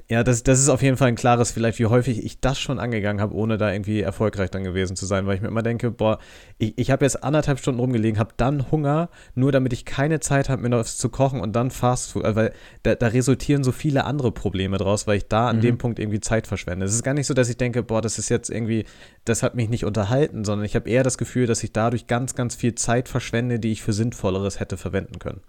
ja, 0.09 0.23
das, 0.23 0.45
das 0.45 0.61
ist 0.61 0.69
auf 0.69 0.83
jeden 0.83 0.97
Fall 0.97 1.09
ein 1.09 1.17
klares, 1.17 1.51
vielleicht 1.51 1.79
wie 1.81 1.87
häufig 1.87 2.25
ich 2.25 2.41
das 2.41 2.59
schon 2.59 2.79
angegangen 2.79 3.21
habe, 3.21 3.35
ohne 3.35 3.59
da 3.59 3.73
irgendwie 3.73 4.01
erfolgreich 4.01 4.51
dann 4.51 4.63
gewesen 4.63 4.95
zu 4.95 5.07
sein, 5.07 5.27
weil 5.27 5.35
ich 5.35 5.43
mir 5.43 5.49
immer 5.49 5.63
denke, 5.63 5.91
boah, 5.91 6.19
ich, 6.59 6.79
ich 6.79 6.91
habe 6.91 7.05
jetzt 7.05 7.25
anderthalb 7.25 7.59
Stunden 7.59 7.81
rumgelegen, 7.81 8.19
habe 8.21 8.35
dann 8.37 8.71
Hunger, 8.71 9.09
nur 9.35 9.51
damit 9.51 9.73
ich 9.73 9.85
keine 9.85 10.21
Zeit 10.21 10.49
habe, 10.49 10.63
mir 10.63 10.69
noch 10.69 10.79
was 10.79 10.97
zu 10.97 11.09
kochen 11.09 11.41
und 11.41 11.57
dann 11.57 11.71
Fast 11.71 12.13
Food, 12.13 12.23
weil 12.37 12.53
da, 12.85 12.95
da 12.95 13.09
resultieren 13.09 13.65
so 13.65 13.73
viele 13.73 14.05
andere 14.05 14.31
Probleme 14.31 14.79
draus, 14.79 15.07
weil 15.09 15.19
ich 15.19 15.27
da 15.27 15.49
an 15.49 15.57
mhm. 15.57 15.63
dem 15.63 15.79
Punkt 15.79 15.99
irgendwie 15.99 16.21
Zeit 16.21 16.47
verschwende. 16.47 16.87
Es 16.87 16.95
ist 16.95 17.03
gar 17.03 17.15
nicht 17.15 17.27
so, 17.27 17.35
dass 17.35 17.49
ich 17.49 17.57
denke, 17.57 17.83
boah, 17.83 18.01
das 18.01 18.19
ist 18.19 18.29
jetzt 18.29 18.51
irgendwie, 18.51 18.85
das 19.25 19.43
hat 19.43 19.57
mich 19.57 19.69
nicht 19.69 19.85
unterhalten, 19.85 20.45
sondern 20.45 20.65
ich 20.65 20.77
habe 20.77 20.89
eher 20.89 21.03
das 21.03 21.19
Gefühl, 21.19 21.47
dass 21.47 21.65
ich 21.65 21.73
dadurch 21.73 22.07
ganz, 22.07 22.37
ganz 22.37 22.55
viel 22.55 22.77
Zeit 22.77 23.09
verschwende, 23.09 23.59
die 23.59 23.73
ich 23.73 23.83
für 23.83 23.93
Sinnvolleres 23.93 24.61
hätte 24.61 24.77
verwenden 24.77 25.19
können. 25.19 25.41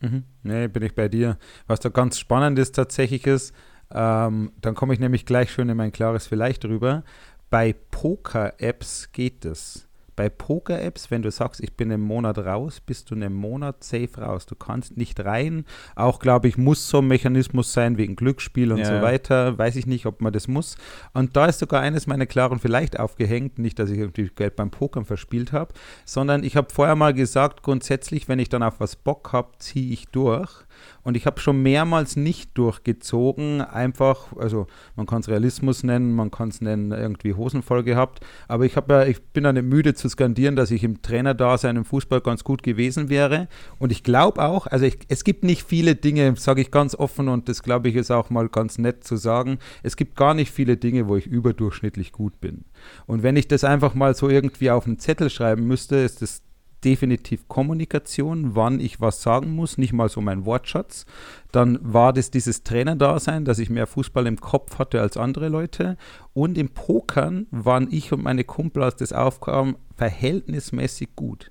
Mhm. 0.00 0.24
Nee, 0.42 0.68
bin 0.68 0.82
ich 0.82 0.94
bei 0.94 1.08
dir. 1.08 1.38
Was 1.66 1.80
da 1.80 1.88
ganz 1.88 2.18
spannend 2.18 2.58
ist 2.58 2.74
tatsächlich 2.74 3.26
ist, 3.26 3.54
ähm, 3.92 4.52
dann 4.60 4.74
komme 4.74 4.94
ich 4.94 5.00
nämlich 5.00 5.26
gleich 5.26 5.52
schön 5.52 5.68
in 5.68 5.76
mein 5.76 5.92
klares 5.92 6.26
Vielleicht 6.26 6.64
drüber. 6.64 7.04
Bei 7.50 7.74
Poker-Apps 7.90 9.12
geht 9.12 9.44
es 9.44 9.88
bei 10.20 10.28
Poker-Apps, 10.28 11.10
wenn 11.10 11.22
du 11.22 11.30
sagst, 11.30 11.62
ich 11.62 11.78
bin 11.78 11.90
einen 11.90 12.02
Monat 12.02 12.36
raus, 12.36 12.82
bist 12.82 13.10
du 13.10 13.14
einen 13.14 13.32
Monat 13.32 13.82
safe 13.82 14.20
raus. 14.20 14.44
Du 14.44 14.54
kannst 14.54 14.98
nicht 14.98 15.18
rein. 15.24 15.64
Auch, 15.96 16.18
glaube 16.18 16.46
ich, 16.46 16.58
muss 16.58 16.90
so 16.90 16.98
ein 16.98 17.06
Mechanismus 17.06 17.72
sein 17.72 17.96
wegen 17.96 18.16
Glücksspiel 18.16 18.70
und 18.70 18.80
ja. 18.80 18.84
so 18.84 19.00
weiter. 19.00 19.56
Weiß 19.56 19.76
ich 19.76 19.86
nicht, 19.86 20.04
ob 20.04 20.20
man 20.20 20.30
das 20.30 20.46
muss. 20.46 20.76
Und 21.14 21.38
da 21.38 21.46
ist 21.46 21.60
sogar 21.60 21.80
eines 21.80 22.06
meiner 22.06 22.26
Klaren 22.26 22.58
vielleicht 22.58 23.00
aufgehängt. 23.00 23.58
Nicht, 23.58 23.78
dass 23.78 23.88
ich 23.88 23.96
irgendwie 23.96 24.28
Geld 24.28 24.56
beim 24.56 24.70
Pokern 24.70 25.06
verspielt 25.06 25.52
habe, 25.52 25.72
sondern 26.04 26.44
ich 26.44 26.54
habe 26.54 26.68
vorher 26.70 26.96
mal 26.96 27.14
gesagt, 27.14 27.62
grundsätzlich, 27.62 28.28
wenn 28.28 28.40
ich 28.40 28.50
dann 28.50 28.62
auf 28.62 28.78
was 28.78 28.96
Bock 28.96 29.32
habe, 29.32 29.52
ziehe 29.58 29.90
ich 29.90 30.08
durch. 30.08 30.66
Und 31.02 31.16
ich 31.16 31.26
habe 31.26 31.40
schon 31.40 31.62
mehrmals 31.62 32.16
nicht 32.16 32.56
durchgezogen, 32.56 33.60
einfach, 33.60 34.36
also 34.36 34.66
man 34.96 35.06
kann 35.06 35.20
es 35.20 35.28
Realismus 35.28 35.82
nennen, 35.82 36.14
man 36.14 36.30
kann 36.30 36.48
es 36.48 36.60
nennen, 36.60 36.92
irgendwie 36.92 37.34
Hosen 37.34 37.62
voll 37.62 37.82
gehabt. 37.82 38.20
Aber 38.48 38.64
ich, 38.64 38.74
ja, 38.74 39.04
ich 39.04 39.22
bin 39.22 39.44
ja 39.44 39.52
nicht 39.52 39.64
müde 39.64 39.94
zu 39.94 40.08
skandieren, 40.08 40.56
dass 40.56 40.70
ich 40.70 40.84
im 40.84 41.02
Trainerdasein 41.02 41.76
im 41.76 41.84
Fußball 41.84 42.20
ganz 42.20 42.44
gut 42.44 42.62
gewesen 42.62 43.08
wäre. 43.08 43.48
Und 43.78 43.92
ich 43.92 44.02
glaube 44.02 44.42
auch, 44.42 44.66
also 44.66 44.84
ich, 44.84 44.98
es 45.08 45.24
gibt 45.24 45.44
nicht 45.44 45.62
viele 45.62 45.96
Dinge, 45.96 46.34
sage 46.36 46.60
ich 46.60 46.70
ganz 46.70 46.94
offen, 46.94 47.28
und 47.28 47.48
das 47.48 47.62
glaube 47.62 47.88
ich 47.88 47.96
ist 47.96 48.10
auch 48.10 48.30
mal 48.30 48.48
ganz 48.48 48.78
nett 48.78 49.04
zu 49.04 49.16
sagen, 49.16 49.58
es 49.82 49.96
gibt 49.96 50.16
gar 50.16 50.34
nicht 50.34 50.50
viele 50.50 50.76
Dinge, 50.76 51.08
wo 51.08 51.16
ich 51.16 51.26
überdurchschnittlich 51.26 52.12
gut 52.12 52.40
bin. 52.40 52.64
Und 53.06 53.22
wenn 53.22 53.36
ich 53.36 53.48
das 53.48 53.64
einfach 53.64 53.94
mal 53.94 54.14
so 54.14 54.28
irgendwie 54.28 54.70
auf 54.70 54.86
einen 54.86 54.98
Zettel 54.98 55.30
schreiben 55.30 55.66
müsste, 55.66 55.96
ist 55.96 56.22
das 56.22 56.42
definitiv 56.84 57.48
Kommunikation, 57.48 58.54
wann 58.54 58.80
ich 58.80 59.00
was 59.00 59.22
sagen 59.22 59.50
muss, 59.50 59.78
nicht 59.78 59.92
mal 59.92 60.08
so 60.08 60.20
mein 60.20 60.44
Wortschatz. 60.44 61.06
Dann 61.52 61.78
war 61.82 62.12
das 62.12 62.30
dieses 62.30 62.62
Trainerdasein, 62.62 63.44
dass 63.44 63.58
ich 63.58 63.70
mehr 63.70 63.86
Fußball 63.86 64.26
im 64.26 64.40
Kopf 64.40 64.78
hatte 64.78 65.00
als 65.00 65.16
andere 65.16 65.48
Leute. 65.48 65.96
Und 66.32 66.56
im 66.58 66.70
Pokern 66.70 67.46
waren 67.50 67.88
ich 67.90 68.12
und 68.12 68.22
meine 68.22 68.44
Kumpel, 68.44 68.82
als 68.82 68.96
das 68.96 69.12
aufkam, 69.12 69.76
verhältnismäßig 69.96 71.16
gut. 71.16 71.50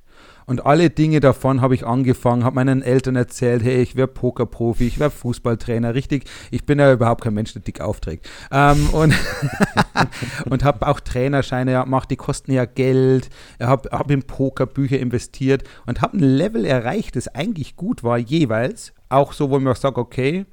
Und 0.49 0.65
alle 0.65 0.89
Dinge 0.89 1.19
davon 1.19 1.61
habe 1.61 1.75
ich 1.75 1.85
angefangen, 1.85 2.43
habe 2.43 2.55
meinen 2.55 2.81
Eltern 2.81 3.15
erzählt, 3.15 3.61
hey, 3.61 3.83
ich 3.83 3.95
werde 3.95 4.13
Pokerprofi, 4.13 4.87
ich 4.87 4.99
werde 4.99 5.13
Fußballtrainer, 5.13 5.93
richtig. 5.93 6.23
Ich 6.49 6.65
bin 6.65 6.79
ja 6.79 6.91
überhaupt 6.91 7.23
kein 7.23 7.35
Mensch, 7.35 7.53
der 7.53 7.61
dick 7.61 7.81
aufträgt. 7.81 8.27
Ähm, 8.51 8.89
und 8.89 9.13
und 10.49 10.63
habe 10.63 10.87
auch 10.87 11.01
Trainerscheine 11.01 11.73
gemacht, 11.73 12.09
die 12.09 12.15
kosten 12.15 12.51
ja 12.51 12.65
Geld. 12.65 13.29
Habe 13.61 13.89
hab 13.91 14.09
in 14.09 14.23
Pokerbücher 14.23 14.97
investiert 14.97 15.65
und 15.85 16.01
habe 16.01 16.17
ein 16.17 16.21
Level 16.21 16.65
erreicht, 16.65 17.15
das 17.15 17.27
eigentlich 17.27 17.75
gut 17.75 18.03
war, 18.03 18.17
jeweils. 18.17 18.93
Auch 19.07 19.33
so, 19.33 19.51
wo 19.51 19.59
man 19.59 19.75
sagt, 19.75 19.99
okay, 19.99 20.47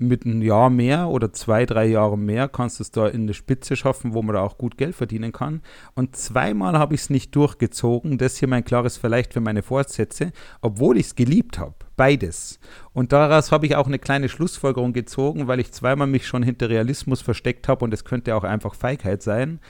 mit 0.00 0.24
einem 0.24 0.42
Jahr 0.42 0.70
mehr 0.70 1.08
oder 1.08 1.32
zwei, 1.32 1.66
drei 1.66 1.86
Jahre 1.86 2.16
mehr 2.16 2.48
kannst 2.48 2.78
du 2.78 2.82
es 2.82 2.90
da 2.90 3.06
in 3.06 3.22
eine 3.22 3.34
Spitze 3.34 3.76
schaffen, 3.76 4.14
wo 4.14 4.22
man 4.22 4.34
da 4.34 4.42
auch 4.42 4.58
gut 4.58 4.78
Geld 4.78 4.94
verdienen 4.94 5.32
kann. 5.32 5.60
Und 5.94 6.16
zweimal 6.16 6.78
habe 6.78 6.94
ich 6.94 7.02
es 7.02 7.10
nicht 7.10 7.36
durchgezogen. 7.36 8.18
Das 8.18 8.36
hier 8.36 8.48
mein 8.48 8.64
klares 8.64 8.96
Vielleicht 8.96 9.34
für 9.34 9.40
meine 9.40 9.62
Fortsätze, 9.62 10.32
obwohl 10.62 10.96
ich 10.96 11.06
es 11.06 11.14
geliebt 11.14 11.58
habe. 11.58 11.74
Beides. 11.96 12.58
Und 12.92 13.12
daraus 13.12 13.52
habe 13.52 13.66
ich 13.66 13.76
auch 13.76 13.86
eine 13.86 13.98
kleine 13.98 14.30
Schlussfolgerung 14.30 14.94
gezogen, 14.94 15.46
weil 15.48 15.60
ich 15.60 15.72
zweimal 15.72 16.06
mich 16.06 16.26
schon 16.26 16.42
hinter 16.42 16.70
Realismus 16.70 17.20
versteckt 17.20 17.68
habe 17.68 17.84
und 17.84 17.92
es 17.92 18.04
könnte 18.04 18.34
auch 18.34 18.44
einfach 18.44 18.74
Feigheit 18.74 19.22
sein 19.22 19.60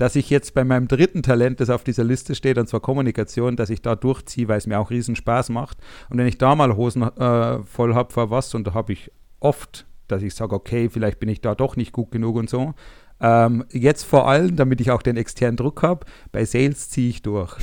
dass 0.00 0.16
ich 0.16 0.30
jetzt 0.30 0.54
bei 0.54 0.64
meinem 0.64 0.88
dritten 0.88 1.22
Talent, 1.22 1.60
das 1.60 1.68
auf 1.68 1.84
dieser 1.84 2.04
Liste 2.04 2.34
steht, 2.34 2.56
und 2.56 2.66
zwar 2.66 2.80
Kommunikation, 2.80 3.54
dass 3.56 3.68
ich 3.68 3.82
da 3.82 3.96
durchziehe, 3.96 4.48
weil 4.48 4.56
es 4.56 4.66
mir 4.66 4.78
auch 4.80 4.88
riesen 4.88 5.14
Spaß 5.14 5.50
macht. 5.50 5.76
Und 6.08 6.16
wenn 6.16 6.26
ich 6.26 6.38
da 6.38 6.54
mal 6.54 6.74
Hosen 6.74 7.02
äh, 7.02 7.62
voll 7.64 7.94
habe 7.94 8.10
vor 8.10 8.30
was, 8.30 8.54
und 8.54 8.66
da 8.66 8.72
habe 8.72 8.94
ich 8.94 9.12
oft, 9.40 9.86
dass 10.08 10.22
ich 10.22 10.34
sage, 10.34 10.54
okay, 10.54 10.88
vielleicht 10.88 11.18
bin 11.20 11.28
ich 11.28 11.40
da 11.40 11.54
doch 11.54 11.76
nicht 11.76 11.92
gut 11.92 12.10
genug 12.10 12.36
und 12.36 12.48
so. 12.48 12.74
Ähm, 13.22 13.64
jetzt 13.70 14.04
vor 14.04 14.28
allem, 14.28 14.56
damit 14.56 14.80
ich 14.80 14.90
auch 14.90 15.02
den 15.02 15.18
externen 15.18 15.56
Druck 15.56 15.82
habe, 15.82 16.06
bei 16.32 16.44
Sales 16.46 16.88
ziehe 16.88 17.10
ich 17.10 17.20
durch. 17.20 17.54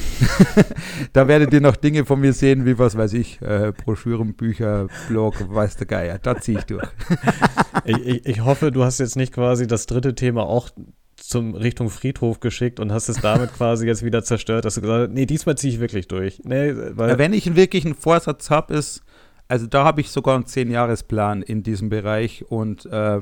da 1.13 1.27
werdet 1.27 1.51
ihr 1.51 1.61
noch 1.61 1.75
Dinge 1.75 2.05
von 2.05 2.19
mir 2.19 2.33
sehen, 2.33 2.65
wie 2.65 2.77
was 2.77 2.95
weiß 2.95 3.13
ich, 3.13 3.41
äh, 3.41 3.73
Broschüren, 3.75 4.35
Bücher, 4.35 4.87
Blog, 5.07 5.33
weiß 5.49 5.77
der 5.77 5.87
Geier. 5.87 6.19
Da 6.19 6.39
ziehe 6.39 6.59
ich 6.59 6.65
durch. 6.65 6.87
ich, 7.85 7.97
ich, 8.05 8.25
ich 8.27 8.43
hoffe, 8.43 8.71
du 8.71 8.83
hast 8.83 8.99
jetzt 8.99 9.15
nicht 9.15 9.33
quasi 9.33 9.65
das 9.65 9.87
dritte 9.87 10.13
Thema 10.13 10.43
auch 10.43 10.69
zum 11.15 11.55
Richtung 11.55 11.89
Friedhof 11.89 12.39
geschickt 12.39 12.79
und 12.79 12.91
hast 12.91 13.09
es 13.09 13.19
damit 13.21 13.51
quasi 13.53 13.87
jetzt 13.87 14.05
wieder 14.05 14.23
zerstört, 14.23 14.65
dass 14.65 14.75
du 14.75 14.81
gesagt 14.81 15.09
hast, 15.09 15.15
nee, 15.15 15.25
diesmal 15.25 15.57
ziehe 15.57 15.73
ich 15.73 15.79
wirklich 15.79 16.07
durch. 16.07 16.39
Nee, 16.43 16.73
weil 16.91 17.17
Wenn 17.17 17.33
ich 17.33 17.55
wirklich 17.55 17.83
einen 17.83 17.95
Vorsatz 17.95 18.51
habe, 18.51 18.75
ist, 18.75 19.01
also 19.47 19.67
da 19.67 19.85
habe 19.85 20.01
ich 20.01 20.11
sogar 20.11 20.35
einen 20.35 20.45
Zehn-Jahres-Plan 20.45 21.41
in 21.41 21.63
diesem 21.63 21.89
Bereich 21.89 22.45
und 22.49 22.85
äh, 22.85 23.21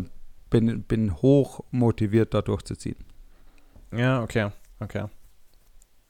bin, 0.50 0.84
bin 0.84 1.22
hoch 1.22 1.62
motiviert, 1.72 2.34
da 2.34 2.42
durchzuziehen. 2.42 2.98
Ja, 3.96 4.22
okay, 4.24 4.50
okay. 4.80 5.06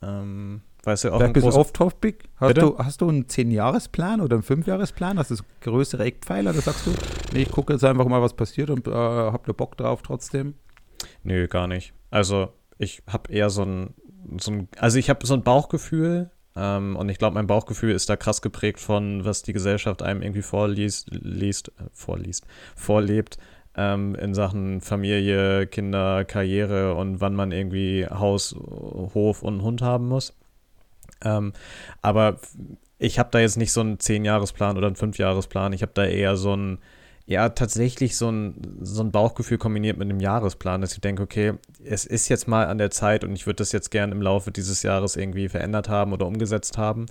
Ähm, 0.01 0.61
weißt 0.83 1.05
du, 1.05 1.13
auch 1.13 1.19
ein 1.19 1.33
bisschen 1.33 1.51
off-topic. 1.51 2.29
Hast 2.37 2.57
du, 2.57 2.77
hast 2.77 3.01
du 3.01 3.09
einen 3.09 3.25
10-Jahres-Plan 3.25 4.21
oder 4.21 4.35
einen 4.35 4.43
5-Jahres-Plan? 4.43 5.17
Hast 5.19 5.31
du 5.31 5.35
größere 5.61 6.03
Eckpfeiler? 6.03 6.51
Oder 6.51 6.61
sagst 6.61 6.85
du, 6.85 6.91
nee, 7.33 7.43
ich 7.43 7.51
gucke 7.51 7.73
jetzt 7.73 7.83
einfach 7.83 8.05
mal, 8.05 8.21
was 8.21 8.33
passiert 8.33 8.69
und 8.69 8.87
äh, 8.87 8.91
hab 8.91 9.45
da 9.45 9.53
Bock 9.53 9.77
drauf 9.77 10.01
trotzdem? 10.01 10.55
Nö, 11.23 11.47
gar 11.47 11.67
nicht. 11.67 11.93
Also, 12.09 12.49
ich 12.77 13.03
habe 13.07 13.31
eher 13.31 13.49
so 13.49 13.63
ein, 13.63 13.93
so 14.39 14.51
ein, 14.51 14.69
also 14.77 14.97
ich 14.97 15.09
habe 15.09 15.25
so 15.25 15.33
ein 15.33 15.43
Bauchgefühl, 15.43 16.29
ähm, 16.55 16.95
und 16.95 17.09
ich 17.09 17.17
glaube, 17.17 17.35
mein 17.35 17.47
Bauchgefühl 17.47 17.93
ist 17.93 18.09
da 18.09 18.15
krass 18.15 18.41
geprägt 18.41 18.79
von, 18.79 19.25
was 19.25 19.43
die 19.43 19.53
Gesellschaft 19.53 20.01
einem 20.01 20.21
irgendwie 20.21 20.41
vorliest, 20.41 21.09
liest, 21.11 21.69
äh, 21.69 21.83
vorliest, 21.93 22.45
vorlebt 22.75 23.37
ähm, 23.75 24.15
in 24.15 24.33
Sachen 24.33 24.81
Familie, 24.81 25.67
Kinder, 25.67 26.23
Karriere 26.23 26.95
und 26.95 27.19
wann 27.21 27.35
man 27.35 27.51
irgendwie 27.51 28.07
Haus, 28.07 28.55
Hof 28.55 29.43
und 29.43 29.61
Hund 29.61 29.81
haben 29.81 30.07
muss. 30.07 30.33
Ähm, 31.23 31.53
aber 32.01 32.39
ich 32.99 33.19
habe 33.19 33.29
da 33.31 33.39
jetzt 33.39 33.57
nicht 33.57 33.73
so 33.73 33.81
einen 33.81 33.99
Zehn-Jahres-Plan 33.99 34.77
oder 34.77 34.87
einen 34.87 34.95
Fünf-Jahres-Plan. 34.95 35.73
Ich 35.73 35.81
habe 35.81 35.91
da 35.93 36.05
eher 36.05 36.37
so 36.37 36.55
ein, 36.55 36.79
ja, 37.27 37.49
tatsächlich 37.49 38.17
so 38.17 38.29
ein, 38.29 38.77
so 38.81 39.01
ein 39.01 39.11
Bauchgefühl 39.11 39.57
kombiniert 39.57 39.97
mit 39.97 40.09
einem 40.09 40.19
Jahresplan, 40.19 40.81
dass 40.81 40.93
ich 40.93 41.01
denke, 41.01 41.23
okay, 41.23 41.53
es 41.83 42.05
ist 42.05 42.29
jetzt 42.29 42.47
mal 42.47 42.67
an 42.67 42.77
der 42.77 42.91
Zeit 42.91 43.23
und 43.23 43.33
ich 43.33 43.47
würde 43.47 43.57
das 43.57 43.71
jetzt 43.71 43.89
gern 43.89 44.11
im 44.11 44.21
Laufe 44.21 44.51
dieses 44.51 44.83
Jahres 44.83 45.15
irgendwie 45.15 45.49
verändert 45.49 45.89
haben 45.89 46.13
oder 46.13 46.27
umgesetzt 46.27 46.77
haben. 46.77 47.07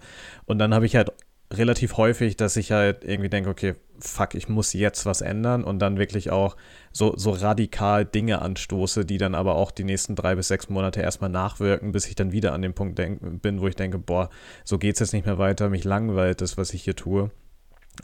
Und 0.47 0.59
dann 0.59 0.73
habe 0.73 0.87
ich 0.87 0.95
halt 0.95 1.11
relativ 1.53 1.97
häufig, 1.97 2.37
dass 2.37 2.57
ich 2.57 2.73
halt 2.73 3.05
irgendwie 3.05 3.29
denke, 3.29 3.51
okay, 3.51 3.75
fuck, 3.99 4.35
ich 4.35 4.49
muss 4.49 4.73
jetzt 4.73 5.05
was 5.05 5.21
ändern 5.21 5.65
und 5.65 5.81
dann 5.81 5.99
wirklich 5.99 6.31
auch 6.31 6.57
so, 6.93 7.15
so 7.17 7.31
radikal 7.31 8.05
Dinge 8.05 8.41
anstoße, 8.41 9.05
die 9.05 9.19
dann 9.19 9.35
aber 9.35 9.57
auch 9.57 9.71
die 9.71 9.85
nächsten 9.85 10.15
drei 10.15 10.37
bis 10.37 10.49
sechs 10.49 10.69
Monate 10.69 11.01
erstmal 11.01 11.31
nachwirken, 11.31 11.93
bis 11.93 12.07
ich 12.07 12.15
dann 12.15 12.33
wieder 12.33 12.53
an 12.53 12.63
dem 12.63 12.75
Punkt 12.75 12.99
denk, 12.99 13.43
bin, 13.43 13.61
wo 13.61 13.67
ich 13.67 13.77
denke, 13.77 13.99
boah, 13.99 14.31
so 14.65 14.79
geht 14.79 14.95
es 14.95 15.01
jetzt 15.01 15.13
nicht 15.13 15.27
mehr 15.27 15.39
weiter, 15.39 15.69
mich 15.71 15.85
langweilt 15.85 16.41
das, 16.41 16.57
was 16.57 16.73
ich 16.73 16.83
hier 16.85 16.97
tue. 16.97 17.31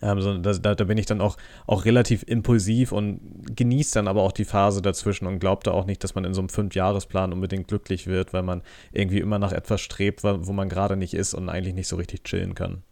Ähm, 0.03 0.21
so, 0.21 0.39
da, 0.39 0.75
da, 0.75 0.85
bin 0.85 0.99
ich 0.99 1.07
dann 1.07 1.21
auch, 1.21 1.37
auch 1.67 1.85
relativ 1.85 2.23
impulsiv 2.27 2.93
und 2.93 3.21
genieße 3.57 3.95
dann 3.95 4.09
aber 4.09 4.23
auch 4.23 4.33
die 4.33 4.45
Phase 4.45 4.83
dazwischen 4.83 5.27
und 5.27 5.41
glaubte 5.41 5.73
auch 5.73 5.85
nicht, 5.85 6.05
dass 6.05 6.15
man 6.15 6.25
in 6.25 6.33
so 6.33 6.41
einem 6.41 6.49
Fünfjahresplan 6.49 7.33
unbedingt 7.33 7.69
glücklich 7.69 8.07
wird, 8.07 8.33
weil 8.33 8.43
man 8.43 8.63
irgendwie 8.93 9.19
immer 9.19 9.39
nach 9.39 9.53
etwas 9.53 9.81
strebt, 9.81 10.23
wo 10.23 10.53
man 10.53 10.69
gerade 10.69 10.97
nicht 10.97 11.15
ist 11.15 11.35
und 11.35 11.49
eigentlich 11.49 11.75
nicht 11.75 11.89
so 11.89 11.97
richtig 11.97 12.25
chillen 12.25 12.55
kann. 12.55 12.83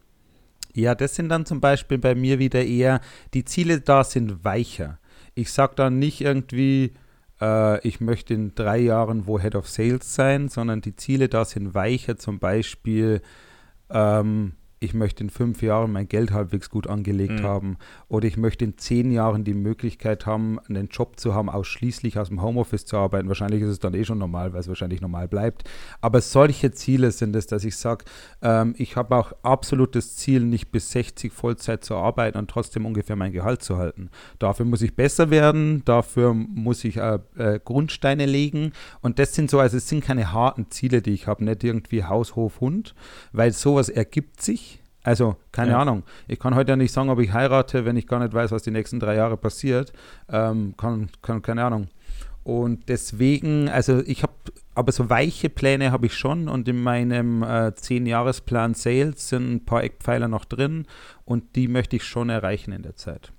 Ja, 0.74 0.94
das 0.94 1.14
sind 1.14 1.28
dann 1.28 1.46
zum 1.46 1.61
Beispiel 1.61 1.98
bei 1.98 2.14
mir 2.14 2.38
wieder 2.38 2.64
eher, 2.64 3.00
die 3.32 3.44
Ziele 3.44 3.80
da 3.80 4.04
sind 4.04 4.44
weicher. 4.44 4.98
Ich 5.34 5.52
sage 5.52 5.74
dann 5.76 5.98
nicht 5.98 6.20
irgendwie, 6.20 6.92
äh, 7.40 7.87
ich 7.87 8.00
möchte 8.00 8.34
in 8.34 8.54
drei 8.54 8.78
Jahren 8.78 9.26
wo 9.26 9.38
Head 9.38 9.54
of 9.54 9.68
Sales 9.68 10.14
sein, 10.14 10.48
sondern 10.48 10.80
die 10.80 10.96
Ziele 10.96 11.28
da 11.28 11.44
sind 11.44 11.74
weicher, 11.74 12.16
zum 12.16 12.38
Beispiel 12.38 13.22
ähm, 13.90 14.52
ich 14.81 14.95
möchte 14.95 15.25
in 15.25 15.31
fünf 15.31 15.62
Jahren 15.62 15.93
mein 15.93 16.09
Geld 16.09 16.33
halbwegs 16.33 16.71
gut 16.71 16.87
angelegt 16.87 17.41
mhm. 17.41 17.45
haben 17.45 17.77
oder 18.09 18.27
ich 18.29 18.37
möchte 18.37 18.64
in 18.64 18.79
zehn 18.79 19.11
Jahren 19.11 19.45
die 19.45 19.55
Möglichkeit 19.55 20.27
haben, 20.27 20.59
einen 20.69 20.88
Job 20.88 21.19
zu 21.19 21.35
haben, 21.35 21.49
ausschließlich 21.49 22.19
aus 22.19 22.29
dem 22.29 22.43
Homeoffice 22.43 22.85
zu 22.85 22.97
arbeiten. 22.97 23.29
Wahrscheinlich 23.29 23.62
ist 23.62 23.71
es 23.71 23.79
dann 23.81 23.95
eh 23.95 24.05
schon 24.05 24.19
normal, 24.19 24.53
weil 24.53 24.61
es 24.61 24.69
wahrscheinlich 24.69 25.01
normal 25.01 25.29
bleibt. 25.29 25.69
Aber 26.01 26.21
solche 26.21 26.71
Ziele 26.71 27.11
sind 27.11 27.35
es, 27.35 27.47
dass 27.47 27.64
ich 27.64 27.77
sage, 27.77 28.05
ähm, 28.43 28.75
ich 28.79 28.97
habe 28.97 29.17
auch 29.17 29.33
absolutes 29.43 30.17
Ziel, 30.17 30.41
nicht 30.41 30.71
bis 30.71 30.91
60 30.93 31.33
Vollzeit 31.33 31.85
zu 31.85 31.97
arbeiten 31.97 32.38
und 32.38 32.51
trotzdem 32.51 32.87
ungefähr 32.87 33.17
mein 33.17 33.33
Gehalt 33.33 33.62
zu 33.62 33.79
halten. 33.79 34.11
Dafür 34.38 34.67
muss 34.67 34.83
ich 34.83 34.95
besser 34.95 35.31
werden, 35.31 35.83
dafür 35.85 36.35
muss 36.35 36.85
ich 36.85 36.99
äh, 36.99 37.19
äh, 37.37 37.61
Grundsteine 37.64 38.27
legen 38.27 38.73
und 39.01 39.19
das 39.19 39.35
sind 39.35 39.51
so, 39.51 39.59
also 39.59 39.77
es 39.77 39.88
sind 39.88 40.05
keine 40.05 40.33
harten 40.33 40.71
Ziele, 40.71 41.03
die 41.03 41.12
ich 41.12 41.27
habe, 41.27 41.45
nicht 41.45 41.64
irgendwie 41.64 42.05
Haus, 42.05 42.37
Hof, 42.37 42.61
Hund, 42.61 42.95
weil 43.33 43.53
sowas 43.53 43.88
ergibt 43.88 44.43
sich 44.43 44.67
also, 45.02 45.37
keine 45.52 45.72
ja. 45.72 45.78
Ahnung. 45.78 46.02
Ich 46.26 46.38
kann 46.38 46.54
heute 46.54 46.72
ja 46.72 46.76
nicht 46.76 46.92
sagen, 46.92 47.08
ob 47.08 47.20
ich 47.20 47.32
heirate, 47.32 47.84
wenn 47.84 47.96
ich 47.96 48.06
gar 48.06 48.20
nicht 48.20 48.34
weiß, 48.34 48.50
was 48.50 48.62
die 48.62 48.70
nächsten 48.70 49.00
drei 49.00 49.14
Jahre 49.14 49.37
passiert. 49.37 49.92
Ähm, 50.28 50.74
kann, 50.76 51.11
kann, 51.22 51.40
keine 51.42 51.64
Ahnung. 51.64 51.88
Und 52.44 52.88
deswegen, 52.88 53.68
also 53.68 54.00
ich 54.06 54.22
habe, 54.22 54.32
aber 54.74 54.90
so 54.92 55.11
weiche 55.11 55.50
Pläne 55.50 55.92
habe 55.92 56.06
ich 56.06 56.14
schon 56.14 56.48
und 56.48 56.66
in 56.66 56.82
meinem 56.82 57.42
äh, 57.42 57.72
10-Jahres-Plan 57.72 58.74
Sales 58.74 59.28
sind 59.28 59.52
ein 59.52 59.64
paar 59.64 59.84
Eckpfeiler 59.84 60.28
noch 60.28 60.46
drin 60.46 60.87
und 61.24 61.56
die 61.56 61.68
möchte 61.68 61.96
ich 61.96 62.04
schon 62.04 62.30
erreichen 62.30 62.72
in 62.72 62.82
der 62.82 62.96
Zeit. 62.96 63.32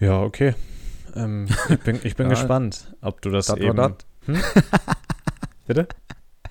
Ja, 0.00 0.22
okay. 0.22 0.54
Ähm, 1.14 1.48
ich 1.68 1.80
bin, 1.80 2.00
ich 2.02 2.16
bin 2.16 2.26
ja, 2.28 2.30
gespannt, 2.30 2.94
ob 3.02 3.20
du 3.20 3.30
das, 3.30 3.46
das 3.46 3.58
eben... 3.58 3.78
Hm? 4.24 4.36
Bitte? 5.66 5.86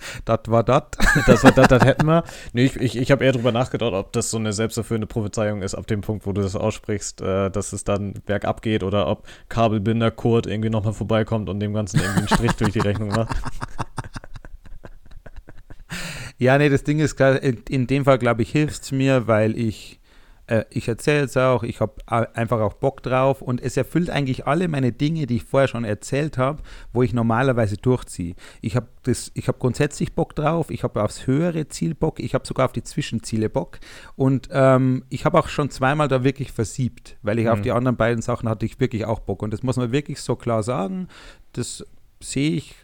das 0.26 0.40
war 0.48 0.64
das. 0.64 0.84
Das 1.26 1.44
war 1.44 1.52
das, 1.52 1.68
das 1.68 1.84
hätten 1.84 2.06
wir. 2.06 2.24
Nee, 2.54 2.66
ich, 2.66 2.76
ich, 2.78 2.98
ich 2.98 3.12
habe 3.12 3.24
eher 3.24 3.32
darüber 3.32 3.52
nachgedacht, 3.52 3.94
ob 3.94 4.12
das 4.14 4.32
so 4.32 4.38
eine 4.38 4.54
selbsterfüllende 4.54 5.08
Prophezeiung 5.08 5.62
ist, 5.62 5.76
ab 5.76 5.88
dem 5.88 6.02
Punkt, 6.02 6.26
wo 6.26 6.34
du 6.34 6.42
das 6.42 6.56
aussprichst, 6.56 7.22
äh, 7.22 7.50
dass 7.50 7.74
es 7.74 7.84
dann 7.84 8.14
bergab 8.26 8.62
geht 8.62 8.84
oder 8.84 9.08
ob 9.08 9.28
Kabelbinder 9.50 10.12
Kurt 10.12 10.48
irgendwie 10.48 10.70
nochmal 10.70 10.94
vorbeikommt 10.94 11.50
und 11.50 11.60
dem 11.60 11.74
Ganzen 11.74 12.00
irgendwie 12.00 12.20
einen 12.20 12.28
Strich 12.28 12.54
durch 12.54 12.72
die 12.72 12.80
Rechnung 12.80 13.10
macht. 13.10 13.36
Ja, 16.38 16.58
nee, 16.58 16.70
das 16.70 16.84
Ding 16.84 16.98
ist, 16.98 17.20
in, 17.20 17.62
in 17.70 17.86
dem 17.86 18.04
Fall, 18.04 18.18
glaube 18.18 18.42
ich, 18.42 18.52
hilft 18.52 18.82
es 18.82 18.92
mir, 18.92 19.28
weil 19.28 19.56
ich 19.56 20.01
äh, 20.52 20.66
ich 20.70 20.88
erzähle 20.88 21.24
es 21.24 21.38
auch, 21.38 21.64
ich 21.64 21.80
habe 21.80 21.94
einfach 22.08 22.60
auch 22.60 22.74
Bock 22.74 23.02
drauf 23.02 23.42
und 23.42 23.62
es 23.62 23.78
erfüllt 23.78 24.10
eigentlich 24.10 24.48
alle 24.48 24.68
meine 24.68 24.92
Dinge, 24.92 25.26
die 25.26 25.38
ich 25.38 25.46
vorher 25.46 25.70
schon 25.70 25.86
erzählt 25.86 26.38
habe, 26.38 26.62
wo 26.92 27.04
ich 27.04 27.14
normalerweise 27.14 27.78
durchziehe. 27.78 28.36
Ich 28.60 28.76
habe 28.76 28.88
hab 29.08 29.60
grundsätzlich 29.60 30.14
Bock 30.14 30.36
drauf, 30.36 30.70
ich 30.70 30.84
habe 30.84 31.02
aufs 31.02 31.26
höhere 31.26 31.70
Ziel 31.70 31.96
Bock, 31.96 32.20
ich 32.20 32.34
habe 32.34 32.46
sogar 32.46 32.66
auf 32.66 32.74
die 32.74 32.84
Zwischenziele 32.84 33.50
Bock 33.50 33.80
und 34.16 34.50
ähm, 34.52 35.06
ich 35.10 35.24
habe 35.24 35.40
auch 35.40 35.48
schon 35.48 35.70
zweimal 35.70 36.10
da 36.10 36.24
wirklich 36.26 36.52
versiebt, 36.52 37.18
weil 37.22 37.40
ich 37.40 37.46
mhm. 37.46 37.52
auf 37.52 37.62
die 37.62 37.72
anderen 37.72 37.96
beiden 37.96 38.22
Sachen 38.22 38.50
hatte 38.50 38.66
ich 38.66 38.80
wirklich 38.80 39.06
auch 39.06 39.20
Bock 39.20 39.42
und 39.44 39.54
das 39.54 39.64
muss 39.64 39.78
man 39.78 39.94
wirklich 39.94 40.20
so 40.20 40.36
klar 40.36 40.64
sagen, 40.64 41.08
das 41.54 41.86
sehe 42.20 42.52
ich 42.52 42.76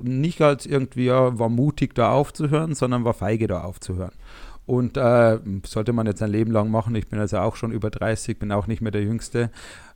nicht 0.00 0.40
als 0.40 0.66
irgendwie, 0.66 1.06
ja, 1.06 1.38
war 1.38 1.48
mutig 1.48 1.94
da 1.94 2.12
aufzuhören, 2.12 2.74
sondern 2.74 3.04
war 3.04 3.12
feige 3.12 3.46
da 3.46 3.62
aufzuhören. 3.62 4.12
Und 4.72 4.96
äh, 4.96 5.38
sollte 5.66 5.92
man 5.92 6.06
jetzt 6.06 6.22
ein 6.22 6.30
Leben 6.30 6.50
lang 6.50 6.70
machen. 6.70 6.94
Ich 6.94 7.06
bin 7.06 7.18
also 7.18 7.36
auch 7.40 7.56
schon 7.56 7.72
über 7.72 7.90
30, 7.90 8.38
bin 8.38 8.50
auch 8.52 8.66
nicht 8.66 8.80
mehr 8.80 8.90
der 8.90 9.02
Jüngste. 9.02 9.50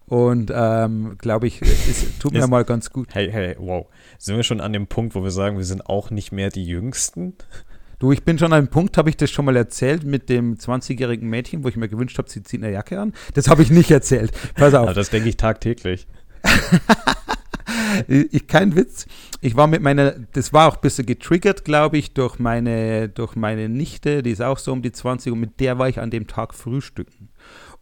Und 0.05 0.53
ähm, 0.55 1.17
glaube 1.17 1.47
ich, 1.47 1.62
es 1.62 2.19
tut 2.19 2.35
mir 2.35 2.41
Jetzt, 2.41 2.51
mal 2.51 2.62
ganz 2.62 2.91
gut. 2.91 3.09
Hey, 3.15 3.31
hey, 3.33 3.57
wow. 3.59 3.87
Sind 4.19 4.37
wir 4.37 4.43
schon 4.43 4.61
an 4.61 4.75
dem 4.75 4.87
Punkt, 4.87 5.15
wo 5.15 5.25
wir 5.25 5.31
sagen, 5.31 5.57
wir 5.57 5.65
sind 5.65 5.87
auch 5.87 6.11
nicht 6.11 6.31
mehr 6.31 6.51
die 6.51 6.67
Jüngsten? 6.67 7.33
Du, 8.01 8.12
ich 8.12 8.23
bin 8.23 8.39
schon 8.39 8.53
an 8.53 8.67
dem 8.67 8.69
Punkt, 8.69 8.99
habe 8.99 9.09
ich 9.09 9.17
das 9.17 9.31
schon 9.31 9.47
mal 9.47 9.57
erzählt 9.57 10.05
mit 10.05 10.29
dem 10.29 10.57
20-jährigen 10.57 11.27
Mädchen, 11.27 11.65
wo 11.65 11.69
ich 11.69 11.77
mir 11.77 11.89
gewünscht 11.89 12.19
habe, 12.19 12.29
sie 12.29 12.43
zieht 12.43 12.62
eine 12.62 12.71
Jacke 12.71 13.01
an. 13.01 13.15
Das 13.33 13.49
habe 13.49 13.62
ich 13.62 13.71
nicht 13.71 13.91
erzählt. 13.91 14.31
Pass 14.57 14.75
auf. 14.75 14.83
Aber 14.83 14.93
das 14.93 15.09
denke 15.09 15.31
ich 15.31 15.39
tagtäglich. 15.39 16.07
ich, 18.09 18.47
kein 18.47 18.77
Witz. 18.77 19.07
Ich 19.41 19.57
war 19.57 19.67
mit 19.67 19.83
meiner, 19.83 20.13
das 20.33 20.53
war 20.53 20.69
auch 20.69 20.77
ein 20.77 20.81
bisschen 20.81 21.07
getriggert, 21.07 21.65
glaube 21.65 21.99
ich, 21.99 22.15
durch 22.15 22.39
meine, 22.39 23.09
durch 23.09 23.37
meine 23.37 23.69
Nichte, 23.69 24.23
die 24.23 24.31
ist 24.31 24.43
auch 24.43 24.59
so 24.59 24.73
um 24.73 24.83
die 24.83 24.93
20 24.93 25.33
und 25.33 25.41
mit 25.41 25.61
der 25.61 25.79
war 25.79 25.89
ich 25.89 26.01
an 26.01 26.11
dem 26.11 26.27
Tag 26.27 26.55
frühstücken. 26.55 27.31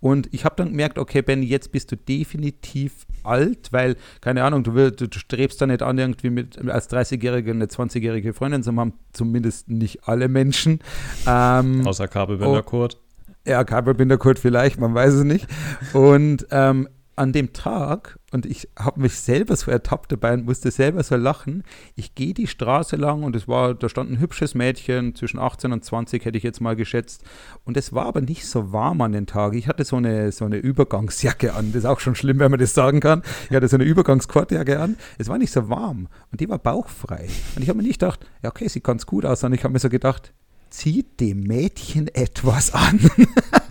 Und 0.01 0.29
ich 0.33 0.45
habe 0.45 0.55
dann 0.57 0.69
gemerkt, 0.69 0.99
okay, 0.99 1.23
Benny, 1.23 1.47
jetzt 1.47 1.73
bist 1.73 1.91
du 1.91 1.97
definitiv 1.97 3.07
alt, 3.23 3.73
weil, 3.73 3.97
keine 4.21 4.45
Ahnung, 4.45 4.63
du, 4.63 4.75
willst, 4.75 5.01
du 5.01 5.07
strebst 5.11 5.63
da 5.63 5.67
nicht 5.67 5.81
an, 5.81 5.97
irgendwie 5.97 6.29
mit 6.29 6.59
als 6.69 6.91
30-Jährige 6.91 7.53
eine 7.53 7.65
20-jährige 7.65 8.35
Freundin 8.35 8.63
zu 8.63 8.77
haben, 8.77 8.93
zumindest 9.13 9.71
nicht 9.71 10.07
alle 10.07 10.29
Menschen. 10.29 10.81
Ähm, 11.27 11.87
Außer 11.87 12.07
Kabelbinder 12.07 12.59
oh, 12.59 12.63
Kurt. 12.63 12.99
Ja, 13.47 13.65
Kabelbinder 13.65 14.19
Kurt 14.19 14.39
vielleicht, 14.39 14.79
man 14.79 14.95
weiß 14.95 15.15
es 15.15 15.25
nicht. 15.25 15.47
Und 15.95 16.47
ähm, 16.51 16.87
an 17.17 17.33
dem 17.33 17.53
Tag 17.55 18.19
und 18.35 18.47
ich 18.47 18.69
habe 18.77 19.01
mich 19.01 19.15
selber 19.15 19.55
so 19.55 19.71
ertappt 19.71 20.11
dabei 20.11 20.35
und 20.35 20.45
musste 20.45 20.73
selber 20.73 21.05
so 21.05 21.15
lachen. 21.15 21.63
Ich 21.95 22.17
gehe 22.17 22.35
die 22.35 22.49
Straße 22.49 22.97
lang 22.97 23.23
und 23.23 23.37
es 23.37 23.47
war, 23.47 23.75
da 23.75 23.89
stand 23.89 24.11
ein 24.11 24.19
hübsches 24.19 24.57
Mädchen, 24.57 25.15
zwischen 25.15 25.39
18 25.39 25.73
und 25.73 25.85
20 25.85 26.25
hätte 26.25 26.37
ich 26.37 26.43
jetzt 26.43 26.61
mal 26.61 26.75
geschätzt. 26.75 27.23
Und 27.65 27.77
es 27.77 27.93
war 27.93 28.07
aber 28.07 28.21
nicht 28.23 28.45
so 28.49 28.73
warm 28.73 29.03
an 29.03 29.13
den 29.13 29.27
Tag. 29.27 29.55
Ich 29.55 29.69
hatte 29.69 29.85
so 29.85 29.95
eine, 29.95 30.33
so 30.33 30.47
eine 30.47 30.57
Übergangsjacke 30.57 31.55
an. 31.55 31.69
Das 31.69 31.85
ist 31.85 31.87
auch 31.89 32.01
schon 32.01 32.17
schlimm, 32.17 32.41
wenn 32.41 32.51
man 32.51 32.59
das 32.59 32.75
sagen 32.75 32.99
kann. 32.99 33.23
Ich 33.49 33.55
hatte 33.55 33.69
so 33.69 33.77
eine 33.77 33.85
Übergangsquartjacke 33.85 34.81
an. 34.81 34.97
Es 35.17 35.29
war 35.29 35.39
nicht 35.39 35.53
so 35.53 35.69
warm 35.69 36.09
und 36.33 36.41
die 36.41 36.49
war 36.49 36.59
bauchfrei. 36.59 37.29
Und 37.55 37.63
ich 37.63 37.69
habe 37.69 37.77
mir 37.77 37.85
nicht 37.85 38.01
gedacht, 38.01 38.27
ja 38.43 38.51
okay, 38.51 38.67
sieht 38.67 38.83
ganz 38.83 39.07
gut 39.07 39.25
aus, 39.25 39.41
sondern 39.41 39.59
ich 39.59 39.63
habe 39.63 39.73
mir 39.73 39.79
so 39.79 39.89
gedacht, 39.89 40.33
zieht 40.71 41.21
dem 41.21 41.45
Mädchen 41.45 42.09
etwas 42.09 42.75
an. 42.75 42.99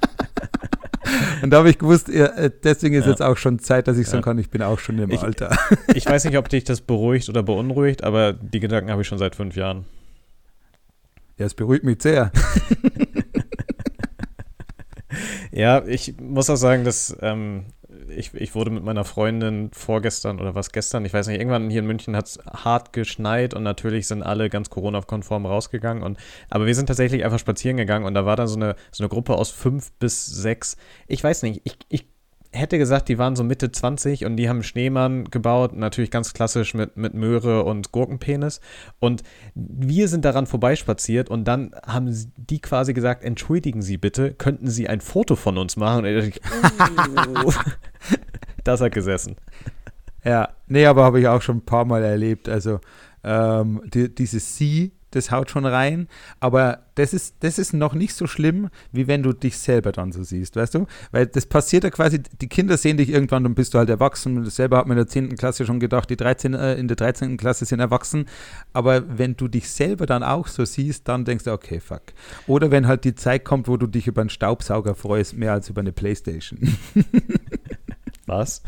Und 1.43 1.49
da 1.49 1.57
habe 1.57 1.69
ich 1.69 1.77
gewusst, 1.77 2.07
ja, 2.07 2.27
äh, 2.27 2.49
deswegen 2.63 2.95
ist 2.95 3.03
ja. 3.03 3.11
jetzt 3.11 3.21
auch 3.21 3.35
schon 3.35 3.59
Zeit, 3.59 3.89
dass 3.89 3.97
ich 3.97 4.07
sagen 4.07 4.23
kann, 4.23 4.37
ich 4.37 4.49
bin 4.49 4.61
auch 4.61 4.79
schon 4.79 4.97
im 4.97 5.11
ich, 5.11 5.23
Alter. 5.23 5.53
Ich 5.93 6.05
weiß 6.05 6.23
nicht, 6.23 6.37
ob 6.37 6.47
dich 6.47 6.63
das 6.63 6.79
beruhigt 6.79 7.27
oder 7.27 7.43
beunruhigt, 7.43 8.01
aber 8.01 8.31
die 8.31 8.61
Gedanken 8.61 8.89
habe 8.89 9.01
ich 9.01 9.09
schon 9.09 9.17
seit 9.17 9.35
fünf 9.35 9.57
Jahren. 9.57 9.83
Ja, 11.37 11.45
es 11.45 11.53
beruhigt 11.53 11.83
mich 11.83 12.01
sehr. 12.01 12.31
ja, 15.51 15.83
ich 15.85 16.17
muss 16.17 16.49
auch 16.49 16.55
sagen, 16.55 16.85
dass 16.85 17.13
ähm, 17.19 17.65
ich, 18.18 18.34
ich 18.34 18.55
wurde 18.55 18.72
mit 18.72 18.84
meiner 18.84 19.03
Freundin 19.03 19.70
vorgestern 19.74 20.39
oder 20.39 20.55
was 20.55 20.72
gestern, 20.72 21.05
ich 21.05 21.14
weiß 21.14 21.28
nicht, 21.28 21.39
irgendwann 21.39 21.70
hier 21.70 21.80
in 21.80 21.88
München 21.88 22.16
hat 22.16 22.28
es 22.28 22.39
hart 22.45 22.93
geschneit 22.93 23.53
und 23.53 23.64
natürlich 23.64 24.07
sind 24.07 24.24
alle 24.24 24.49
ganz 24.49 24.70
Corona-konform 24.70 25.45
rausgegangen. 25.45 26.03
Und, 26.03 26.18
aber 26.49 26.66
wir 26.66 26.76
sind 26.76 26.88
tatsächlich 26.88 27.26
einfach 27.26 27.39
spazieren 27.39 27.78
gegangen 27.78 28.05
und 28.05 28.14
da 28.14 28.26
war 28.26 28.36
dann 28.36 28.47
so 28.47 28.55
eine, 28.55 28.76
so 28.91 29.03
eine 29.03 29.09
Gruppe 29.09 29.36
aus 29.36 29.49
fünf 29.49 29.91
bis 29.93 30.26
sechs. 30.26 30.78
Ich 31.07 31.24
weiß 31.24 31.43
nicht, 31.43 31.61
ich, 31.64 31.78
ich 31.89 32.12
hätte 32.54 32.78
gesagt, 32.78 33.10
die 33.10 33.18
waren 33.18 33.36
so 33.36 33.43
Mitte 33.43 33.72
20 33.72 34.26
und 34.26 34.38
die 34.38 34.47
haben 34.47 34.64
Schneemann 34.64 35.26
gebaut, 35.26 35.76
natürlich 35.76 36.12
ganz 36.12 36.34
klassisch 36.34 36.74
mit, 36.74 36.95
mit 36.95 37.14
Möhre 37.14 37.64
und 37.64 37.91
Gurkenpenis. 37.91 38.62
Und 38.99 39.24
wir 39.56 40.08
sind 40.08 40.24
daran 40.24 40.45
vorbeispaziert 40.45 41.30
und 41.30 41.45
dann 41.45 41.76
haben 41.86 42.14
die 42.38 42.60
quasi 42.60 42.93
gesagt, 42.93 43.24
entschuldigen 43.24 43.82
Sie 43.82 43.97
bitte, 43.97 44.34
könnten 44.34 44.68
Sie 44.70 44.88
ein 44.88 45.01
Foto 45.01 45.36
von 45.36 45.58
uns 45.58 45.76
machen? 45.76 46.06
Und 46.06 46.12
ich, 46.12 46.39
oh. 47.43 47.51
das 48.64 48.82
hat 48.82 48.93
gesessen. 48.93 49.36
Ja, 50.24 50.49
nee, 50.68 50.86
aber 50.86 51.04
habe 51.04 51.20
ich 51.20 51.28
auch 51.28 51.41
schon 51.41 51.58
ein 51.58 51.66
paar 51.66 51.86
Mal 51.86 52.04
erlebt. 52.04 52.47
Also 52.47 52.80
ähm, 53.24 53.82
die, 53.86 54.14
dieses 54.14 54.58
Sie 54.58 54.93
das 55.16 55.32
haut 55.32 55.49
schon 55.49 55.66
rein. 55.66 56.07
Aber 56.39 56.80
das 56.95 57.14
ist, 57.14 57.36
das 57.39 57.57
ist 57.59 57.74
noch 57.74 57.93
nicht 57.93 58.16
so 58.16 58.28
schlimm, 58.28 58.70
wie 58.91 59.07
wenn 59.07 59.24
du 59.24 59.34
dich 59.34 59.57
selber 59.57 59.91
dann 59.91 60.11
so 60.11 60.24
siehst, 60.24 60.55
weißt 60.55 60.76
du? 60.76 60.86
Weil 61.11 61.28
das 61.28 61.45
passiert 61.45 61.84
ja 61.84 61.89
quasi, 61.89 62.22
die 62.22 62.47
Kinder 62.47 62.78
sehen 62.78 62.97
dich 62.97 63.09
irgendwann, 63.09 63.43
dann 63.43 63.55
bist 63.55 63.74
du 63.74 63.78
halt 63.78 63.89
erwachsen. 63.89 64.43
Das 64.43 64.55
selber 64.55 64.78
hat 64.78 64.88
man 64.88 64.97
in 64.97 65.03
der 65.03 65.07
10. 65.07 65.36
Klasse 65.36 65.66
schon 65.66 65.80
gedacht, 65.80 66.09
die 66.09 66.18
13, 66.18 66.53
äh, 66.53 66.76
in 66.76 66.88
der 66.88 66.97
13. 66.97 67.38
Klasse 67.38 67.66
sind 67.66 67.80
erwachsen. 67.80 68.26
Aber 68.74 69.18
wenn 69.18 69.36
du 69.36 69.47
dich 69.47 69.70
selber 69.70 70.05
dann 70.05 70.24
auch 70.24 70.47
so 70.47 70.66
siehst, 70.66 71.07
dann 71.07 71.26
denkst 71.26 71.45
du, 71.45 71.51
okay, 71.51 71.80
fuck. 71.80 72.03
Oder 72.47 72.72
wenn 72.72 72.88
halt 72.88 73.03
die 73.03 73.16
Zeit 73.16 73.45
kommt, 73.45 73.68
wo 73.68 73.78
du 73.78 73.88
dich 73.88 74.07
über 74.07 74.22
einen 74.22 74.30
Staubsauger 74.30 74.95
freust, 74.95 75.36
mehr 75.36 75.53
als 75.53 75.70
über 75.70 75.82
eine 75.82 75.91
Playstation. 75.91 76.78
Was? 78.26 78.61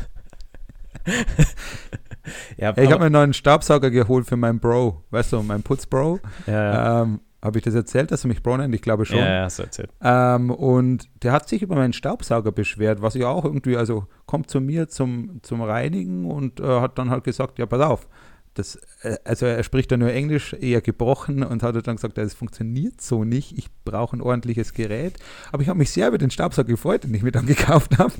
Ja, 2.57 2.75
ich 2.77 2.91
habe 2.91 2.99
mir 2.99 3.05
einen 3.05 3.13
neuen 3.13 3.33
Staubsauger 3.33 3.91
geholt 3.91 4.25
für 4.25 4.37
meinen 4.37 4.59
Bro, 4.59 5.03
weißt 5.11 5.33
du, 5.33 5.41
meinen 5.43 5.63
Putzbro. 5.63 6.19
Ja. 6.47 7.03
Ähm, 7.03 7.21
habe 7.45 7.59
ich 7.59 7.63
das 7.63 7.75
erzählt, 7.75 8.11
dass 8.11 8.23
du 8.23 8.27
mich 8.27 8.41
Bro 8.41 8.57
nennt? 8.57 8.73
Ich 8.73 8.81
glaube 8.81 9.05
schon. 9.05 9.19
Ja, 9.19 9.31
ja, 9.31 9.43
hast 9.43 9.59
du 9.59 9.63
erzählt. 9.63 9.91
Ähm, 10.01 10.49
und 10.49 11.07
der 11.21 11.31
hat 11.31 11.47
sich 11.47 11.61
über 11.61 11.75
meinen 11.75 11.93
Staubsauger 11.93 12.51
beschwert, 12.51 13.03
was 13.03 13.13
ich 13.13 13.23
auch 13.23 13.45
irgendwie, 13.45 13.77
also 13.77 14.07
kommt 14.25 14.49
zu 14.49 14.59
mir 14.59 14.87
zum, 14.89 15.39
zum 15.43 15.61
Reinigen 15.61 16.25
und 16.25 16.59
äh, 16.59 16.81
hat 16.81 16.97
dann 16.97 17.11
halt 17.11 17.23
gesagt, 17.23 17.59
ja, 17.59 17.67
pass 17.67 17.81
auf, 17.81 18.07
das, 18.55 18.79
äh, 19.01 19.17
also 19.23 19.45
er 19.45 19.63
spricht 19.63 19.91
da 19.91 19.97
nur 19.97 20.11
Englisch, 20.11 20.53
eher 20.53 20.81
gebrochen 20.81 21.43
und 21.43 21.61
hat 21.61 21.75
dann 21.85 21.97
gesagt, 21.97 22.17
das 22.17 22.33
funktioniert 22.33 23.01
so 23.01 23.23
nicht, 23.23 23.57
ich 23.57 23.67
brauche 23.83 24.17
ein 24.17 24.21
ordentliches 24.21 24.73
Gerät. 24.73 25.13
Aber 25.51 25.61
ich 25.61 25.69
habe 25.69 25.77
mich 25.77 25.91
sehr 25.91 26.07
über 26.07 26.17
den 26.17 26.31
Staubsauger 26.31 26.69
gefreut, 26.69 27.03
den 27.03 27.13
ich 27.13 27.21
mir 27.21 27.31
dann 27.31 27.45
gekauft 27.45 27.97
habe. 27.97 28.13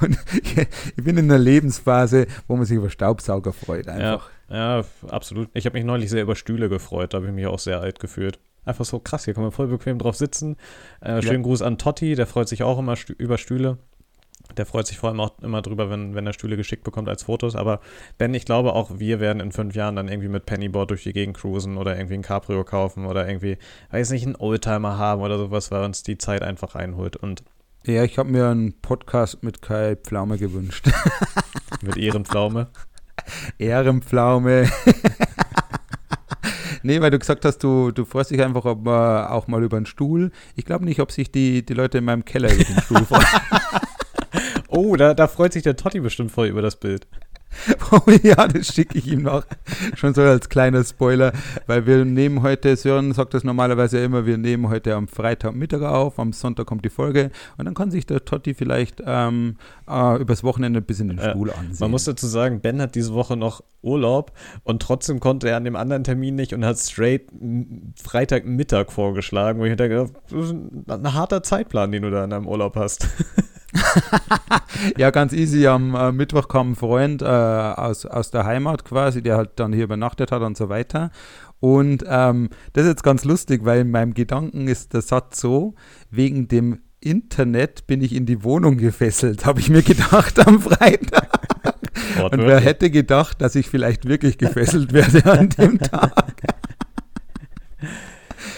Und 0.00 0.18
ich, 0.32 0.56
ich, 0.96 1.04
bin 1.04 1.18
in 1.18 1.30
einer 1.30 1.38
Lebensphase, 1.38 2.26
wo 2.48 2.56
man 2.56 2.64
sich 2.64 2.76
über 2.76 2.90
Staubsauger 2.90 3.52
freut 3.52 3.88
einfach. 3.88 4.30
Ja, 4.48 4.80
ja 4.80 4.84
absolut. 5.08 5.48
Ich 5.52 5.66
habe 5.66 5.76
mich 5.76 5.84
neulich 5.84 6.10
sehr 6.10 6.22
über 6.22 6.36
Stühle 6.36 6.68
gefreut, 6.68 7.12
da 7.12 7.18
habe 7.18 7.26
ich 7.26 7.34
mich 7.34 7.46
auch 7.46 7.58
sehr 7.58 7.80
alt 7.80 7.98
gefühlt. 7.98 8.38
Einfach 8.64 8.84
so 8.84 9.00
krass, 9.00 9.24
hier 9.24 9.34
kann 9.34 9.42
man 9.42 9.50
voll 9.50 9.66
bequem 9.66 9.98
drauf 9.98 10.14
sitzen. 10.14 10.56
Äh, 11.00 11.20
schönen 11.20 11.42
ja. 11.42 11.42
Gruß 11.42 11.62
an 11.62 11.78
Totti, 11.78 12.14
der 12.14 12.28
freut 12.28 12.48
sich 12.48 12.62
auch 12.62 12.78
immer 12.78 12.94
stü 12.94 13.12
über 13.14 13.36
Stühle. 13.36 13.78
Der 14.56 14.66
freut 14.66 14.86
sich 14.86 14.98
vor 14.98 15.08
allem 15.10 15.20
auch 15.20 15.38
immer 15.40 15.62
drüber, 15.62 15.90
wenn, 15.90 16.14
wenn 16.14 16.26
er 16.26 16.32
Stühle 16.32 16.56
geschickt 16.56 16.84
bekommt 16.84 17.08
als 17.08 17.24
Fotos. 17.24 17.56
Aber 17.56 17.80
Ben, 18.18 18.34
ich 18.34 18.44
glaube 18.44 18.74
auch, 18.74 18.98
wir 18.98 19.20
werden 19.20 19.40
in 19.40 19.52
fünf 19.52 19.74
Jahren 19.74 19.96
dann 19.96 20.08
irgendwie 20.08 20.28
mit 20.28 20.46
Pennyboard 20.46 20.90
durch 20.90 21.02
die 21.02 21.12
Gegend 21.12 21.36
cruisen 21.36 21.76
oder 21.76 21.96
irgendwie 21.96 22.14
ein 22.14 22.22
Cabrio 22.22 22.64
kaufen 22.64 23.06
oder 23.06 23.26
irgendwie, 23.26 23.58
weiß 23.90 24.10
nicht, 24.10 24.26
einen 24.26 24.36
Oldtimer 24.36 24.98
haben 24.98 25.22
oder 25.22 25.38
sowas, 25.38 25.70
weil 25.70 25.84
uns 25.84 26.02
die 26.02 26.18
Zeit 26.18 26.42
einfach 26.42 26.74
einholt. 26.74 27.16
Und 27.16 27.42
ja, 27.84 28.04
ich 28.04 28.16
habe 28.18 28.30
mir 28.30 28.48
einen 28.48 28.80
Podcast 28.80 29.42
mit 29.42 29.60
Kai 29.60 29.96
Pflaume 29.96 30.38
gewünscht. 30.38 30.88
mit 31.82 31.96
Ehrenpflaume? 31.96 32.68
Ehrenpflaume. 33.58 34.70
nee, 36.82 37.00
weil 37.00 37.10
du 37.10 37.18
gesagt 37.18 37.44
hast, 37.44 37.58
du, 37.58 37.90
du 37.90 38.04
freust 38.04 38.30
dich 38.30 38.40
einfach 38.42 38.64
auch 38.64 39.46
mal 39.48 39.62
über 39.62 39.76
einen 39.76 39.86
Stuhl. 39.86 40.30
Ich 40.54 40.64
glaube 40.64 40.84
nicht, 40.84 41.00
ob 41.00 41.10
sich 41.10 41.32
die, 41.32 41.64
die 41.64 41.74
Leute 41.74 41.98
in 41.98 42.04
meinem 42.04 42.24
Keller 42.24 42.52
über 42.52 42.64
den 42.64 42.80
Stuhl 42.80 43.04
freuen. 43.04 43.26
Oh, 44.74 44.96
da, 44.96 45.12
da 45.12 45.28
freut 45.28 45.52
sich 45.52 45.62
der 45.62 45.76
Totti 45.76 46.00
bestimmt 46.00 46.30
voll 46.30 46.46
über 46.46 46.62
das 46.62 46.76
Bild. 46.76 47.06
Oh 47.92 48.10
ja, 48.22 48.48
das 48.48 48.68
schicke 48.68 48.96
ich 48.96 49.06
ihm 49.06 49.22
noch. 49.22 49.44
Schon 49.96 50.14
so 50.14 50.22
als 50.22 50.48
kleiner 50.48 50.82
Spoiler, 50.82 51.32
weil 51.66 51.86
wir 51.86 52.06
nehmen 52.06 52.42
heute, 52.42 52.74
Sören 52.76 53.12
sagt 53.12 53.34
das 53.34 53.44
normalerweise 53.44 54.02
immer, 54.02 54.24
wir 54.24 54.38
nehmen 54.38 54.70
heute 54.70 54.94
am 54.94 55.08
Freitagmittag 55.08 55.82
auf, 55.82 56.18
am 56.18 56.32
Sonntag 56.32 56.66
kommt 56.66 56.86
die 56.86 56.90
Folge 56.90 57.30
und 57.58 57.66
dann 57.66 57.74
kann 57.74 57.90
sich 57.90 58.06
der 58.06 58.24
Totti 58.24 58.54
vielleicht 58.54 59.02
ähm, 59.04 59.56
äh, 59.86 60.18
übers 60.20 60.42
Wochenende 60.42 60.80
ein 60.80 60.84
bisschen 60.84 61.08
den 61.08 61.18
Stuhl 61.18 61.50
äh, 61.50 61.52
ansehen. 61.52 61.76
Man 61.80 61.90
muss 61.90 62.04
dazu 62.04 62.26
sagen, 62.26 62.60
Ben 62.60 62.80
hat 62.80 62.94
diese 62.94 63.12
Woche 63.12 63.36
noch 63.36 63.62
Urlaub 63.82 64.32
und 64.64 64.80
trotzdem 64.80 65.20
konnte 65.20 65.50
er 65.50 65.58
an 65.58 65.64
dem 65.64 65.76
anderen 65.76 66.04
Termin 66.04 66.34
nicht 66.34 66.54
und 66.54 66.64
hat 66.64 66.78
straight 66.78 67.26
Freitagmittag 68.02 68.90
vorgeschlagen, 68.90 69.60
wo 69.60 69.64
ich 69.64 69.76
denke, 69.76 70.10
das 70.30 70.44
ist 70.44 70.54
ein 70.88 71.12
harter 71.12 71.42
Zeitplan, 71.42 71.92
den 71.92 72.02
du 72.02 72.10
da 72.10 72.24
in 72.24 72.30
deinem 72.30 72.48
Urlaub 72.48 72.76
hast. 72.76 73.06
ja, 74.96 75.10
ganz 75.10 75.32
easy. 75.32 75.66
Am 75.66 75.94
äh, 75.94 76.12
Mittwoch 76.12 76.48
kam 76.48 76.72
ein 76.72 76.76
Freund 76.76 77.22
äh, 77.22 77.26
aus, 77.26 78.06
aus 78.06 78.30
der 78.30 78.44
Heimat 78.44 78.84
quasi, 78.84 79.22
der 79.22 79.36
halt 79.36 79.50
dann 79.56 79.72
hier 79.72 79.84
übernachtet 79.84 80.32
hat 80.32 80.42
und 80.42 80.56
so 80.56 80.68
weiter. 80.68 81.10
Und 81.60 82.04
ähm, 82.08 82.48
das 82.72 82.84
ist 82.84 82.90
jetzt 82.90 83.04
ganz 83.04 83.24
lustig, 83.24 83.64
weil 83.64 83.82
in 83.82 83.90
meinem 83.90 84.14
Gedanken 84.14 84.66
ist 84.66 84.94
der 84.94 85.02
Satz 85.02 85.40
so, 85.40 85.74
wegen 86.10 86.48
dem 86.48 86.80
Internet 87.00 87.86
bin 87.86 88.02
ich 88.02 88.14
in 88.14 88.26
die 88.26 88.42
Wohnung 88.42 88.78
gefesselt, 88.78 89.46
habe 89.46 89.60
ich 89.60 89.70
mir 89.70 89.82
gedacht 89.82 90.44
am 90.46 90.60
Freitag. 90.60 91.28
Und 92.30 92.40
wer 92.40 92.60
hätte 92.60 92.90
gedacht, 92.90 93.40
dass 93.40 93.54
ich 93.54 93.68
vielleicht 93.68 94.06
wirklich 94.06 94.38
gefesselt 94.38 94.92
werde 94.92 95.24
an 95.30 95.48
dem 95.50 95.78
Tag? 95.78 96.34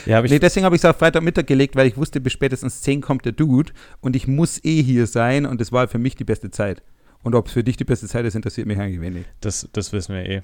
Ja, 0.07 0.19
hab 0.19 0.25
nee, 0.25 0.39
deswegen 0.39 0.65
habe 0.65 0.77
ich 0.77 0.83
es 0.83 0.85
auf 0.85 0.97
Freitagmittag 0.97 1.47
gelegt, 1.47 1.77
weil 1.77 1.87
ich 1.87 1.97
wusste, 1.97 2.21
bis 2.21 2.33
spätestens 2.33 2.83
10 2.83 3.01
kommt 3.01 3.25
der 3.25 3.33
Dude 3.33 3.73
und 4.01 4.17
ich 4.17 4.27
muss 4.27 4.63
eh 4.65 4.83
hier 4.83 5.07
sein 5.07 5.47
und 5.47 5.61
das 5.61 5.73
war 5.73 5.89
für 5.89 5.99
mich 5.99 6.15
die 6.15 6.25
beste 6.25 6.51
Zeit. 6.51 6.83
Und 7.23 7.35
ob 7.35 7.47
es 7.47 7.53
für 7.53 7.65
dich 7.65 7.77
die 7.77 7.85
beste 7.85 8.07
Zeit 8.07 8.27
ist, 8.27 8.35
interessiert 8.35 8.67
mich 8.67 8.79
eigentlich 8.79 9.01
wenig. 9.01 9.25
Das, 9.41 9.69
das 9.73 9.93
wissen 9.93 10.15
wir 10.15 10.27
eh. 10.27 10.43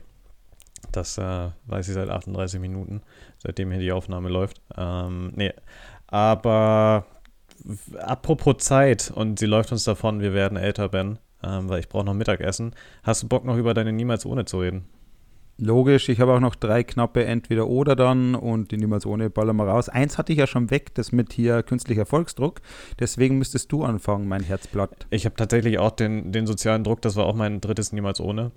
Das 0.93 1.19
äh, 1.19 1.51
weiß 1.67 1.89
ich 1.89 1.95
seit 1.95 2.09
38 2.09 2.59
Minuten, 2.59 3.03
seitdem 3.39 3.71
hier 3.71 3.81
die 3.81 3.93
Aufnahme 3.93 4.31
läuft. 4.31 4.63
Ähm, 4.77 5.33
nee, 5.37 5.53
aber 6.07 7.07
apropos 7.99 8.59
Zeit 8.59 9.13
und 9.15 9.39
sie 9.39 9.47
läuft 9.47 9.73
uns 9.73 9.85
davon, 9.85 10.21
wir 10.21 10.33
werden 10.33 10.57
älter, 10.57 10.89
Ben, 10.89 11.19
ähm, 11.43 11.69
weil 11.69 11.81
ich 11.81 11.89
brauche 11.89 12.05
noch 12.05 12.15
Mittagessen. 12.15 12.75
Hast 13.03 13.23
du 13.23 13.29
Bock 13.29 13.45
noch 13.45 13.57
über 13.57 13.75
deine 13.75 13.93
Niemals 13.93 14.25
ohne 14.25 14.47
zu 14.47 14.61
reden? 14.61 14.87
Logisch, 15.63 16.09
ich 16.09 16.21
habe 16.21 16.33
auch 16.33 16.41
noch 16.41 16.55
drei 16.55 16.83
knappe 16.83 17.27
Entweder 17.27 17.67
oder 17.67 17.95
dann 17.95 18.35
und 18.35 18.71
die 18.71 18.79
niemals 18.79 19.05
ohne 19.05 19.29
ballern 19.29 19.57
wir 19.57 19.65
raus. 19.65 19.91
Eins 19.91 20.17
hatte 20.17 20.33
ich 20.33 20.39
ja 20.39 20.47
schon 20.47 20.71
weg, 20.71 20.95
das 20.95 21.13
mit 21.13 21.35
hier 21.35 21.63
künstlicher 21.63 22.01
Erfolgsdruck. 22.01 22.63
Deswegen 22.99 23.37
müsstest 23.37 23.71
du 23.71 23.85
anfangen, 23.85 24.27
mein 24.27 24.43
Herzblatt. 24.43 25.07
Ich 25.11 25.27
habe 25.27 25.37
tatsächlich 25.37 25.79
auch 25.79 25.91
den, 25.91 26.33
den 26.33 26.47
sozialen 26.47 26.83
Druck, 26.83 27.03
das 27.03 27.15
war 27.17 27.27
auch 27.27 27.35
mein 27.35 27.61
drittes 27.61 27.93
niemals 27.93 28.21
ohne. 28.21 28.53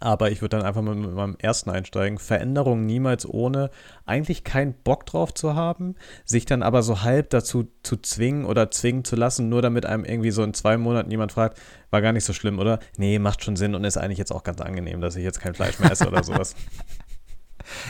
Aber 0.00 0.30
ich 0.30 0.42
würde 0.42 0.56
dann 0.56 0.66
einfach 0.66 0.82
mal 0.82 0.94
mit 0.94 1.14
meinem 1.14 1.36
ersten 1.38 1.70
einsteigen. 1.70 2.18
Veränderung 2.18 2.84
niemals 2.84 3.26
ohne 3.26 3.70
eigentlich 4.06 4.44
keinen 4.44 4.74
Bock 4.74 5.06
drauf 5.06 5.32
zu 5.32 5.54
haben, 5.54 5.94
sich 6.24 6.46
dann 6.46 6.62
aber 6.62 6.82
so 6.82 7.02
halb 7.02 7.30
dazu 7.30 7.68
zu 7.82 7.96
zwingen 7.96 8.44
oder 8.44 8.70
zwingen 8.70 9.04
zu 9.04 9.16
lassen, 9.16 9.48
nur 9.48 9.62
damit 9.62 9.86
einem 9.86 10.04
irgendwie 10.04 10.30
so 10.30 10.42
in 10.42 10.54
zwei 10.54 10.76
Monaten 10.76 11.10
jemand 11.10 11.32
fragt, 11.32 11.58
war 11.90 12.02
gar 12.02 12.12
nicht 12.12 12.24
so 12.24 12.32
schlimm, 12.32 12.58
oder? 12.58 12.80
Nee, 12.96 13.18
macht 13.18 13.44
schon 13.44 13.56
Sinn 13.56 13.74
und 13.74 13.84
ist 13.84 13.96
eigentlich 13.96 14.18
jetzt 14.18 14.32
auch 14.32 14.42
ganz 14.42 14.60
angenehm, 14.60 15.00
dass 15.00 15.16
ich 15.16 15.24
jetzt 15.24 15.40
kein 15.40 15.54
Fleisch 15.54 15.78
mehr 15.78 15.92
esse 15.92 16.08
oder 16.08 16.24
sowas. 16.24 16.54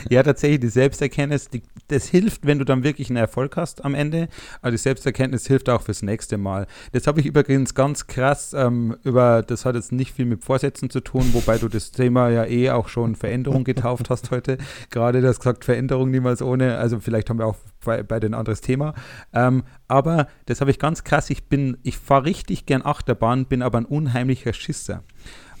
Ja, 0.09 0.23
tatsächlich, 0.23 0.59
die 0.59 0.67
Selbsterkenntnis, 0.67 1.49
die, 1.49 1.63
das 1.87 2.05
hilft, 2.05 2.45
wenn 2.45 2.59
du 2.59 2.65
dann 2.65 2.83
wirklich 2.83 3.09
einen 3.09 3.17
Erfolg 3.17 3.57
hast 3.57 3.83
am 3.85 3.95
Ende, 3.95 4.27
aber 4.61 4.71
die 4.71 4.77
Selbsterkenntnis 4.77 5.47
hilft 5.47 5.69
auch 5.69 5.81
fürs 5.81 6.01
nächste 6.01 6.37
Mal. 6.37 6.67
Das 6.91 7.07
habe 7.07 7.19
ich 7.19 7.25
übrigens 7.25 7.73
ganz 7.73 8.07
krass 8.07 8.53
ähm, 8.53 8.95
über, 9.03 9.41
das 9.41 9.65
hat 9.65 9.75
jetzt 9.75 9.91
nicht 9.91 10.13
viel 10.13 10.25
mit 10.25 10.43
Vorsätzen 10.43 10.89
zu 10.89 11.01
tun, 11.01 11.29
wobei 11.33 11.57
du 11.57 11.67
das 11.67 11.91
Thema 11.91 12.29
ja 12.29 12.45
eh 12.45 12.71
auch 12.71 12.87
schon 12.87 13.15
Veränderung 13.15 13.63
getauft 13.63 14.09
hast 14.09 14.31
heute. 14.31 14.57
Gerade 14.89 15.21
das 15.21 15.39
gesagt, 15.39 15.65
Veränderung 15.65 16.11
niemals 16.11 16.41
ohne, 16.41 16.77
also 16.77 16.99
vielleicht 16.99 17.29
haben 17.29 17.39
wir 17.39 17.47
auch 17.47 17.57
bei, 17.83 18.03
bei 18.03 18.19
den 18.19 18.33
anderes 18.33 18.61
Thema. 18.61 18.93
Ähm, 19.33 19.63
aber 19.87 20.27
das 20.45 20.61
habe 20.61 20.71
ich 20.71 20.79
ganz 20.79 21.03
krass, 21.03 21.29
ich 21.29 21.45
bin, 21.45 21.77
ich 21.83 21.97
fahre 21.97 22.25
richtig 22.25 22.65
gern 22.65 22.81
Achterbahn, 22.83 23.45
bin 23.45 23.61
aber 23.61 23.77
ein 23.77 23.85
unheimlicher 23.85 24.53
Schisser. 24.53 25.03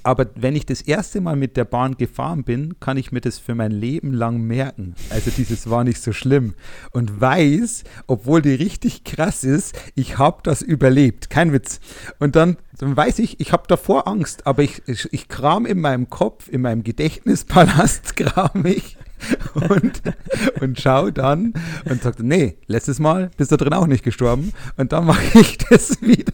Aber 0.05 0.27
wenn 0.35 0.55
ich 0.55 0.67
das 0.67 0.81
erste 0.81 1.19
Mal 1.19 1.35
mit 1.35 1.57
der 1.57 1.65
Bahn 1.65 1.97
gefahren 1.97 2.43
bin, 2.43 2.79
kann 2.79 2.95
ich 2.95 3.11
mir 3.11 3.21
das 3.21 3.39
für 3.39 3.55
mein 3.55 3.71
Leben 3.71 4.13
lang 4.13 4.39
merken. 4.39 4.93
Also 5.09 5.31
dieses 5.35 5.67
war 5.67 5.83
nicht 5.83 5.99
so 5.99 6.13
schlimm. 6.13 6.53
Und 6.91 7.19
weiß, 7.19 7.83
obwohl 8.05 8.43
die 8.43 8.53
richtig 8.53 9.03
krass 9.03 9.43
ist, 9.43 9.75
ich 9.95 10.19
habe 10.19 10.41
das 10.43 10.61
überlebt. 10.61 11.31
Kein 11.31 11.51
Witz. 11.53 11.79
Und 12.19 12.35
dann, 12.35 12.57
dann 12.77 12.95
weiß 12.95 13.17
ich, 13.17 13.39
ich 13.39 13.51
habe 13.51 13.63
davor 13.67 14.07
Angst, 14.07 14.45
aber 14.45 14.61
ich, 14.61 14.83
ich, 14.85 15.11
ich 15.11 15.27
kram 15.27 15.65
in 15.65 15.81
meinem 15.81 16.07
Kopf, 16.11 16.49
in 16.49 16.61
meinem 16.61 16.83
Gedächtnispalast, 16.83 18.15
kram 18.15 18.63
ich 18.63 18.97
und, 19.55 20.01
und 20.61 20.79
schau 20.79 21.09
dann 21.09 21.53
und 21.89 22.03
sagt, 22.03 22.19
nee, 22.19 22.57
letztes 22.67 22.99
Mal 22.99 23.31
bist 23.37 23.51
du 23.51 23.57
drin 23.57 23.73
auch 23.73 23.87
nicht 23.87 24.03
gestorben 24.03 24.53
und 24.77 24.91
dann 24.91 25.05
mache 25.05 25.39
ich 25.39 25.57
das 25.69 26.01
wieder. 26.01 26.33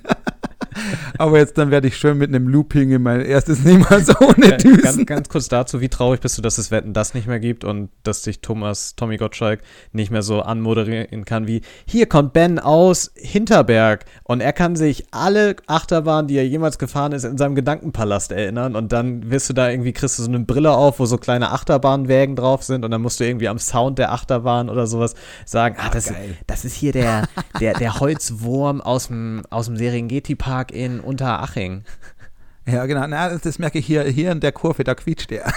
Aber 1.22 1.38
jetzt 1.38 1.56
dann 1.60 1.70
werde 1.70 1.88
ich 1.88 1.98
schön 1.98 2.18
mit 2.18 2.30
einem 2.30 2.48
Looping 2.48 2.90
in 2.90 3.04
mein 3.04 3.22
erstes 3.22 3.60
Niemals 3.64 4.10
ohne 4.20 4.58
Düsen. 4.58 4.82
Ganz, 4.82 5.06
ganz 5.06 5.30
kurz 5.30 5.48
dazu, 5.50 5.80
wie 5.80 5.88
traurig 5.88 6.20
bist 6.20 6.36
du, 6.36 6.42
dass 6.42 6.58
es 6.58 6.72
Wetten 6.72 6.94
das 6.94 7.14
nicht 7.14 7.28
mehr 7.28 7.40
gibt 7.40 7.64
und 7.64 7.90
dass 8.02 8.24
dich 8.24 8.42
Thomas, 8.42 8.96
Tommy 8.96 9.18
Gottschalk 9.18 9.62
nicht 9.92 10.10
mehr 10.10 10.24
so 10.24 10.42
anmoderieren 10.42 11.24
kann 11.26 11.46
wie, 11.46 11.62
hier 11.86 12.08
kommt 12.08 12.34
Ben 12.34 12.58
aus 12.58 13.12
Hinterberg. 13.16 14.06
Und 14.24 14.42
er 14.42 14.52
kann 14.52 14.76
sich 14.76 15.06
alle 15.12 15.58
Achterbahnen, 15.68 16.28
die 16.28 16.38
er 16.38 16.48
jemals 16.48 16.80
gefahren 16.80 17.12
ist, 17.12 17.24
in 17.24 17.38
seinem 17.38 17.54
Gedankenpalast 17.54 18.32
erinnern. 18.32 18.76
Und 18.76 18.92
dann 18.92 19.30
wirst 19.30 19.48
du 19.48 19.54
da 19.54 19.70
irgendwie, 19.70 19.94
kriegst 19.94 20.18
du 20.18 20.24
so 20.24 20.30
eine 20.30 20.40
Brille 20.40 20.72
auf, 20.72 21.00
wo 21.00 21.06
so 21.06 21.18
kleine 21.18 21.52
Achterbahnwägen 21.52 22.36
drauf 22.36 22.64
sind. 22.64 22.84
Und 22.84 22.90
dann 22.90 23.02
musst 23.02 23.20
du 23.20 23.26
irgendwie 23.26 23.48
am 23.48 23.60
Sound 23.60 24.00
der 24.00 24.12
Achterbahn 24.12 24.72
oder 24.72 24.88
sowas 24.88 25.14
sagen, 25.46 25.76
ah, 25.78 25.92
das, 25.92 26.12
das 26.48 26.66
ist 26.66 26.74
hier 26.74 26.94
der, 26.94 27.28
der, 27.60 27.74
der 27.74 28.00
Holzwurm 28.00 28.82
aus 28.82 29.10
dem, 29.10 29.44
aus 29.52 29.68
dem 29.68 29.78
Serengeti-Park 29.78 30.72
in 30.72 31.00
Unteraching. 31.12 31.84
Ja, 32.68 32.86
genau. 32.86 33.06
Na, 33.08 33.30
das, 33.30 33.42
das 33.42 33.60
merke 33.60 33.80
ich 33.80 33.86
hier, 33.86 34.04
hier 34.04 34.32
in 34.32 34.40
der 34.40 34.52
Kurve, 34.52 34.84
da 34.84 34.96
quietscht 34.96 35.30
der. 35.32 35.52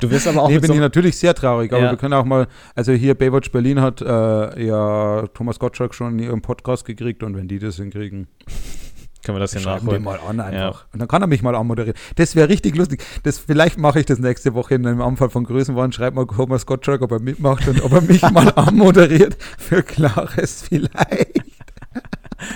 Du 0.00 0.10
wirst 0.10 0.28
aber 0.28 0.42
auch 0.42 0.48
nee, 0.48 0.58
bin 0.58 0.68
so 0.68 0.74
ich 0.74 0.80
natürlich 0.80 1.16
sehr 1.16 1.34
traurig, 1.34 1.72
aber 1.72 1.82
Ja. 1.84 1.90
wir 1.90 1.96
können 1.96 2.14
auch 2.14 2.24
mal, 2.24 2.46
also 2.74 2.92
hier 2.92 3.14
Baywatch 3.14 3.50
Berlin 3.50 3.80
hat 3.80 4.00
äh, 4.00 4.64
ja 4.66 5.26
Thomas 5.34 5.58
Gottschalk 5.58 5.94
schon 5.94 6.18
ihren 6.18 6.40
Podcast 6.42 6.84
gekriegt 6.84 7.22
und 7.22 7.36
wenn 7.36 7.48
die 7.48 7.58
das 7.58 7.76
hinkriegen, 7.76 8.28
können 9.24 9.36
wir 9.36 9.40
das 9.40 9.52
hier 9.54 9.64
wir 9.64 9.74
nachholen. 9.74 10.02
mal 10.04 10.20
an 10.20 10.40
einfach. 10.40 10.86
Und 10.92 11.00
dann 11.00 11.08
kann 11.08 11.22
er 11.22 11.26
mich 11.26 11.42
mal 11.42 11.54
anmoderieren. 11.56 11.98
Das 12.16 12.36
wäre 12.36 12.48
richtig 12.48 12.76
lustig. 12.76 13.02
Das, 13.24 13.38
vielleicht 13.38 13.76
mache 13.78 13.98
ich 14.00 14.06
das 14.06 14.18
nächste 14.20 14.54
Woche 14.54 14.74
in 14.76 14.86
einem 14.86 15.00
Anfall 15.02 15.30
von 15.30 15.42
Größenwahn. 15.44 15.90
Schreibt 15.90 16.14
mal 16.14 16.26
Thomas 16.26 16.64
Gottschalk, 16.66 17.02
ob 17.02 17.10
er 17.10 17.20
mitmacht 17.20 17.66
und 17.66 17.82
ob 17.82 17.92
er 17.92 18.02
mich 18.02 18.22
mal 18.30 18.52
anmoderiert 18.54 19.36
für 19.58 19.82
Klares 19.82 20.62
vielleicht. 20.68 21.42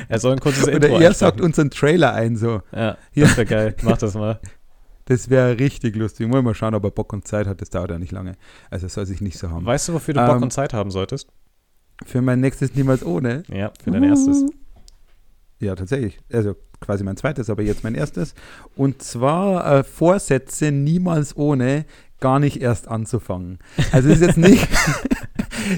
Er 0.08 0.18
soll 0.18 0.32
ein 0.32 0.40
kurzes 0.40 0.64
Oder 0.64 0.74
Intro 0.74 0.98
er 0.98 1.12
sagt 1.12 1.22
einsprechen. 1.34 1.44
unseren 1.44 1.70
Trailer 1.70 2.12
ein 2.14 2.36
so. 2.36 2.62
Ja, 2.72 2.96
das 3.14 3.36
wäre 3.36 3.46
geil. 3.46 3.76
Mach 3.82 3.98
das 3.98 4.14
mal. 4.14 4.40
Das 5.06 5.28
wäre 5.28 5.58
richtig 5.58 5.96
lustig. 5.96 6.28
Muss 6.28 6.44
mal 6.44 6.54
schauen, 6.54 6.76
ob 6.76 6.84
er 6.84 6.92
Bock 6.92 7.12
und 7.12 7.26
Zeit 7.26 7.48
hat. 7.48 7.60
Das 7.60 7.70
dauert 7.70 7.90
ja 7.90 7.98
nicht 7.98 8.12
lange. 8.12 8.36
Also 8.70 8.86
soll 8.86 9.04
sich 9.04 9.20
nicht 9.20 9.36
so 9.36 9.50
haben. 9.50 9.66
Weißt 9.66 9.88
du, 9.88 9.94
wofür 9.94 10.14
du 10.14 10.24
Bock 10.24 10.36
Ähm, 10.36 10.42
und 10.44 10.52
Zeit 10.52 10.72
haben 10.72 10.92
solltest? 10.92 11.26
Für 12.06 12.22
mein 12.22 12.38
nächstes 12.40 12.76
niemals 12.76 13.04
ohne. 13.04 13.42
Ja, 13.48 13.72
für 13.82 13.90
dein 13.90 14.04
erstes. 14.04 14.44
Ja, 15.58 15.74
tatsächlich. 15.74 16.20
Also 16.32 16.54
quasi 16.80 17.02
mein 17.02 17.16
zweites, 17.16 17.50
aber 17.50 17.62
jetzt 17.62 17.82
mein 17.82 17.96
erstes. 17.96 18.34
Und 18.76 19.02
zwar 19.02 19.78
äh, 19.80 19.84
Vorsätze 19.84 20.70
niemals 20.70 21.36
ohne 21.36 21.84
gar 22.20 22.38
nicht 22.38 22.60
erst 22.62 22.86
anzufangen. 22.86 23.58
Also 23.90 24.08
das 24.08 24.20
ist 24.20 24.26
jetzt 24.26 24.38
nicht, 24.38 24.68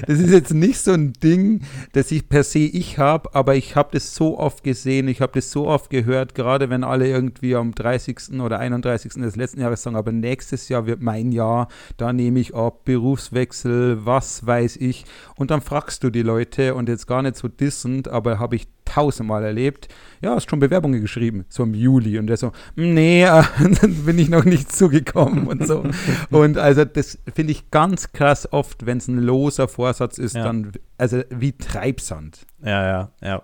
das 0.07 0.19
ist 0.19 0.31
jetzt 0.31 0.53
nicht 0.53 0.79
so 0.79 0.91
ein 0.91 1.13
Ding, 1.13 1.61
das 1.93 2.11
ich 2.11 2.27
per 2.29 2.43
se 2.43 2.59
ich 2.59 2.97
habe, 2.97 3.33
aber 3.33 3.55
ich 3.55 3.75
habe 3.75 3.89
das 3.93 4.15
so 4.15 4.37
oft 4.37 4.63
gesehen, 4.63 5.07
ich 5.07 5.21
habe 5.21 5.33
das 5.33 5.51
so 5.51 5.67
oft 5.67 5.89
gehört, 5.89 6.35
gerade 6.35 6.69
wenn 6.69 6.83
alle 6.83 7.07
irgendwie 7.07 7.55
am 7.55 7.73
30. 7.73 8.39
oder 8.39 8.59
31. 8.59 9.13
des 9.13 9.35
letzten 9.35 9.61
Jahres 9.61 9.83
sagen, 9.83 9.95
aber 9.95 10.11
nächstes 10.11 10.69
Jahr 10.69 10.85
wird 10.85 11.01
mein 11.01 11.31
Jahr, 11.31 11.67
da 11.97 12.13
nehme 12.13 12.39
ich 12.39 12.55
ab, 12.55 12.85
Berufswechsel, 12.85 14.05
was 14.05 14.45
weiß 14.45 14.77
ich. 14.77 15.05
Und 15.35 15.51
dann 15.51 15.61
fragst 15.61 16.03
du 16.03 16.09
die 16.09 16.21
Leute 16.21 16.75
und 16.75 16.89
jetzt 16.89 17.07
gar 17.07 17.21
nicht 17.21 17.35
so 17.35 17.47
dissend, 17.47 18.07
aber 18.07 18.39
habe 18.39 18.55
ich 18.55 18.67
tausendmal 18.85 19.43
erlebt, 19.43 19.87
ja, 20.21 20.35
hast 20.35 20.49
schon 20.49 20.59
Bewerbungen 20.59 21.01
geschrieben, 21.01 21.45
so 21.49 21.63
im 21.63 21.73
Juli. 21.73 22.17
Und 22.17 22.27
der 22.27 22.37
so, 22.37 22.51
nee, 22.75 23.23
äh, 23.23 23.43
dann 23.81 24.05
bin 24.05 24.17
ich 24.17 24.29
noch 24.29 24.45
nicht 24.45 24.71
zugekommen 24.71 25.47
und 25.47 25.67
so. 25.67 25.83
Und 26.29 26.57
also 26.57 26.85
das 26.85 27.17
finde 27.33 27.51
ich 27.51 27.71
ganz 27.71 28.11
krass 28.13 28.51
oft, 28.51 28.85
wenn 28.85 28.97
es 28.99 29.07
ein 29.07 29.17
loser 29.19 29.67
Vorsatz 29.67 30.17
ist, 30.17 30.35
Ja. 30.35 30.43
dann, 30.43 30.71
also 30.97 31.21
wie 31.29 31.51
Treibsand. 31.51 32.45
Ja, 32.63 32.85
ja, 32.87 33.11
ja. 33.21 33.41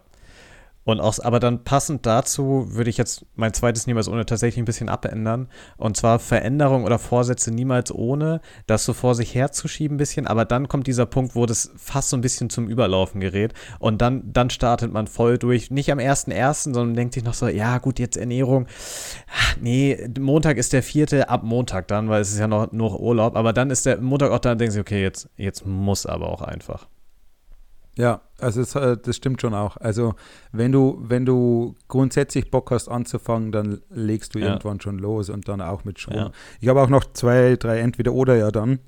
Und 0.84 1.00
auch, 1.00 1.20
aber 1.24 1.40
dann 1.40 1.64
passend 1.64 2.06
dazu 2.06 2.66
würde 2.70 2.90
ich 2.90 2.98
jetzt 2.98 3.26
mein 3.36 3.54
zweites 3.54 3.86
niemals 3.86 4.08
ohne 4.08 4.26
tatsächlich 4.26 4.62
ein 4.62 4.66
bisschen 4.66 4.90
abändern. 4.90 5.48
Und 5.78 5.96
zwar 5.96 6.18
Veränderung 6.18 6.86
oder 6.86 6.98
Vorsätze 6.98 7.52
niemals 7.52 7.94
ohne, 7.94 8.42
das 8.66 8.86
so 8.86 8.94
vor 8.94 9.14
sich 9.14 9.36
herzuschieben 9.36 9.96
ein 9.96 9.98
bisschen. 9.98 10.26
Aber 10.26 10.44
dann 10.44 10.68
kommt 10.68 10.88
dieser 10.88 11.06
Punkt, 11.06 11.36
wo 11.36 11.46
das 11.46 11.72
fast 11.78 12.10
so 12.10 12.18
ein 12.18 12.22
bisschen 12.22 12.50
zum 12.50 12.68
Überlaufen 12.68 13.22
gerät. 13.22 13.54
Und 13.78 14.02
dann, 14.02 14.34
dann 14.34 14.50
startet 14.50 14.92
man 14.92 15.06
voll 15.06 15.38
durch. 15.38 15.70
Nicht 15.70 15.92
am 15.92 16.00
1.1., 16.00 16.74
sondern 16.74 16.96
denkt 16.96 17.14
sich 17.14 17.24
noch 17.24 17.36
so, 17.36 17.48
ja 17.48 17.78
gut, 17.78 18.00
jetzt 18.00 18.18
Ernährung. 18.18 18.66
Nee, 19.60 20.10
Montag 20.20 20.58
ist 20.58 20.74
der 20.74 20.82
vierte, 20.82 21.30
ab 21.30 21.44
Montag 21.44 21.88
dann, 21.90 22.10
weil 22.10 22.22
es 22.22 22.32
ist 22.32 22.40
ja 22.40 22.48
noch 22.48 22.72
nur 22.72 23.00
Urlaub. 23.00 23.36
Aber 23.36 23.54
dann 23.54 23.70
ist 23.70 23.86
der 23.86 24.02
Montag 24.02 24.32
auch 24.32 24.40
da, 24.40 24.56
denkt 24.56 24.74
sich, 24.74 24.82
okay, 24.82 25.02
jetzt, 25.02 25.30
jetzt 25.38 25.66
muss 25.66 26.08
aber 26.08 26.30
auch 26.30 26.42
einfach. 26.42 26.88
Ja, 27.98 28.22
also 28.40 28.62
es, 28.62 28.74
äh, 28.76 28.98
das 28.98 29.18
stimmt 29.18 29.42
schon 29.42 29.54
auch. 29.54 29.78
Also 29.78 30.16
wenn 30.52 30.72
du, 30.72 30.98
wenn 31.02 31.26
du 31.26 31.76
grundsätzlich 31.90 32.50
Bock 32.50 32.72
hast 32.72 32.88
anzufangen, 32.88 33.52
dann 33.52 33.82
legst 33.90 34.34
du 34.34 34.40
Ja. 34.40 34.48
irgendwann 34.48 34.80
schon 34.80 34.98
los 34.98 35.30
und 35.30 35.48
dann 35.48 35.62
auch 35.62 35.84
mit 35.84 36.00
Schwung. 36.00 36.16
Ja. 36.16 36.32
Ich 36.62 36.70
habe 36.70 36.82
auch 36.82 36.90
noch 36.90 37.04
zwei, 37.14 37.58
drei 37.58 37.80
entweder 37.80 38.14
oder 38.14 38.36
ja 38.38 38.50
dann, 38.50 38.80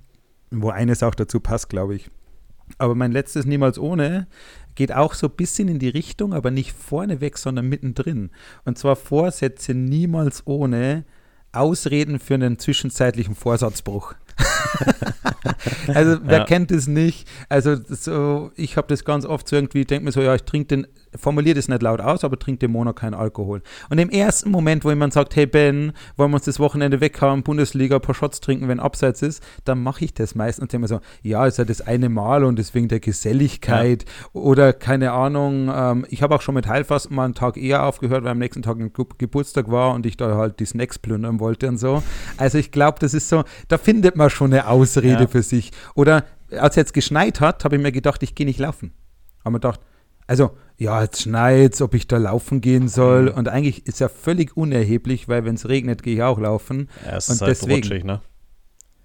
wo 0.51 0.69
eines 0.69 1.03
auch 1.03 1.15
dazu 1.15 1.39
passt, 1.41 1.69
glaube 1.69 1.95
ich. 1.95 2.09
Aber 2.77 2.95
mein 2.95 3.11
letztes 3.11 3.45
Niemals 3.45 3.77
ohne 3.77 4.25
geht 4.75 4.93
auch 4.93 5.13
so 5.13 5.27
ein 5.27 5.35
bisschen 5.35 5.67
in 5.67 5.79
die 5.79 5.89
Richtung, 5.89 6.33
aber 6.33 6.49
nicht 6.49 6.71
vorneweg, 6.71 7.37
sondern 7.37 7.67
mittendrin. 7.67 8.31
Und 8.63 8.77
zwar 8.77 8.95
Vorsätze 8.95 9.73
niemals 9.73 10.47
ohne 10.47 11.03
Ausreden 11.51 12.19
für 12.19 12.33
einen 12.35 12.57
zwischenzeitlichen 12.57 13.35
Vorsatzbruch. 13.35 14.15
also 15.93 16.17
wer 16.23 16.39
Ja. 16.39 16.45
kennt 16.45 16.71
es 16.71 16.87
nicht? 16.87 17.27
Also 17.49 17.75
das 17.75 18.03
so, 18.03 18.51
ich 18.55 18.77
habe 18.77 18.87
das 18.87 19.05
ganz 19.05 19.25
oft 19.25 19.47
so 19.47 19.55
irgendwie, 19.55 19.85
denke 19.85 20.05
mir 20.05 20.11
so, 20.11 20.21
ja, 20.21 20.35
ich 20.35 20.43
trinke 20.43 20.67
den, 20.67 20.87
formuliere 21.15 21.55
das 21.55 21.67
nicht 21.67 21.81
laut 21.81 22.01
aus, 22.01 22.23
aber 22.23 22.37
trinke 22.39 22.59
den 22.59 22.71
Monat 22.71 22.95
keinen 22.95 23.13
Alkohol. 23.13 23.61
Und 23.89 23.97
im 23.97 24.09
ersten 24.09 24.49
Moment, 24.51 24.83
wo 24.83 24.89
jemand 24.89 25.13
sagt, 25.13 25.35
hey 25.35 25.45
Ben, 25.45 25.93
wollen 26.17 26.31
wir 26.31 26.35
uns 26.35 26.45
das 26.45 26.59
Wochenende 26.59 27.01
weghauen, 27.01 27.43
Bundesliga, 27.43 27.95
ein 27.95 28.01
paar 28.01 28.15
Shots 28.15 28.39
trinken, 28.41 28.67
wenn 28.67 28.79
abseits 28.79 29.21
ist, 29.21 29.43
dann 29.65 29.81
mache 29.83 30.05
ich 30.05 30.13
das 30.13 30.35
meistens 30.35 30.63
und 30.63 30.73
denke 30.73 30.81
mir 30.83 30.87
so, 30.87 30.99
ja, 31.21 31.45
ist 31.45 31.57
ja 31.57 31.65
das 31.65 31.81
eine 31.81 32.09
Mal 32.09 32.43
und 32.43 32.57
deswegen 32.57 32.87
der 32.87 32.99
Geselligkeit 32.99 34.05
oder 34.33 34.73
keine 34.73 35.11
Ahnung, 35.11 35.71
ähm, 35.73 36.05
ich 36.09 36.21
habe 36.21 36.35
auch 36.35 36.41
schon 36.41 36.55
mit 36.55 36.67
Heilfasten 36.67 37.15
mal 37.15 37.25
einen 37.25 37.35
Tag 37.35 37.57
eher 37.57 37.85
aufgehört, 37.85 38.23
weil 38.23 38.31
am 38.31 38.39
nächsten 38.39 38.61
Tag 38.61 38.79
ein 38.79 38.91
Ge 38.93 39.05
Geburtstag 39.17 39.69
war 39.69 39.93
und 39.93 40.05
ich 40.05 40.17
da 40.17 40.35
halt 40.35 40.59
die 40.59 40.65
Snacks 40.65 40.97
plündern 40.99 41.39
wollte 41.39 41.67
und 41.67 41.77
so. 41.77 42.01
Also 42.37 42.57
ich 42.57 42.71
glaube, 42.71 42.99
das 42.99 43.13
ist 43.13 43.29
so, 43.29 43.43
da 43.67 43.77
findet 43.77 44.15
man 44.15 44.29
schon 44.29 44.51
eine 44.53 44.67
Ausrede 44.67 45.23
Ja. 45.23 45.27
Für 45.33 45.43
sich. 45.43 45.71
Oder 45.95 46.23
als 46.57 46.75
jetzt 46.77 46.93
geschneit 46.93 47.41
hat, 47.41 47.65
habe 47.65 47.75
ich 47.75 47.81
mir 47.81 47.91
gedacht, 47.91 48.23
ich 48.23 48.35
gehe 48.35 48.45
nicht 48.45 48.59
laufen. 48.59 48.93
Haben 49.43 49.53
wir 49.55 49.59
gedacht, 49.59 49.81
also, 50.25 50.51
ja, 50.77 51.01
jetzt 51.01 51.23
schneit's, 51.23 51.81
ob 51.81 51.93
ich 51.93 52.07
da 52.07 52.15
laufen 52.17 52.61
gehen 52.61 52.87
soll. 52.87 53.27
Und 53.27 53.49
eigentlich 53.49 53.85
ist 53.87 53.99
ja 53.99 54.07
völlig 54.07 54.55
unerheblich, 54.55 55.27
weil 55.27 55.43
wenn 55.43 55.55
es 55.55 55.67
regnet, 55.67 56.01
gehe 56.01 56.15
ich 56.15 56.23
auch 56.23 56.39
laufen. 56.39 56.87
Ja, 57.05 57.17
es 57.17 57.27
Und 57.27 57.35
ist 57.35 57.41
halt 57.41 57.51
deswegen- 57.51 57.73
rutschig, 57.83 58.03
ne? 58.05 58.21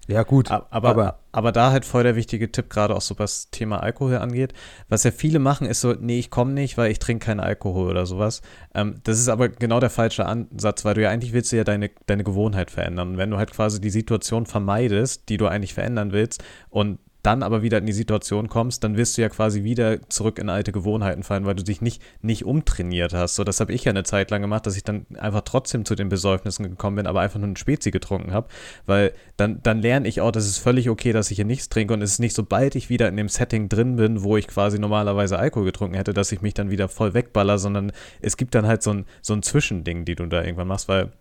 Ja, 0.09 0.23
gut. 0.23 0.49
A- 0.49 0.65
Aber, 0.71 1.19
aber, 1.31 1.51
da 1.51 1.71
halt 1.71 1.85
voll 1.85 2.01
der 2.01 2.15
wichtige 2.15 2.51
Tipp, 2.51 2.69
gerade 2.71 2.95
auch 2.95 3.01
so 3.01 3.19
was 3.19 3.51
Thema 3.51 3.83
Alkohol 3.83 4.15
angeht. 4.17 4.53
Was 4.87 5.03
ja 5.03 5.11
viele 5.11 5.37
machen, 5.37 5.67
ist 5.67 5.81
so, 5.81 5.93
nee, 5.93 6.17
ich 6.17 6.31
komme 6.31 6.51
nicht, 6.53 6.77
weil 6.79 6.91
ich 6.91 6.97
trinke 6.97 7.25
keinen 7.27 7.39
Alkohol 7.39 7.89
oder 7.91 8.07
sowas. 8.07 8.41
Ähm, 8.73 8.95
das 9.03 9.19
ist 9.19 9.29
aber 9.29 9.49
genau 9.49 9.79
der 9.79 9.91
falsche 9.91 10.25
Ansatz, 10.25 10.83
weil 10.83 10.95
du 10.95 11.03
ja 11.03 11.09
eigentlich 11.11 11.33
willst 11.33 11.51
du 11.51 11.57
ja 11.57 11.63
deine, 11.63 11.91
deine 12.07 12.23
Gewohnheit 12.23 12.71
verändern. 12.71 13.09
Und 13.09 13.17
wenn 13.17 13.29
du 13.29 13.37
halt 13.37 13.51
quasi 13.51 13.79
die 13.79 13.91
Situation 13.91 14.47
vermeidest, 14.47 15.29
die 15.29 15.37
du 15.37 15.45
eigentlich 15.47 15.75
verändern 15.75 16.11
willst 16.11 16.43
und 16.71 16.97
dann 17.23 17.43
aber 17.43 17.61
wieder 17.61 17.77
in 17.77 17.85
die 17.85 17.93
Situation 17.93 18.47
kommst, 18.47 18.83
dann 18.83 18.95
wirst 18.95 19.17
du 19.17 19.21
ja 19.21 19.29
quasi 19.29 19.63
wieder 19.63 20.07
zurück 20.09 20.39
in 20.39 20.49
alte 20.49 20.71
Gewohnheiten 20.71 21.23
fallen, 21.23 21.45
weil 21.45 21.55
du 21.55 21.63
dich 21.63 21.81
nicht, 21.81 22.01
nicht 22.21 22.45
umtrainiert 22.45 23.13
hast. 23.13 23.35
So, 23.35 23.43
das 23.43 23.59
habe 23.59 23.73
ich 23.73 23.83
ja 23.83 23.89
eine 23.89 24.03
Zeit 24.03 24.31
lang 24.31 24.41
gemacht, 24.41 24.65
dass 24.65 24.77
ich 24.77 24.83
dann 24.83 25.05
einfach 25.17 25.41
trotzdem 25.41 25.85
zu 25.85 25.95
den 25.95 26.09
Besäufnissen 26.09 26.63
gekommen 26.63 26.97
bin, 26.97 27.07
aber 27.07 27.21
einfach 27.21 27.39
nur 27.39 27.49
ein 27.49 27.55
Spezi 27.57 27.91
getrunken 27.91 28.31
habe, 28.31 28.47
weil 28.85 29.13
dann, 29.37 29.61
dann 29.63 29.81
lerne 29.81 30.07
ich 30.07 30.21
auch, 30.21 30.31
dass 30.31 30.45
es 30.45 30.57
völlig 30.57 30.89
okay, 30.89 31.11
dass 31.11 31.31
ich 31.31 31.35
hier 31.35 31.45
nichts 31.45 31.69
trinke 31.69 31.93
und 31.93 32.01
es 32.01 32.13
ist 32.13 32.19
nicht, 32.19 32.35
sobald 32.35 32.75
ich 32.75 32.89
wieder 32.89 33.09
in 33.09 33.17
dem 33.17 33.29
Setting 33.29 33.69
drin 33.69 33.97
bin, 33.97 34.23
wo 34.23 34.37
ich 34.37 34.47
quasi 34.47 34.79
normalerweise 34.79 35.37
Alkohol 35.37 35.65
getrunken 35.65 35.95
hätte, 35.95 36.13
dass 36.13 36.31
ich 36.31 36.41
mich 36.41 36.53
dann 36.53 36.71
wieder 36.71 36.87
voll 36.87 37.13
wegballer, 37.13 37.57
sondern 37.57 37.91
es 38.21 38.37
gibt 38.37 38.55
dann 38.55 38.65
halt 38.65 38.81
so 38.81 38.91
ein, 38.91 39.05
so 39.21 39.33
ein 39.33 39.43
Zwischending, 39.43 40.05
die 40.05 40.15
du 40.15 40.25
da 40.25 40.43
irgendwann 40.43 40.67
machst, 40.67 40.87
weil 40.87 41.11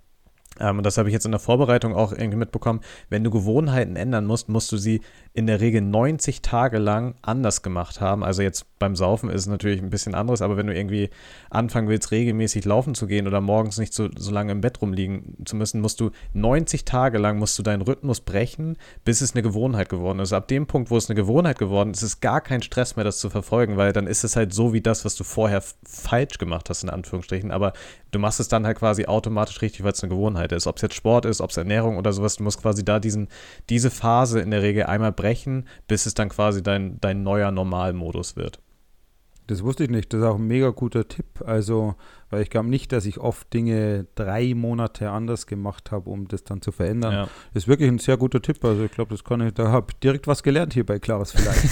ähm, 0.60 0.78
und 0.78 0.86
das 0.86 0.98
habe 0.98 1.08
ich 1.08 1.12
jetzt 1.12 1.24
in 1.24 1.32
der 1.32 1.40
Vorbereitung 1.40 1.94
auch 1.94 2.12
irgendwie 2.12 2.38
mitbekommen. 2.38 2.80
Wenn 3.08 3.24
du 3.24 3.30
Gewohnheiten 3.30 3.96
ändern 3.96 4.26
musst, 4.26 4.48
musst 4.48 4.70
du 4.72 4.76
sie 4.76 5.00
in 5.34 5.46
der 5.46 5.60
Regel 5.60 5.80
90 5.82 6.42
Tage 6.42 6.78
lang 6.78 7.14
anders 7.22 7.62
gemacht 7.62 8.00
haben. 8.00 8.24
Also 8.24 8.42
jetzt 8.42 8.66
beim 8.78 8.96
Saufen 8.96 9.30
ist 9.30 9.42
es 9.42 9.46
natürlich 9.46 9.80
ein 9.80 9.90
bisschen 9.90 10.14
anderes, 10.14 10.42
aber 10.42 10.56
wenn 10.56 10.66
du 10.66 10.74
irgendwie 10.74 11.10
anfangen 11.50 11.88
willst, 11.88 12.10
regelmäßig 12.10 12.64
laufen 12.64 12.94
zu 12.94 13.06
gehen 13.06 13.26
oder 13.26 13.40
morgens 13.40 13.78
nicht 13.78 13.94
so, 13.94 14.08
so 14.16 14.30
lange 14.30 14.52
im 14.52 14.60
Bett 14.60 14.80
rumliegen 14.80 15.36
zu 15.44 15.56
müssen, 15.56 15.80
musst 15.80 16.00
du 16.00 16.10
90 16.32 16.84
Tage 16.84 17.18
lang 17.18 17.38
musst 17.38 17.58
du 17.58 17.62
deinen 17.62 17.82
Rhythmus 17.82 18.20
brechen, 18.20 18.76
bis 19.04 19.20
es 19.20 19.34
eine 19.34 19.42
Gewohnheit 19.42 19.88
geworden 19.88 20.20
ist. 20.20 20.32
Ab 20.32 20.48
dem 20.48 20.66
Punkt, 20.66 20.90
wo 20.90 20.96
es 20.96 21.08
eine 21.08 21.16
Gewohnheit 21.16 21.58
geworden 21.58 21.90
ist, 21.90 22.02
ist 22.02 22.14
es 22.14 22.20
gar 22.20 22.40
kein 22.40 22.62
Stress 22.62 22.96
mehr, 22.96 23.04
das 23.04 23.18
zu 23.18 23.30
verfolgen, 23.30 23.76
weil 23.76 23.92
dann 23.92 24.06
ist 24.06 24.24
es 24.24 24.36
halt 24.36 24.52
so 24.52 24.72
wie 24.72 24.80
das, 24.80 25.04
was 25.04 25.14
du 25.16 25.24
vorher 25.24 25.62
falsch 25.84 26.38
gemacht 26.38 26.70
hast, 26.70 26.82
in 26.82 26.90
Anführungsstrichen. 26.90 27.50
Aber 27.50 27.72
du 28.10 28.18
machst 28.18 28.40
es 28.40 28.48
dann 28.48 28.66
halt 28.66 28.78
quasi 28.78 29.06
automatisch 29.06 29.60
richtig, 29.62 29.84
weil 29.84 29.92
es 29.92 30.02
eine 30.02 30.10
Gewohnheit 30.10 30.52
ist. 30.52 30.66
Ob 30.66 30.76
es 30.76 30.82
jetzt 30.82 30.94
Sport 30.94 31.24
ist, 31.24 31.40
ob 31.40 31.50
es 31.50 31.56
Ernährung 31.56 31.96
oder 31.96 32.12
sowas, 32.12 32.36
du 32.36 32.44
musst 32.44 32.60
quasi 32.60 32.84
da 32.84 33.00
diesen, 33.00 33.28
diese 33.68 33.90
Phase 33.90 34.40
in 34.40 34.50
der 34.50 34.62
Regel 34.62 34.84
einmal 34.84 35.12
brechen, 35.12 35.66
bis 35.86 36.06
es 36.06 36.14
dann 36.14 36.28
quasi 36.28 36.62
dein, 36.62 37.00
dein 37.00 37.22
neuer 37.22 37.50
Normalmodus 37.50 38.36
wird. 38.36 38.60
Das 39.46 39.62
wusste 39.62 39.84
ich 39.84 39.90
nicht. 39.90 40.12
Das 40.12 40.20
ist 40.20 40.26
auch 40.26 40.36
ein 40.36 40.46
mega 40.46 40.70
guter 40.70 41.08
Tipp. 41.08 41.42
Also, 41.44 41.94
weil 42.30 42.42
ich 42.42 42.50
glaube 42.50 42.68
nicht, 42.68 42.92
dass 42.92 43.06
ich 43.06 43.18
oft 43.18 43.52
Dinge 43.52 44.06
drei 44.14 44.54
Monate 44.54 45.10
anders 45.10 45.46
gemacht 45.46 45.90
habe, 45.90 46.10
um 46.10 46.28
das 46.28 46.44
dann 46.44 46.60
zu 46.60 46.72
verändern. 46.72 47.12
Ja. 47.12 47.28
Das 47.54 47.64
ist 47.64 47.68
wirklich 47.68 47.88
ein 47.88 47.98
sehr 47.98 48.16
guter 48.16 48.42
Tipp. 48.42 48.64
Also, 48.64 48.84
ich 48.84 48.92
glaube, 48.92 49.10
das 49.10 49.24
kann 49.24 49.40
ich, 49.40 49.54
da 49.54 49.68
habe 49.68 49.86
ich 49.90 49.98
direkt 50.00 50.26
was 50.26 50.42
gelernt 50.42 50.74
hier 50.74 50.84
bei 50.84 50.98
Klaus 50.98 51.32
vielleicht. 51.32 51.64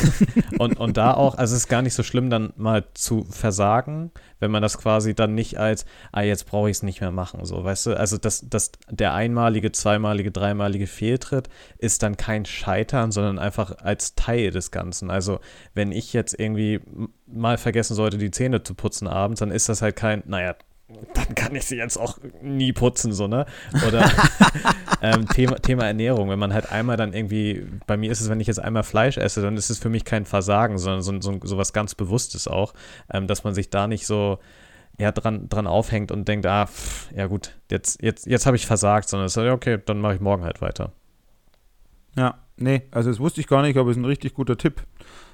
und, 0.58 0.78
und 0.78 0.96
da 0.96 1.14
auch, 1.14 1.36
also 1.36 1.54
es 1.54 1.62
ist 1.62 1.68
gar 1.68 1.82
nicht 1.82 1.94
so 1.94 2.02
schlimm, 2.02 2.30
dann 2.30 2.52
mal 2.56 2.84
zu 2.94 3.24
versagen, 3.24 4.10
wenn 4.40 4.50
man 4.50 4.62
das 4.62 4.78
quasi 4.78 5.14
dann 5.14 5.34
nicht 5.34 5.58
als, 5.58 5.84
ah, 6.12 6.22
jetzt 6.22 6.46
brauche 6.46 6.70
ich 6.70 6.78
es 6.78 6.82
nicht 6.82 7.00
mehr 7.00 7.10
machen, 7.10 7.44
so, 7.44 7.62
weißt 7.62 7.86
du? 7.86 7.98
Also, 7.98 8.16
das, 8.18 8.46
das, 8.48 8.72
der 8.90 9.14
einmalige, 9.14 9.72
zweimalige, 9.72 10.30
dreimalige 10.30 10.86
Fehltritt 10.86 11.48
ist 11.78 12.02
dann 12.02 12.16
kein 12.16 12.44
Scheitern, 12.44 13.12
sondern 13.12 13.38
einfach 13.38 13.78
als 13.78 14.14
Teil 14.14 14.50
des 14.50 14.70
Ganzen. 14.70 15.10
Also, 15.10 15.40
wenn 15.74 15.92
ich 15.92 16.12
jetzt 16.12 16.38
irgendwie 16.38 16.80
mal 17.26 17.58
vergessen 17.58 17.94
sollte, 17.94 18.18
die 18.18 18.30
Zähne 18.30 18.62
zu 18.62 18.74
putzen 18.74 19.08
abends, 19.08 19.40
dann 19.40 19.50
ist 19.50 19.68
das 19.68 19.82
halt 19.82 19.96
kein, 19.96 20.22
naja, 20.26 20.45
dann 20.88 21.34
kann 21.34 21.54
ich 21.56 21.64
sie 21.64 21.76
jetzt 21.76 21.96
auch 21.96 22.18
nie 22.40 22.72
putzen, 22.72 23.12
so, 23.12 23.26
ne? 23.26 23.46
Oder 23.86 24.08
ähm, 25.02 25.26
Thema, 25.28 25.56
Thema 25.56 25.84
Ernährung, 25.86 26.30
wenn 26.30 26.38
man 26.38 26.54
halt 26.54 26.70
einmal 26.70 26.96
dann 26.96 27.12
irgendwie, 27.12 27.66
bei 27.86 27.96
mir 27.96 28.12
ist 28.12 28.20
es, 28.20 28.30
wenn 28.30 28.38
ich 28.40 28.46
jetzt 28.46 28.60
einmal 28.60 28.84
Fleisch 28.84 29.16
esse, 29.16 29.42
dann 29.42 29.56
ist 29.56 29.68
es 29.68 29.78
für 29.78 29.88
mich 29.88 30.04
kein 30.04 30.26
Versagen, 30.26 30.78
sondern 30.78 31.02
so, 31.02 31.20
so, 31.20 31.40
so 31.42 31.58
was 31.58 31.72
ganz 31.72 31.96
Bewusstes 31.96 32.46
auch, 32.46 32.72
ähm, 33.12 33.26
dass 33.26 33.42
man 33.42 33.54
sich 33.54 33.68
da 33.70 33.88
nicht 33.88 34.06
so 34.06 34.38
ja, 34.98 35.12
dran, 35.12 35.48
dran 35.48 35.66
aufhängt 35.66 36.12
und 36.12 36.28
denkt, 36.28 36.46
ah, 36.46 36.66
pff, 36.66 37.10
ja 37.12 37.26
gut, 37.26 37.56
jetzt, 37.70 38.02
jetzt, 38.02 38.26
jetzt 38.26 38.46
habe 38.46 38.56
ich 38.56 38.66
versagt, 38.66 39.08
sondern 39.08 39.26
es 39.26 39.36
ist, 39.36 39.42
okay, 39.42 39.78
dann 39.84 40.00
mache 40.00 40.14
ich 40.14 40.20
morgen 40.20 40.44
halt 40.44 40.60
weiter. 40.62 40.92
Ja, 42.16 42.38
nee, 42.56 42.82
also 42.92 43.10
das 43.10 43.18
wusste 43.18 43.40
ich 43.40 43.48
gar 43.48 43.62
nicht, 43.62 43.76
aber 43.76 43.90
es 43.90 43.96
ist 43.96 44.02
ein 44.02 44.06
richtig 44.06 44.34
guter 44.34 44.56
Tipp. 44.56 44.82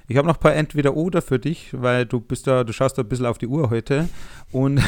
Ich 0.07 0.17
habe 0.17 0.27
noch 0.27 0.35
ein 0.35 0.39
paar 0.41 0.53
Entweder-Oder 0.53 1.21
für 1.21 1.39
dich, 1.39 1.69
weil 1.71 2.05
du 2.05 2.19
bist 2.19 2.47
da, 2.47 2.63
du 2.63 2.73
schaust 2.73 2.97
da 2.97 3.03
ein 3.03 3.07
bisschen 3.07 3.25
auf 3.25 3.37
die 3.37 3.47
Uhr 3.47 3.69
heute. 3.69 4.09
Und 4.51 4.81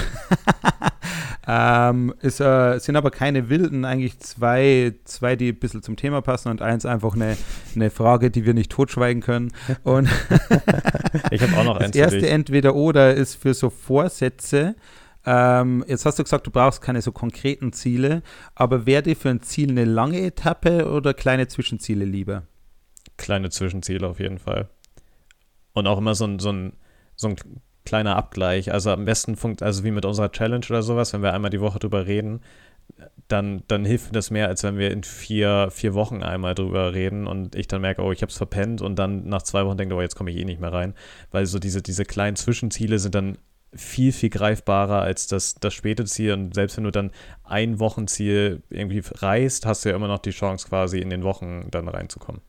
ähm, 1.47 2.13
es 2.21 2.39
äh, 2.41 2.79
sind 2.79 2.97
aber 2.97 3.11
keine 3.11 3.49
wilden, 3.49 3.85
eigentlich 3.85 4.19
zwei, 4.19 4.93
zwei, 5.05 5.35
die 5.35 5.49
ein 5.49 5.59
bisschen 5.59 5.81
zum 5.83 5.95
Thema 5.95 6.21
passen 6.21 6.49
und 6.49 6.61
eins 6.61 6.85
einfach 6.85 7.15
eine, 7.15 7.37
eine 7.75 7.89
Frage, 7.89 8.29
die 8.29 8.45
wir 8.45 8.53
nicht 8.53 8.71
totschweigen 8.71 9.21
können. 9.21 9.53
Und 9.83 10.09
ich 11.31 11.41
habe 11.41 11.57
auch 11.57 11.63
noch 11.63 11.77
eins. 11.79 11.91
Das 11.91 12.13
erste 12.13 12.29
Entweder-Oder 12.29 13.13
ist 13.13 13.35
für 13.35 13.53
so 13.53 13.69
Vorsätze. 13.69 14.75
Ähm, 15.25 15.83
jetzt 15.87 16.05
hast 16.05 16.19
du 16.19 16.23
gesagt, 16.23 16.45
du 16.45 16.51
brauchst 16.51 16.81
keine 16.81 17.01
so 17.01 17.11
konkreten 17.11 17.73
Ziele, 17.73 18.21
aber 18.53 18.85
wäre 18.85 19.01
dir 19.01 19.15
für 19.15 19.29
ein 19.29 19.41
Ziel 19.41 19.71
eine 19.71 19.85
lange 19.85 20.21
Etappe 20.21 20.91
oder 20.91 21.13
kleine 21.13 21.47
Zwischenziele 21.47 22.05
lieber? 22.05 22.43
Kleine 23.17 23.49
Zwischenziele 23.49 24.05
auf 24.07 24.19
jeden 24.19 24.37
Fall. 24.37 24.69
Und 25.75 25.85
auch 25.85 25.99
immer 25.99 26.15
so 26.15 26.25
ein, 26.25 26.39
so 26.39 26.51
ein, 26.51 26.73
so 27.15 27.27
ein 27.27 27.35
kleiner 27.85 28.15
Abgleich. 28.15 28.71
Also 28.71 28.89
am 28.91 29.05
besten 29.05 29.35
funkt, 29.35 29.61
also 29.61 29.83
wie 29.83 29.91
mit 29.91 30.05
unserer 30.05 30.31
Challenge 30.31 30.65
oder 30.67 30.81
sowas, 30.81 31.13
wenn 31.13 31.21
wir 31.21 31.33
einmal 31.33 31.51
die 31.51 31.61
Woche 31.61 31.77
drüber 31.77 32.07
reden, 32.07 32.41
dann, 33.27 33.63
dann 33.67 33.85
hilft 33.85 34.07
mir 34.07 34.13
das 34.13 34.31
mehr, 34.31 34.47
als 34.47 34.63
wenn 34.63 34.77
wir 34.77 34.91
in 34.91 35.03
vier, 35.03 35.69
vier 35.71 35.93
Wochen 35.93 36.23
einmal 36.23 36.55
drüber 36.55 36.93
reden 36.93 37.25
und 37.27 37.55
ich 37.55 37.67
dann 37.67 37.81
merke, 37.81 38.03
oh, 38.03 38.11
ich 38.11 38.21
habe 38.21 38.29
es 38.29 38.37
verpennt 38.37 38.81
und 38.81 38.97
dann 38.97 39.27
nach 39.27 39.41
zwei 39.41 39.65
Wochen 39.65 39.77
denke, 39.77 39.95
oh, 39.95 40.01
jetzt 40.01 40.15
komme 40.15 40.31
ich 40.31 40.37
eh 40.37 40.45
nicht 40.45 40.61
mehr 40.61 40.73
rein. 40.73 40.93
Weil 41.31 41.45
so 41.45 41.59
diese, 41.59 41.81
diese 41.81 42.05
kleinen 42.05 42.35
Zwischenziele 42.35 42.99
sind 42.99 43.15
dann 43.15 43.37
viel, 43.73 44.11
viel 44.13 44.29
greifbarer 44.29 45.01
als 45.01 45.27
das, 45.27 45.55
das 45.55 45.73
späte 45.73 46.05
Ziel. 46.05 46.33
Und 46.33 46.53
selbst 46.53 46.77
wenn 46.77 46.85
du 46.85 46.91
dann 46.91 47.11
ein 47.43 47.79
Wochenziel 47.79 48.61
irgendwie 48.69 49.03
reißt, 49.03 49.65
hast 49.65 49.83
du 49.83 49.89
ja 49.89 49.95
immer 49.95 50.07
noch 50.07 50.19
die 50.19 50.31
Chance, 50.31 50.67
quasi 50.67 50.99
in 50.99 51.09
den 51.09 51.23
Wochen 51.23 51.67
dann 51.71 51.87
reinzukommen. 51.87 52.41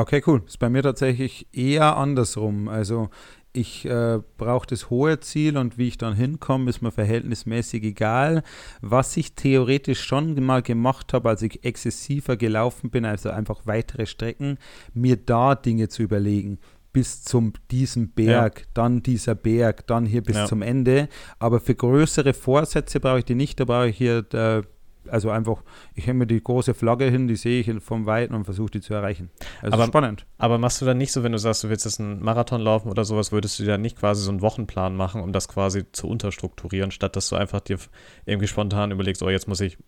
Okay, 0.00 0.22
cool. 0.26 0.42
Ist 0.46 0.58
bei 0.58 0.68
mir 0.68 0.82
tatsächlich 0.82 1.46
eher 1.52 1.96
andersrum. 1.96 2.68
Also 2.68 3.10
ich 3.52 3.84
äh, 3.84 4.18
brauche 4.36 4.66
das 4.66 4.90
hohe 4.90 5.20
Ziel 5.20 5.56
und 5.56 5.78
wie 5.78 5.86
ich 5.86 5.98
dann 5.98 6.14
hinkomme, 6.14 6.68
ist 6.68 6.82
mir 6.82 6.90
verhältnismäßig 6.90 7.84
egal. 7.84 8.42
Was 8.80 9.16
ich 9.16 9.36
theoretisch 9.36 10.02
schon 10.02 10.34
mal 10.44 10.62
gemacht 10.62 11.12
habe, 11.12 11.28
als 11.28 11.42
ich 11.42 11.64
exzessiver 11.64 12.36
gelaufen 12.36 12.90
bin, 12.90 13.04
also 13.04 13.30
einfach 13.30 13.60
weitere 13.66 14.06
Strecken, 14.06 14.58
mir 14.92 15.16
da 15.16 15.54
Dinge 15.54 15.88
zu 15.88 16.02
überlegen 16.02 16.58
bis 16.92 17.22
zum 17.24 17.52
diesem 17.72 18.10
Berg, 18.10 18.60
ja. 18.60 18.66
dann 18.72 19.02
dieser 19.02 19.34
Berg, 19.34 19.86
dann 19.88 20.06
hier 20.06 20.22
bis 20.22 20.36
ja. 20.36 20.46
zum 20.46 20.62
Ende. 20.62 21.08
Aber 21.38 21.60
für 21.60 21.74
größere 21.74 22.32
Vorsätze 22.32 23.00
brauche 23.00 23.18
ich 23.18 23.24
die 23.24 23.34
nicht. 23.34 23.58
Da 23.58 23.64
brauche 23.64 23.88
ich 23.88 23.96
hier 23.96 24.24
äh, 24.32 24.62
also 25.08 25.30
einfach, 25.30 25.62
ich 25.94 26.06
hänge 26.06 26.20
mir 26.20 26.26
die 26.26 26.42
große 26.42 26.74
Flagge 26.74 27.10
hin, 27.10 27.28
die 27.28 27.36
sehe 27.36 27.60
ich 27.60 27.82
vom 27.82 28.06
Weiten 28.06 28.34
und 28.34 28.44
versuche 28.44 28.70
die 28.70 28.80
zu 28.80 28.94
erreichen. 28.94 29.30
Also 29.62 29.74
aber, 29.74 29.86
spannend. 29.86 30.26
Aber 30.38 30.58
machst 30.58 30.80
du 30.80 30.84
dann 30.84 30.98
nicht 30.98 31.12
so, 31.12 31.22
wenn 31.22 31.32
du 31.32 31.38
sagst, 31.38 31.64
du 31.64 31.68
willst 31.68 31.84
jetzt 31.84 32.00
einen 32.00 32.22
Marathon 32.22 32.60
laufen 32.60 32.90
oder 32.90 33.04
sowas, 33.04 33.32
würdest 33.32 33.58
du 33.58 33.64
dann 33.64 33.80
nicht 33.80 33.98
quasi 33.98 34.22
so 34.22 34.30
einen 34.30 34.42
Wochenplan 34.42 34.96
machen, 34.96 35.20
um 35.20 35.32
das 35.32 35.48
quasi 35.48 35.90
zu 35.92 36.08
unterstrukturieren, 36.08 36.90
statt 36.90 37.16
dass 37.16 37.28
du 37.28 37.36
einfach 37.36 37.60
dir 37.60 37.78
irgendwie 38.26 38.48
spontan 38.48 38.90
überlegst, 38.90 39.22
oh, 39.22 39.30
jetzt 39.30 39.48
muss 39.48 39.60
ich 39.60 39.78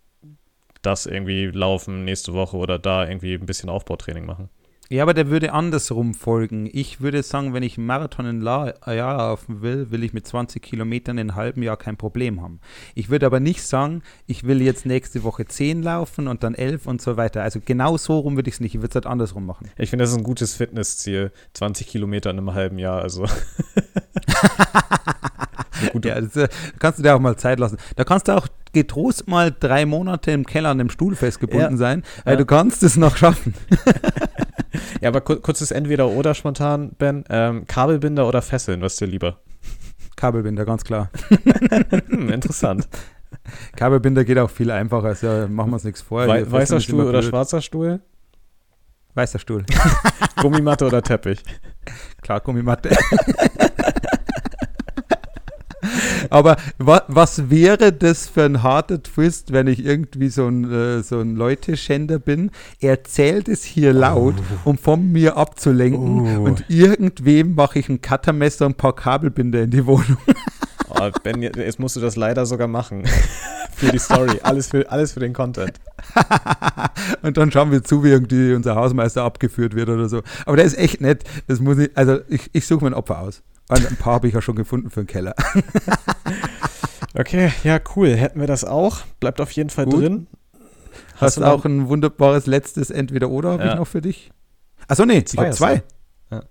das 0.83 1.07
irgendwie 1.07 1.47
laufen 1.47 2.05
nächste 2.05 2.33
Woche 2.33 2.57
oder 2.57 2.79
da 2.79 3.07
irgendwie 3.07 3.35
ein 3.35 3.47
bisschen 3.47 3.69
Aufbautraining 3.69 4.25
machen? 4.25 4.49
Ja, 4.89 5.03
aber 5.03 5.15
der 5.15 5.29
würde 5.31 5.53
andersrum 5.53 6.15
folgen. 6.15 6.69
Ich 6.73 7.01
würde 7.01 7.23
sagen, 7.25 7.53
wenn 7.55 7.65
ich 7.65 7.77
einen 7.77 7.89
Marathon 7.89 8.27
in 8.27 8.47
ein 8.47 8.97
Jahr 8.97 9.17
laufen 9.17 9.61
will, 9.61 9.91
will 9.91 10.05
ich 10.05 10.13
mit 10.13 10.29
20 10.29 10.63
Kilometern 10.63 11.19
in 11.19 11.31
einem 11.31 11.37
halben 11.37 11.63
Jahr 11.63 11.77
kein 11.77 11.97
Problem 11.97 12.41
haben. 12.41 12.61
Ich 12.95 13.11
würde 13.11 13.27
aber 13.27 13.41
nicht 13.41 13.63
sagen, 13.65 14.03
ich 14.27 14.45
will 14.45 14.63
jetzt 14.63 14.87
nächste 14.87 15.25
Woche 15.25 15.45
10 15.45 15.83
laufen 15.83 16.29
und 16.29 16.45
dann 16.45 16.55
11 16.55 16.87
und 16.87 17.03
so 17.03 17.17
weiter. 17.17 17.43
Also 17.43 17.61
genau 17.65 17.97
so 17.97 18.21
rum 18.21 18.37
würde 18.37 18.49
ich 18.49 18.55
es 18.55 18.61
nicht. 18.61 18.77
Ich 18.77 18.81
würde 18.81 18.91
es 18.91 18.95
halt 18.95 19.07
andersrum 19.07 19.45
machen. 19.45 19.69
Ich 19.77 19.91
finde, 19.91 20.05
das 20.05 20.13
ist 20.13 20.19
ein 20.19 20.25
gutes 20.25 20.55
Fitnessziel. 20.55 21.33
20 21.55 21.89
Kilometer 21.89 22.31
in 22.31 22.39
einem 22.39 22.55
halben 22.55 22.79
Jahr, 22.79 23.03
also. 23.03 23.27
ja, 26.05 26.21
das, 26.21 26.37
äh, 26.37 26.49
kannst 26.79 26.99
du 26.99 27.03
dir 27.03 27.15
auch 27.15 27.21
mal 27.21 27.37
Zeit 27.37 27.59
lassen. 27.59 27.79
Da 27.97 28.05
kannst 28.05 28.29
du 28.29 28.37
auch 28.37 28.49
getrost 28.73 29.27
mal 29.29 29.55
drei 29.59 29.87
Monate 29.87 30.33
im 30.33 30.45
Keller 30.45 30.71
an 30.71 30.79
dem 30.79 30.91
Stuhl 30.91 31.17
festgebunden 31.17 31.73
ja. 31.73 31.77
sein, 31.77 32.03
weil 32.25 32.35
ja. 32.35 32.39
du 32.39 32.45
kannst 32.45 32.83
es 32.83 32.97
noch 32.97 33.17
schaffen. 33.17 33.55
Ja, 35.01 35.09
aber 35.09 35.21
kurzes 35.21 35.71
Entweder-Oder 35.71 36.35
spontan, 36.35 36.93
Ben. 36.99 37.25
Ähm, 37.29 37.67
Kabelbinder 37.67 38.27
oder 38.27 38.43
Fesseln, 38.43 38.83
was 38.83 38.95
ist 38.95 39.01
dir 39.01 39.07
lieber? 39.07 39.39
Kabelbinder, 40.17 40.65
ganz 40.65 40.85
klar. 40.85 41.11
hm, 42.09 42.31
interessant. 42.31 42.89
Kabelbinder 43.77 44.25
geht 44.25 44.39
auch 44.39 44.51
viel 44.51 44.71
einfacher, 44.71 45.09
also 45.09 45.27
machen 45.49 45.71
wir 45.71 45.75
uns 45.75 45.85
nichts 45.85 46.03
vor. 46.03 46.27
We 46.27 46.51
weißer 46.51 46.81
Stuhl 46.81 47.07
oder 47.07 47.23
schwarzer 47.23 47.61
Stuhl? 47.61 48.01
Weißer 49.15 49.39
Stuhl. 49.39 49.65
Gummimatte 50.41 50.87
oder 50.87 51.03
Teppich? 51.03 51.43
Klar, 52.23 52.41
Gummimatte. 52.41 52.91
Aber 56.31 56.57
wa 56.79 57.03
was 57.09 57.51
wäre 57.51 57.93
das 57.93 58.29
für 58.29 58.45
ein 58.45 58.63
harter 58.63 59.03
Twist, 59.03 59.53
wenn 59.53 59.67
ich 59.67 59.85
irgendwie 59.85 60.29
so 60.29 60.47
ein, 60.47 60.71
äh, 60.71 61.03
so 61.03 61.21
ein 61.21 61.37
Leuteschänder 61.37 62.19
bin? 62.19 62.51
Er 62.81 63.05
zählt 63.05 63.49
es 63.49 63.65
hier 63.65 63.93
laut, 63.93 64.35
oh. 64.39 64.71
um 64.71 64.79
von 64.79 65.13
mir 65.13 65.37
abzulenken. 65.37 66.39
Oh. 66.39 66.45
Und 66.45 66.65
irgendwem 66.69 67.55
mache 67.55 67.79
ich 67.79 67.89
ein 67.89 68.01
Cuttermesser 68.01 68.67
und 68.67 68.73
ein 68.73 68.77
paar 68.77 68.95
Kabelbinder 68.95 69.63
in 69.63 69.71
die 69.71 69.87
Wohnung. 69.87 70.19
Oh, 70.89 71.11
ben, 71.23 71.43
jetzt 71.43 71.79
musst 71.79 71.97
du 71.97 72.01
das 72.01 72.17
leider 72.17 72.47
sogar 72.47 72.69
machen. 72.69 73.05
für 73.77 73.93
die 73.93 73.99
Story. 73.99 74.41
Alles 74.43 74.69
für, 74.69 74.91
alles 74.91 75.13
für 75.13 75.21
den 75.21 75.33
Content. 75.33 75.79
und 77.23 77.37
dann 77.37 77.53
schauen 77.53 77.71
wir 77.71 77.85
zu, 77.85 78.03
wie 78.03 78.09
irgendwie 78.09 78.55
unser 78.55 78.75
Hausmeister 78.75 79.23
abgeführt 79.23 79.75
wird 79.75 79.89
oder 79.89 80.09
so. 80.09 80.23
Aber 80.47 80.57
der 80.57 80.65
ist 80.65 80.79
echt 80.79 81.01
nett. 81.01 81.25
Das 81.47 81.61
muss 81.61 81.79
ich, 81.79 81.91
also 81.95 82.19
ich, 82.29 82.51
ich 82.53 82.67
suche 82.67 82.85
mir 82.85 82.91
ein 82.91 82.95
Opfer 82.95 83.21
aus. 83.21 83.43
Ein 83.69 83.97
paar 83.97 84.15
habe 84.15 84.29
ich 84.29 84.35
ja 84.35 84.41
schon 84.41 84.57
gefunden 84.57 84.91
für 84.91 85.03
den 85.03 85.09
Keller. 85.09 85.35
okay, 87.15 87.53
ja, 87.65 87.81
cool. 87.97 88.15
Hätten 88.15 88.41
wir 88.41 88.47
das 88.47 88.65
auch. 88.65 89.01
Bleibt 89.19 89.41
auf 89.41 89.51
jeden 89.53 89.71
Fall 89.71 89.87
Gut. 89.87 90.03
drin. 90.03 90.27
Hast, 91.15 91.23
Hast 91.23 91.39
du 91.39 91.45
auch 91.45 91.65
ein 91.65 91.89
wunderbares 91.89 92.47
letztes 92.47 92.91
Entweder-Oder 92.91 93.53
habe 93.53 93.65
ja. 93.65 93.73
ich 93.73 93.79
noch 93.79 93.87
für 93.87 94.03
dich? 94.03 94.31
Achso, 94.87 95.05
nee, 95.05 95.25
zwei 95.25 95.43
ich 95.43 95.47
habe 95.47 95.57
zwei. 95.57 95.83
Ja. 96.31 96.43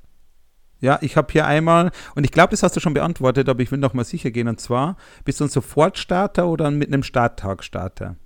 ja, 0.82 0.97
ich 1.01 1.16
habe 1.16 1.32
hier 1.32 1.45
einmal, 1.45 1.91
und 2.16 2.26
ich 2.26 2.32
glaube, 2.32 2.51
das 2.51 2.63
hast 2.63 2.76
du 2.76 2.80
schon 2.80 2.93
beantwortet, 2.93 3.47
aber 3.47 3.61
ich 3.61 3.72
will 3.72 3.80
noch 3.80 3.93
mal 3.93 4.03
sicher 4.03 4.32
gehen. 4.32 4.47
Und 4.47 4.59
zwar, 4.59 4.97
bist 5.24 5.39
du 5.39 5.45
ein 5.45 5.49
Sofortstarter 5.49 6.47
oder 6.47 6.70
mit 6.72 6.88
einem 6.89 7.03
Starttag-Starter? 7.03 8.18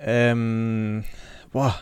Ähm, 0.00 1.04
boah, 1.52 1.74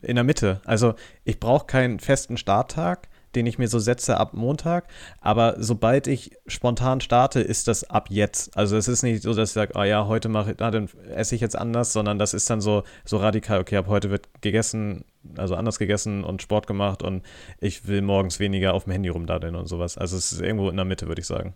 in 0.00 0.16
der 0.16 0.24
Mitte. 0.24 0.60
Also, 0.64 0.94
ich 1.24 1.38
brauche 1.38 1.66
keinen 1.66 2.00
festen 2.00 2.36
Starttag 2.36 3.08
den 3.36 3.46
ich 3.46 3.58
mir 3.58 3.68
so 3.68 3.78
setze 3.78 4.18
ab 4.18 4.34
Montag. 4.34 4.88
Aber 5.20 5.56
sobald 5.58 6.06
ich 6.06 6.36
spontan 6.46 7.00
starte, 7.00 7.40
ist 7.40 7.68
das 7.68 7.88
ab 7.88 8.08
jetzt. 8.10 8.56
Also 8.56 8.76
es 8.76 8.88
ist 8.88 9.02
nicht 9.02 9.22
so, 9.22 9.34
dass 9.34 9.50
ich 9.50 9.54
sage, 9.54 9.72
oh 9.76 9.82
ja, 9.82 10.06
heute 10.06 10.28
mache 10.28 10.54
na, 10.58 10.70
dann 10.70 10.88
esse 11.14 11.34
ich 11.34 11.40
jetzt 11.40 11.56
anders, 11.56 11.92
sondern 11.92 12.18
das 12.18 12.34
ist 12.34 12.48
dann 12.50 12.60
so, 12.60 12.82
so 13.04 13.16
radikal, 13.16 13.60
okay, 13.60 13.76
ab 13.76 13.86
heute 13.88 14.10
wird 14.10 14.28
gegessen, 14.40 15.04
also 15.36 15.54
anders 15.54 15.78
gegessen 15.78 16.24
und 16.24 16.42
Sport 16.42 16.66
gemacht 16.66 17.02
und 17.02 17.22
ich 17.60 17.86
will 17.86 18.02
morgens 18.02 18.40
weniger 18.40 18.74
auf 18.74 18.84
dem 18.84 18.92
Handy 18.92 19.08
rumdaddeln 19.08 19.54
und 19.54 19.66
sowas. 19.66 19.98
Also 19.98 20.16
es 20.16 20.32
ist 20.32 20.40
irgendwo 20.40 20.68
in 20.68 20.76
der 20.76 20.84
Mitte, 20.84 21.08
würde 21.08 21.20
ich 21.20 21.26
sagen. 21.26 21.54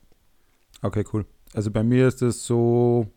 Okay, 0.83 1.05
cool. 1.13 1.27
Also 1.55 1.71
bei 1.71 1.83
mir 1.83 2.09
ist 2.09 2.23
es 2.23 2.45
so, 2.45 3.09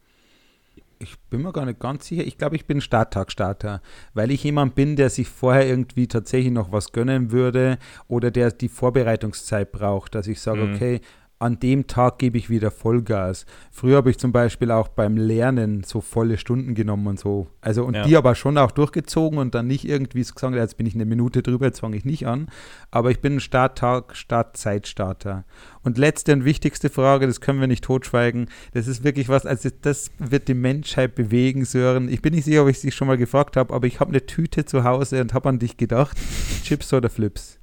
ich 1.01 1.19
bin 1.29 1.41
mir 1.41 1.51
gar 1.51 1.65
nicht 1.65 1.79
ganz 1.79 2.07
sicher. 2.07 2.23
Ich 2.23 2.37
glaube, 2.37 2.55
ich 2.55 2.65
bin 2.65 2.79
Starttag-Starter, 2.79 3.81
weil 4.13 4.31
ich 4.31 4.43
jemand 4.43 4.75
bin, 4.75 4.95
der 4.95 5.09
sich 5.09 5.27
vorher 5.27 5.67
irgendwie 5.67 6.07
tatsächlich 6.07 6.51
noch 6.51 6.71
was 6.71 6.91
gönnen 6.91 7.31
würde 7.31 7.77
oder 8.07 8.31
der 8.31 8.51
die 8.51 8.69
Vorbereitungszeit 8.69 9.71
braucht, 9.71 10.15
dass 10.15 10.27
ich 10.27 10.39
sage, 10.39 10.61
mhm. 10.61 10.75
okay, 10.75 11.01
an 11.41 11.59
dem 11.59 11.87
Tag 11.87 12.19
gebe 12.19 12.37
ich 12.37 12.51
wieder 12.51 12.69
Vollgas. 12.69 13.47
Früher 13.71 13.97
habe 13.97 14.11
ich 14.11 14.19
zum 14.19 14.31
Beispiel 14.31 14.69
auch 14.69 14.89
beim 14.89 15.17
Lernen 15.17 15.83
so 15.83 15.99
volle 15.99 16.37
Stunden 16.37 16.75
genommen 16.75 17.07
und 17.07 17.19
so. 17.19 17.47
Also 17.61 17.83
und 17.83 17.95
ja. 17.95 18.03
die 18.03 18.15
aber 18.15 18.35
schon 18.35 18.59
auch 18.59 18.69
durchgezogen 18.69 19.39
und 19.39 19.55
dann 19.55 19.65
nicht 19.65 19.83
irgendwie 19.83 20.21
gesagt, 20.21 20.53
jetzt 20.53 20.77
bin 20.77 20.85
ich 20.85 20.93
eine 20.93 21.05
Minute 21.05 21.41
drüber, 21.41 21.65
jetzt 21.65 21.79
fange 21.79 21.97
ich 21.97 22.05
nicht 22.05 22.27
an. 22.27 22.47
Aber 22.91 23.09
ich 23.09 23.21
bin 23.21 23.37
ein 23.37 23.39
Starttag, 23.39 24.15
Startzeitstarter. 24.15 25.43
Und 25.81 25.97
letzte 25.97 26.33
und 26.33 26.45
wichtigste 26.45 26.91
Frage, 26.91 27.25
das 27.25 27.41
können 27.41 27.59
wir 27.59 27.67
nicht 27.67 27.83
totschweigen. 27.83 28.47
Das 28.73 28.87
ist 28.87 29.03
wirklich 29.03 29.27
was, 29.27 29.47
also 29.47 29.69
das 29.81 30.11
wird 30.19 30.47
die 30.47 30.53
Menschheit 30.53 31.15
bewegen, 31.15 31.65
Sören. 31.65 32.07
Ich 32.07 32.21
bin 32.21 32.35
nicht 32.35 32.45
sicher, 32.45 32.61
ob 32.61 32.69
ich 32.69 32.81
dich 32.81 32.93
schon 32.93 33.07
mal 33.07 33.17
gefragt 33.17 33.57
habe, 33.57 33.73
aber 33.73 33.87
ich 33.87 33.99
habe 33.99 34.11
eine 34.11 34.25
Tüte 34.27 34.65
zu 34.65 34.83
Hause 34.83 35.21
und 35.21 35.33
habe 35.33 35.49
an 35.49 35.57
dich 35.57 35.77
gedacht. 35.77 36.15
Chips 36.63 36.93
oder 36.93 37.09
Flips? 37.09 37.59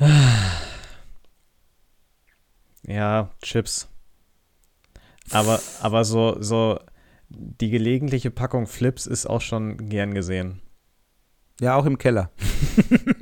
Ja, 2.86 3.30
Chips. 3.42 3.88
Aber, 5.30 5.60
aber 5.80 6.04
so, 6.04 6.36
so 6.40 6.78
die 7.28 7.70
gelegentliche 7.70 8.30
Packung 8.30 8.66
Flips 8.66 9.06
ist 9.06 9.26
auch 9.26 9.40
schon 9.40 9.88
gern 9.88 10.14
gesehen. 10.14 10.60
Ja, 11.60 11.76
auch 11.76 11.86
im 11.86 11.98
Keller. 11.98 12.30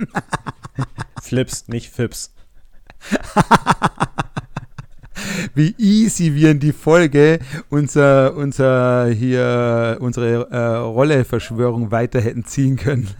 Flips, 1.22 1.68
nicht 1.68 1.90
Fips. 1.90 2.34
Wie 5.54 5.74
easy 5.78 6.34
wir 6.34 6.50
in 6.50 6.60
die 6.60 6.72
Folge 6.72 7.40
unser, 7.68 8.34
unser 8.34 9.08
hier, 9.08 9.98
unsere 10.00 10.50
äh, 10.50 10.76
Rolle-Verschwörung 10.78 11.90
weiter 11.90 12.20
hätten 12.20 12.44
ziehen 12.44 12.76
können. 12.76 13.10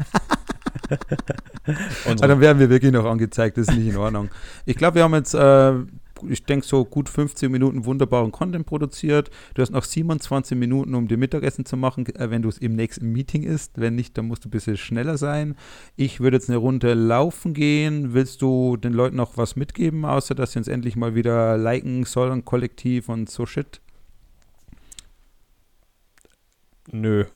Und 2.07 2.20
dann 2.22 2.41
werden 2.41 2.59
wir 2.59 2.70
wirklich 2.70 2.93
noch 2.93 3.05
angezeigt, 3.05 3.59
das 3.59 3.68
ist 3.68 3.76
nicht 3.76 3.88
in 3.88 3.97
Ordnung. 3.97 4.30
Ich 4.64 4.76
glaube, 4.76 4.97
wir 4.97 5.05
haben 5.05 5.14
jetzt 5.14 5.34
äh, 5.34 5.74
ich 6.28 6.44
denke, 6.44 6.66
so 6.66 6.84
gut 6.84 7.08
15 7.08 7.50
Minuten 7.50 7.84
wunderbaren 7.84 8.32
Content 8.32 8.66
produziert. 8.66 9.30
Du 9.54 9.62
hast 9.62 9.70
noch 9.70 9.84
27 9.84 10.56
Minuten, 10.58 10.94
um 10.94 11.08
dir 11.08 11.16
Mittagessen 11.16 11.64
zu 11.64 11.76
machen, 11.76 12.06
äh, 12.14 12.30
wenn 12.30 12.42
du 12.42 12.48
es 12.48 12.58
im 12.58 12.74
nächsten 12.74 13.12
Meeting 13.12 13.42
isst. 13.42 13.80
Wenn 13.80 13.94
nicht, 13.94 14.16
dann 14.18 14.26
musst 14.26 14.44
du 14.44 14.48
ein 14.48 14.50
bisschen 14.50 14.76
schneller 14.76 15.16
sein. 15.16 15.56
Ich 15.96 16.20
würde 16.20 16.36
jetzt 16.36 16.48
eine 16.48 16.58
Runde 16.58 16.94
laufen 16.94 17.54
gehen. 17.54 18.14
Willst 18.14 18.42
du 18.42 18.76
den 18.76 18.92
Leuten 18.92 19.16
noch 19.16 19.36
was 19.36 19.56
mitgeben, 19.56 20.04
außer 20.04 20.34
dass 20.34 20.52
sie 20.52 20.58
uns 20.58 20.68
endlich 20.68 20.96
mal 20.96 21.14
wieder 21.14 21.56
liken 21.56 22.04
sollen, 22.04 22.44
kollektiv 22.44 23.08
und 23.08 23.30
so 23.30 23.46
shit? 23.46 23.80
Nö. 26.92 27.24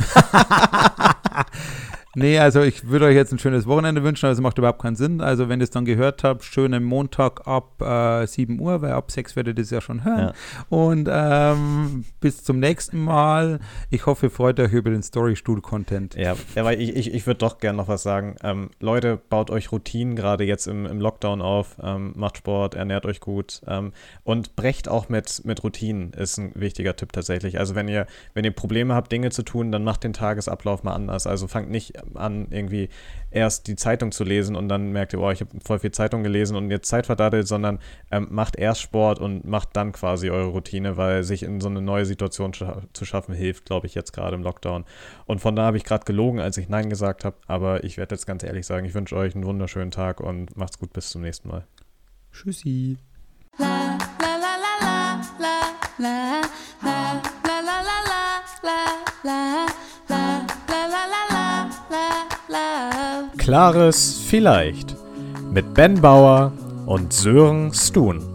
Nee, 2.16 2.40
also 2.40 2.62
ich 2.62 2.88
würde 2.88 3.04
euch 3.04 3.14
jetzt 3.14 3.32
ein 3.32 3.38
schönes 3.38 3.66
Wochenende 3.66 4.02
wünschen, 4.02 4.26
also 4.26 4.42
macht 4.42 4.58
überhaupt 4.58 4.82
keinen 4.82 4.96
Sinn. 4.96 5.20
Also 5.20 5.48
wenn 5.48 5.60
ihr 5.60 5.64
es 5.64 5.70
dann 5.70 5.84
gehört 5.84 6.24
habt, 6.24 6.42
schönen 6.42 6.82
Montag 6.82 7.46
ab 7.46 7.80
äh, 7.80 8.26
7 8.26 8.58
Uhr, 8.58 8.82
weil 8.82 8.92
ab 8.92 9.12
6 9.12 9.36
werdet 9.36 9.58
ihr 9.58 9.62
es 9.62 9.70
ja 9.70 9.80
schon 9.80 10.02
hören. 10.04 10.32
Ja. 10.32 10.76
Und 10.76 11.08
ähm, 11.10 12.04
bis 12.20 12.42
zum 12.42 12.58
nächsten 12.58 12.98
Mal. 13.04 13.60
Ich 13.90 14.06
hoffe, 14.06 14.26
ihr 14.26 14.30
freut 14.30 14.58
euch 14.58 14.72
über 14.72 14.90
den 14.90 15.04
Story-Stuhl-Content. 15.04 16.16
Ja, 16.16 16.34
ja, 16.56 16.64
weil 16.64 16.80
ich, 16.80 16.96
ich, 16.96 17.14
ich 17.14 17.26
würde 17.28 17.38
doch 17.38 17.58
gerne 17.58 17.76
noch 17.76 17.86
was 17.86 18.02
sagen. 18.02 18.34
Ähm, 18.42 18.70
Leute, 18.80 19.20
baut 19.28 19.50
euch 19.50 19.70
Routinen 19.70 20.16
gerade 20.16 20.42
jetzt 20.42 20.66
im, 20.66 20.86
im 20.86 21.00
Lockdown 21.00 21.40
auf, 21.40 21.76
ähm, 21.80 22.12
macht 22.16 22.38
Sport, 22.38 22.74
ernährt 22.74 23.06
euch 23.06 23.20
gut 23.20 23.60
ähm, 23.68 23.92
und 24.24 24.56
brecht 24.56 24.88
auch 24.88 25.08
mit, 25.08 25.44
mit 25.44 25.62
Routinen, 25.62 26.12
ist 26.14 26.38
ein 26.38 26.52
wichtiger 26.56 26.96
Tipp 26.96 27.12
tatsächlich. 27.12 27.60
Also 27.60 27.76
wenn 27.76 27.86
ihr, 27.86 28.06
wenn 28.34 28.44
ihr 28.44 28.50
Probleme 28.50 28.94
habt, 28.94 29.12
Dinge 29.12 29.30
zu 29.30 29.44
tun, 29.44 29.70
dann 29.70 29.84
macht 29.84 30.02
den 30.02 30.12
Tagesablauf 30.12 30.82
mal 30.82 30.94
anders. 30.94 31.28
Also 31.28 31.46
fangt 31.46 31.70
nicht 31.70 31.99
an, 32.14 32.48
irgendwie 32.50 32.88
erst 33.30 33.68
die 33.68 33.76
Zeitung 33.76 34.12
zu 34.12 34.24
lesen 34.24 34.56
und 34.56 34.68
dann 34.68 34.92
merkt 34.92 35.12
ihr, 35.12 35.20
oh, 35.20 35.30
ich 35.30 35.40
habe 35.40 35.50
voll 35.64 35.78
viel 35.78 35.92
Zeitung 35.92 36.22
gelesen 36.22 36.56
und 36.56 36.70
jetzt 36.70 36.88
Zeit 36.88 37.06
verdattelt, 37.06 37.46
sondern 37.46 37.78
ähm, 38.10 38.28
macht 38.30 38.56
erst 38.56 38.80
Sport 38.80 39.18
und 39.20 39.44
macht 39.44 39.70
dann 39.74 39.92
quasi 39.92 40.30
eure 40.30 40.48
Routine, 40.48 40.96
weil 40.96 41.22
sich 41.22 41.42
in 41.42 41.60
so 41.60 41.68
eine 41.68 41.80
neue 41.80 42.06
Situation 42.06 42.52
scha 42.54 42.82
zu 42.92 43.04
schaffen 43.04 43.34
hilft, 43.34 43.66
glaube 43.66 43.86
ich, 43.86 43.94
jetzt 43.94 44.12
gerade 44.12 44.34
im 44.34 44.42
Lockdown. 44.42 44.84
Und 45.26 45.40
von 45.40 45.54
da 45.54 45.64
habe 45.64 45.76
ich 45.76 45.84
gerade 45.84 46.04
gelogen, 46.04 46.40
als 46.40 46.56
ich 46.56 46.68
Nein 46.68 46.90
gesagt 46.90 47.24
habe, 47.24 47.36
aber 47.46 47.84
ich 47.84 47.96
werde 47.96 48.14
jetzt 48.14 48.26
ganz 48.26 48.42
ehrlich 48.42 48.66
sagen, 48.66 48.86
ich 48.86 48.94
wünsche 48.94 49.16
euch 49.16 49.34
einen 49.34 49.44
wunderschönen 49.44 49.90
Tag 49.90 50.20
und 50.20 50.56
macht's 50.56 50.78
gut 50.78 50.92
bis 50.92 51.10
zum 51.10 51.22
nächsten 51.22 51.48
Mal. 51.48 51.66
Tschüssi. 52.32 52.98
La, 53.58 53.98
la, 54.20 54.36
la, 54.36 54.56
la, 54.80 55.20
la, 55.38 55.60
la, 55.98 56.40
la, 56.82 57.20
la, 57.44 57.60
la, 57.62 57.80
la, 57.82 58.20
la, 58.62 58.80
la, 59.22 59.66
la, 60.08 60.46
la, 60.68 60.86
la, 60.88 61.24
la, 61.30 61.39
Klares 63.38 64.20
Vielleicht 64.28 64.96
mit 65.52 65.74
Ben 65.74 66.00
Bauer 66.00 66.52
und 66.86 67.12
Sören 67.12 67.72
Stun. 67.72 68.29